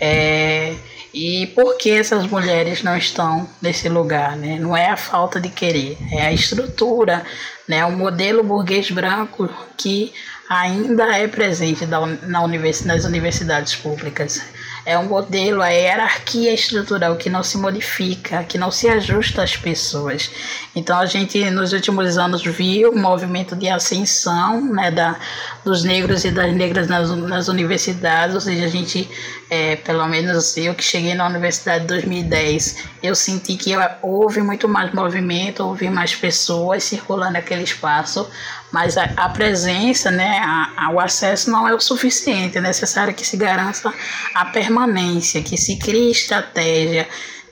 é, 0.00 0.74
e 1.12 1.46
por 1.54 1.76
que 1.76 1.90
essas 1.90 2.26
mulheres 2.26 2.82
não 2.82 2.96
estão 2.96 3.48
nesse 3.60 3.88
lugar, 3.88 4.36
né? 4.36 4.58
Não 4.58 4.76
é 4.76 4.90
a 4.90 4.96
falta 4.96 5.40
de 5.40 5.48
querer, 5.48 5.96
é 6.12 6.26
a 6.26 6.32
estrutura, 6.32 7.24
né? 7.66 7.84
O 7.84 7.92
modelo 7.92 8.42
burguês 8.42 8.90
branco 8.90 9.48
que 9.76 10.12
ainda 10.48 11.16
é 11.16 11.26
presente 11.26 11.84
na, 11.86 12.06
na 12.06 12.42
univers, 12.42 12.84
nas 12.84 13.04
universidades 13.04 13.74
públicas 13.74 14.42
é 14.88 14.98
um 14.98 15.04
modelo, 15.04 15.60
a 15.60 15.68
hierarquia 15.68 16.54
estrutural 16.54 17.14
que 17.16 17.28
não 17.28 17.42
se 17.42 17.58
modifica, 17.58 18.42
que 18.44 18.56
não 18.56 18.70
se 18.70 18.88
ajusta 18.88 19.42
às 19.42 19.54
pessoas. 19.54 20.30
Então 20.74 20.98
a 20.98 21.04
gente 21.04 21.50
nos 21.50 21.74
últimos 21.74 22.16
anos 22.16 22.42
viu 22.42 22.92
um 22.92 22.98
movimento 22.98 23.54
de 23.54 23.68
ascensão 23.68 24.64
né, 24.72 24.90
da, 24.90 25.16
dos 25.62 25.84
negros 25.84 26.24
e 26.24 26.30
das 26.30 26.54
negras 26.54 26.88
nas, 26.88 27.10
nas 27.10 27.48
universidades, 27.48 28.34
ou 28.34 28.40
seja, 28.40 28.64
a 28.64 28.68
gente, 28.68 29.06
é, 29.50 29.76
pelo 29.76 30.06
menos 30.06 30.56
eu 30.56 30.74
que 30.74 30.82
cheguei 30.82 31.14
na 31.14 31.26
universidade 31.26 31.84
em 31.84 31.86
2010, 31.86 32.84
eu 33.02 33.14
senti 33.14 33.56
que 33.56 33.72
houve 34.02 34.42
muito 34.42 34.68
mais 34.68 34.92
movimento, 34.92 35.64
houve 35.64 35.88
mais 35.88 36.14
pessoas 36.14 36.84
circulando 36.84 37.38
aquele 37.38 37.62
espaço, 37.62 38.28
mas 38.70 38.98
a, 38.98 39.04
a 39.16 39.28
presença, 39.30 40.10
né, 40.10 40.38
a, 40.38 40.86
a, 40.86 40.90
o 40.90 41.00
acesso 41.00 41.50
não 41.50 41.66
é 41.66 41.74
o 41.74 41.80
suficiente, 41.80 42.58
é 42.58 42.60
necessário 42.60 43.14
que 43.14 43.26
se 43.26 43.36
garanta 43.36 43.92
a 44.34 44.44
permanência, 44.46 45.42
que 45.42 45.56
se 45.56 45.76
crie 45.76 46.10
estratégia 46.10 47.08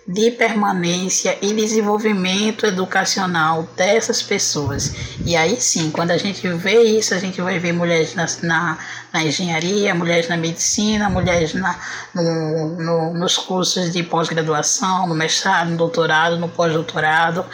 de 0.07 0.31
permanência 0.31 1.37
e 1.43 1.53
desenvolvimento 1.53 2.65
educacional 2.65 3.69
dessas 3.77 4.23
pessoas. 4.23 4.95
E 5.25 5.35
aí 5.35 5.61
sim, 5.61 5.91
quando 5.91 6.13
a 6.13 6.17
gente 6.17 6.47
vê 6.49 6.83
isso, 6.83 7.13
a 7.15 7.19
gente 7.19 7.41
vai 7.41 7.59
ver 7.59 7.73
mulheres 7.73 8.15
na, 8.15 8.27
na 8.43 8.79
na 9.17 9.25
engenharia, 9.25 9.95
mulheres 9.95 10.29
na 10.29 10.37
medicina, 10.37 11.09
mulheres 11.09 11.55
na, 11.55 11.79
no, 12.15 12.77
no, 12.77 13.15
nos 13.15 13.39
cursos 13.39 13.91
de 13.91 14.03
pós-graduação, 14.03 15.07
no 15.07 15.15
mestrado, 15.15 15.71
no 15.71 15.77
doutorado, 15.77 16.37
no 16.37 16.49
pós-doutorado, 16.49 17.45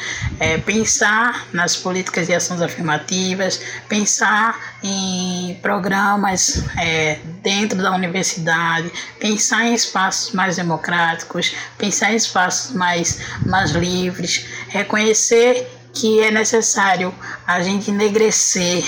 é, 0.40 0.58
pensar 0.58 1.46
nas 1.52 1.76
políticas 1.76 2.26
de 2.26 2.34
ações 2.34 2.60
afirmativas, 2.60 3.60
pensar 3.88 4.58
em 4.82 5.56
programas 5.62 6.64
é, 6.76 7.20
dentro 7.42 7.80
da 7.80 7.94
universidade, 7.94 8.90
pensar 9.20 9.64
em 9.64 9.74
espaços 9.74 10.32
mais 10.32 10.56
democráticos, 10.56 11.54
pensar 11.78 12.12
em 12.12 12.16
espaços 12.16 12.41
mais, 12.74 13.20
mais 13.44 13.70
livres, 13.72 14.46
reconhecer 14.68 15.68
que 15.92 16.20
é 16.20 16.30
necessário 16.30 17.14
a 17.46 17.60
gente 17.62 17.90
enegrecer 17.90 18.82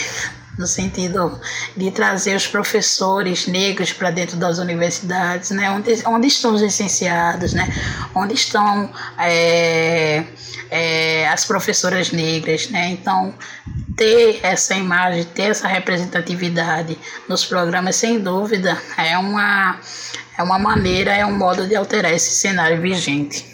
no 0.59 0.67
sentido 0.67 1.39
de 1.77 1.91
trazer 1.91 2.37
os 2.37 2.47
professores 2.47 3.47
negros 3.47 3.93
para 3.93 4.11
dentro 4.11 4.37
das 4.37 4.59
universidades, 4.59 5.51
né? 5.51 5.71
onde, 5.71 6.03
onde 6.07 6.29
estão 6.29 6.55
os 6.55 6.63
licenciados, 6.63 7.53
né? 7.53 7.69
onde 8.15 8.35
estão 8.35 8.91
é, 9.19 10.25
é, 10.71 11.29
as 11.29 11.45
professoras 11.45 12.13
negras. 12.13 12.69
Né? 12.71 12.91
Então, 12.91 13.35
ter 13.97 14.41
essa 14.43 14.75
imagem, 14.75 15.25
ter 15.25 15.51
essa 15.51 15.67
representatividade 15.67 16.97
nos 17.29 17.45
programas, 17.45 17.97
sem 17.97 18.21
dúvida, 18.21 18.81
é 18.97 19.19
uma, 19.19 19.79
é 20.37 20.43
uma 20.43 20.59
maneira, 20.59 21.13
é 21.13 21.25
um 21.25 21.37
modo 21.37 21.67
de 21.67 21.77
alterar 21.77 22.13
esse 22.13 22.31
cenário 22.31 22.81
vigente. 22.81 23.45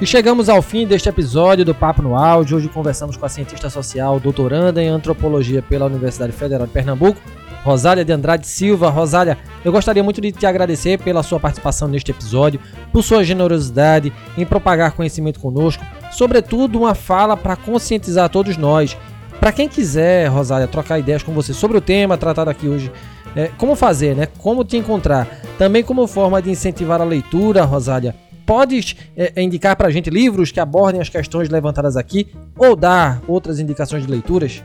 E 0.00 0.06
chegamos 0.06 0.48
ao 0.48 0.60
fim 0.60 0.84
deste 0.84 1.08
episódio 1.08 1.64
do 1.64 1.74
Papo 1.74 2.02
no 2.02 2.16
Áudio. 2.16 2.56
Hoje 2.56 2.68
conversamos 2.68 3.16
com 3.16 3.24
a 3.24 3.28
cientista 3.28 3.70
social, 3.70 4.18
doutoranda 4.18 4.82
em 4.82 4.88
antropologia 4.88 5.62
pela 5.62 5.86
Universidade 5.86 6.32
Federal 6.32 6.66
de 6.66 6.72
Pernambuco, 6.72 7.20
Rosália 7.62 8.04
de 8.04 8.12
Andrade 8.12 8.44
Silva. 8.44 8.90
Rosália, 8.90 9.38
eu 9.64 9.70
gostaria 9.70 10.02
muito 10.02 10.20
de 10.20 10.32
te 10.32 10.44
agradecer 10.44 10.98
pela 10.98 11.22
sua 11.22 11.38
participação 11.38 11.86
neste 11.86 12.10
episódio, 12.10 12.60
por 12.92 13.04
sua 13.04 13.22
generosidade 13.22 14.12
em 14.36 14.44
propagar 14.44 14.90
conhecimento 14.92 15.38
conosco, 15.38 15.86
sobretudo 16.10 16.80
uma 16.80 16.96
fala 16.96 17.36
para 17.36 17.54
conscientizar 17.54 18.28
todos 18.28 18.56
nós. 18.56 18.96
Para 19.38 19.52
quem 19.52 19.68
quiser, 19.68 20.26
Rosália, 20.26 20.66
trocar 20.66 20.98
ideias 20.98 21.22
com 21.22 21.32
você 21.32 21.54
sobre 21.54 21.78
o 21.78 21.80
tema 21.80 22.18
tratado 22.18 22.50
aqui 22.50 22.66
hoje, 22.66 22.90
é, 23.36 23.48
como 23.58 23.74
fazer, 23.74 24.14
né? 24.14 24.28
Como 24.38 24.64
te 24.64 24.76
encontrar? 24.76 25.28
Também 25.58 25.82
como 25.82 26.06
forma 26.06 26.40
de 26.40 26.50
incentivar 26.50 27.00
a 27.00 27.04
leitura, 27.04 27.64
Rosália 27.64 28.14
podes 28.46 28.96
é, 29.16 29.32
é 29.36 29.42
indicar 29.42 29.76
para 29.76 29.88
a 29.88 29.90
gente 29.90 30.10
livros 30.10 30.50
que 30.50 30.60
abordem 30.60 31.00
as 31.00 31.08
questões 31.08 31.48
levantadas 31.48 31.96
aqui 31.96 32.32
ou 32.56 32.76
dar 32.76 33.22
outras 33.26 33.58
indicações 33.58 34.04
de 34.04 34.10
leituras? 34.10 34.62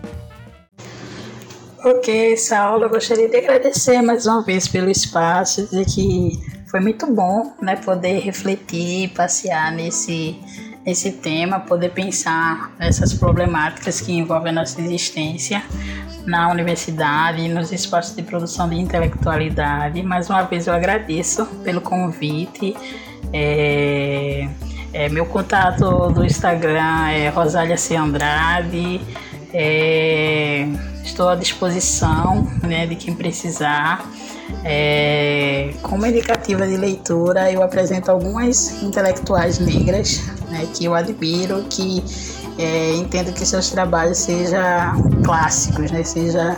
Ok, 1.83 2.35
Saulo, 2.35 2.85
eu 2.85 2.89
gostaria 2.89 3.29
de 3.29 3.37
agradecer 3.37 4.01
mais 4.01 4.25
uma 4.25 4.43
vez 4.43 4.67
pelo 4.67 4.89
espaço, 4.89 5.63
dizer 5.63 5.85
que 5.85 6.31
foi 6.69 6.81
muito 6.81 7.05
bom 7.07 7.53
né, 7.61 7.77
poder 7.77 8.19
refletir, 8.19 9.09
passear 9.13 9.71
nesse, 9.71 10.37
nesse 10.87 11.11
tema, 11.11 11.59
poder 11.59 11.89
pensar 11.89 12.73
nessas 12.79 13.13
problemáticas 13.13 14.01
que 14.01 14.13
envolvem 14.13 14.51
a 14.51 14.55
nossa 14.55 14.81
existência 14.81 15.61
na 16.25 16.49
universidade 16.49 17.41
e 17.41 17.47
nos 17.47 17.71
espaços 17.71 18.15
de 18.15 18.23
produção 18.23 18.67
de 18.69 18.75
intelectualidade. 18.75 20.01
Mais 20.01 20.29
uma 20.29 20.41
vez 20.43 20.65
eu 20.65 20.73
agradeço 20.73 21.45
pelo 21.63 21.81
convite 21.81 22.73
é, 23.33 24.47
é, 24.93 25.09
meu 25.09 25.25
contato 25.25 26.09
do 26.11 26.25
Instagram 26.25 27.09
é 27.09 27.29
Rosália 27.29 27.77
C. 27.77 27.95
Andrade. 27.95 29.01
É, 29.53 30.67
estou 31.03 31.29
à 31.29 31.35
disposição 31.35 32.47
né, 32.63 32.85
de 32.85 32.95
quem 32.95 33.13
precisar. 33.13 34.05
É, 34.63 35.73
como 35.81 36.05
indicativa 36.05 36.67
de 36.67 36.77
leitura, 36.77 37.51
eu 37.51 37.61
apresento 37.63 38.11
algumas 38.11 38.81
intelectuais 38.81 39.59
negras 39.59 40.21
né, 40.49 40.67
que 40.73 40.85
eu 40.85 40.93
admiro, 40.93 41.63
que 41.69 42.03
é, 42.57 42.95
entendo 42.95 43.33
que 43.33 43.45
seus 43.45 43.69
trabalhos 43.69 44.17
sejam 44.17 44.61
clássicos, 45.23 45.91
né, 45.91 46.03
sejam 46.03 46.55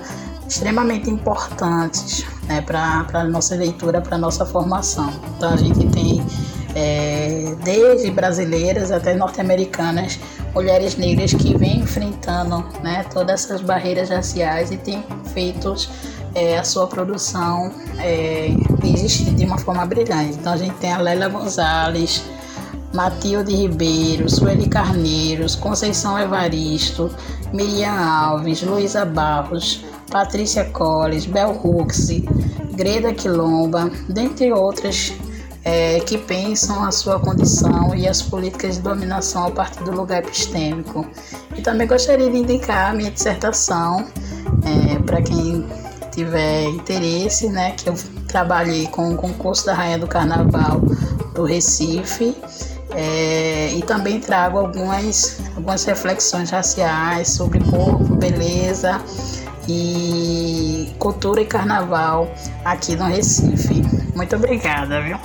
extremamente 0.48 1.10
importantes 1.10 2.26
né, 2.48 2.62
para 2.62 3.06
a 3.14 3.24
nossa 3.24 3.56
leitura, 3.56 4.02
para 4.02 4.16
a 4.16 4.20
nossa 4.20 4.46
formação. 4.46 5.12
Então 5.38 5.54
a 5.54 5.58
gente 5.58 5.86
tem 5.88 6.24
é, 6.76 7.56
desde 7.64 8.10
brasileiras 8.12 8.92
até 8.92 9.14
norte-americanas, 9.14 10.20
mulheres 10.54 10.96
negras 10.96 11.34
que 11.34 11.58
vêm 11.58 11.82
enfrentando 11.82 12.66
né, 12.82 13.06
todas 13.14 13.46
essas 13.46 13.62
barreiras 13.62 14.10
raciais 14.10 14.72
e 14.72 14.78
têm 14.78 15.04
feito 15.34 15.76
é, 16.36 16.57
a 16.57 16.63
sua 16.63 16.88
produção 16.88 17.71
é, 17.97 18.49
existir 18.84 19.34
de 19.34 19.45
uma 19.45 19.57
forma 19.57 19.86
brilhante. 19.86 20.38
Então 20.38 20.53
a 20.53 20.57
gente 20.57 20.75
tem 20.75 20.91
a 20.91 20.99
Lélia 20.99 21.30
Gonzalez, 21.30 22.23
Matilde 22.93 23.55
Ribeiro, 23.55 24.30
Sueli 24.30 24.67
Carneiros, 24.67 25.55
Conceição 25.55 26.17
Evaristo, 26.17 27.09
Miriam 27.53 27.91
Alves, 27.91 28.61
Luísa 28.63 29.05
Barros, 29.05 29.84
Patrícia 30.09 30.65
Colles, 30.65 31.25
Bel 31.25 31.59
Hux, 31.63 32.09
Greda 32.73 33.13
Quilomba, 33.13 33.91
dentre 34.09 34.51
outras 34.51 35.13
é, 35.63 35.99
que 35.99 36.17
pensam 36.17 36.84
a 36.84 36.91
sua 36.91 37.19
condição 37.19 37.93
e 37.93 38.07
as 38.07 38.21
políticas 38.21 38.75
de 38.75 38.82
dominação 38.82 39.47
a 39.47 39.51
partir 39.51 39.84
do 39.84 39.91
lugar 39.91 40.23
epistêmico. 40.23 41.05
E 41.55 41.61
também 41.61 41.88
gostaria 41.88 42.30
de 42.30 42.38
indicar 42.38 42.91
a 42.91 42.93
minha 42.93 43.11
dissertação 43.11 44.07
é, 44.63 44.99
para 45.03 45.21
quem 45.21 45.65
tiver 46.10 46.66
interesse, 46.66 47.49
né, 47.49 47.72
que 47.72 47.89
eu 47.89 47.95
trabalhei 48.28 48.88
com 48.88 49.14
o 49.14 49.16
concurso 49.16 49.66
da 49.66 49.74
Rainha 49.74 49.97
do 49.97 50.07
Carnaval 50.07 50.82
do 51.34 51.43
Recife. 51.43 52.36
É, 52.91 53.72
e 53.74 53.84
também 53.84 54.20
trago 54.20 54.57
algumas, 54.57 55.39
algumas 55.55 55.86
reflexões 55.86 56.49
raciais 56.49 57.30
sobre 57.30 57.60
corpo, 57.66 58.16
beleza 58.16 58.99
e 59.68 60.89
cultura 60.97 61.41
e 61.41 61.45
carnaval 61.45 62.28
aqui 62.66 62.95
no 62.95 63.05
Recife. 63.05 63.84
Muito 64.16 64.36
obrigada, 64.36 65.01
viu? 65.01 65.18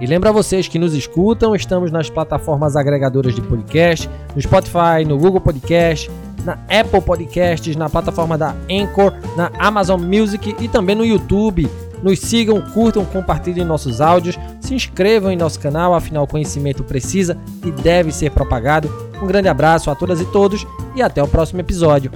E 0.00 0.06
lembra 0.06 0.32
vocês 0.32 0.68
que 0.68 0.78
nos 0.78 0.94
escutam, 0.94 1.54
estamos 1.56 1.90
nas 1.90 2.08
plataformas 2.08 2.76
agregadoras 2.76 3.34
de 3.34 3.42
podcast, 3.42 4.08
no 4.34 4.40
Spotify, 4.40 5.04
no 5.06 5.18
Google 5.18 5.40
Podcast, 5.40 6.08
na 6.44 6.58
Apple 6.68 7.00
Podcasts, 7.00 7.76
na 7.76 7.88
plataforma 7.88 8.36
da 8.38 8.54
Anchor, 8.70 9.12
na 9.36 9.50
Amazon 9.58 10.00
Music 10.00 10.56
e 10.58 10.68
também 10.68 10.96
no 10.96 11.04
YouTube. 11.04 11.68
Nos 12.02 12.20
sigam, 12.20 12.60
curtam, 12.60 13.04
compartilhem 13.04 13.64
nossos 13.64 14.00
áudios, 14.00 14.38
se 14.60 14.74
inscrevam 14.74 15.32
em 15.32 15.36
nosso 15.36 15.58
canal, 15.58 15.94
afinal 15.94 16.24
o 16.24 16.28
conhecimento 16.28 16.84
precisa 16.84 17.36
e 17.64 17.70
deve 17.72 18.12
ser 18.12 18.30
propagado. 18.30 18.88
Um 19.20 19.26
grande 19.26 19.48
abraço 19.48 19.90
a 19.90 19.96
todas 19.96 20.20
e 20.20 20.24
todos 20.26 20.64
e 20.94 21.02
até 21.02 21.22
o 21.22 21.26
próximo 21.26 21.60
episódio. 21.60 22.12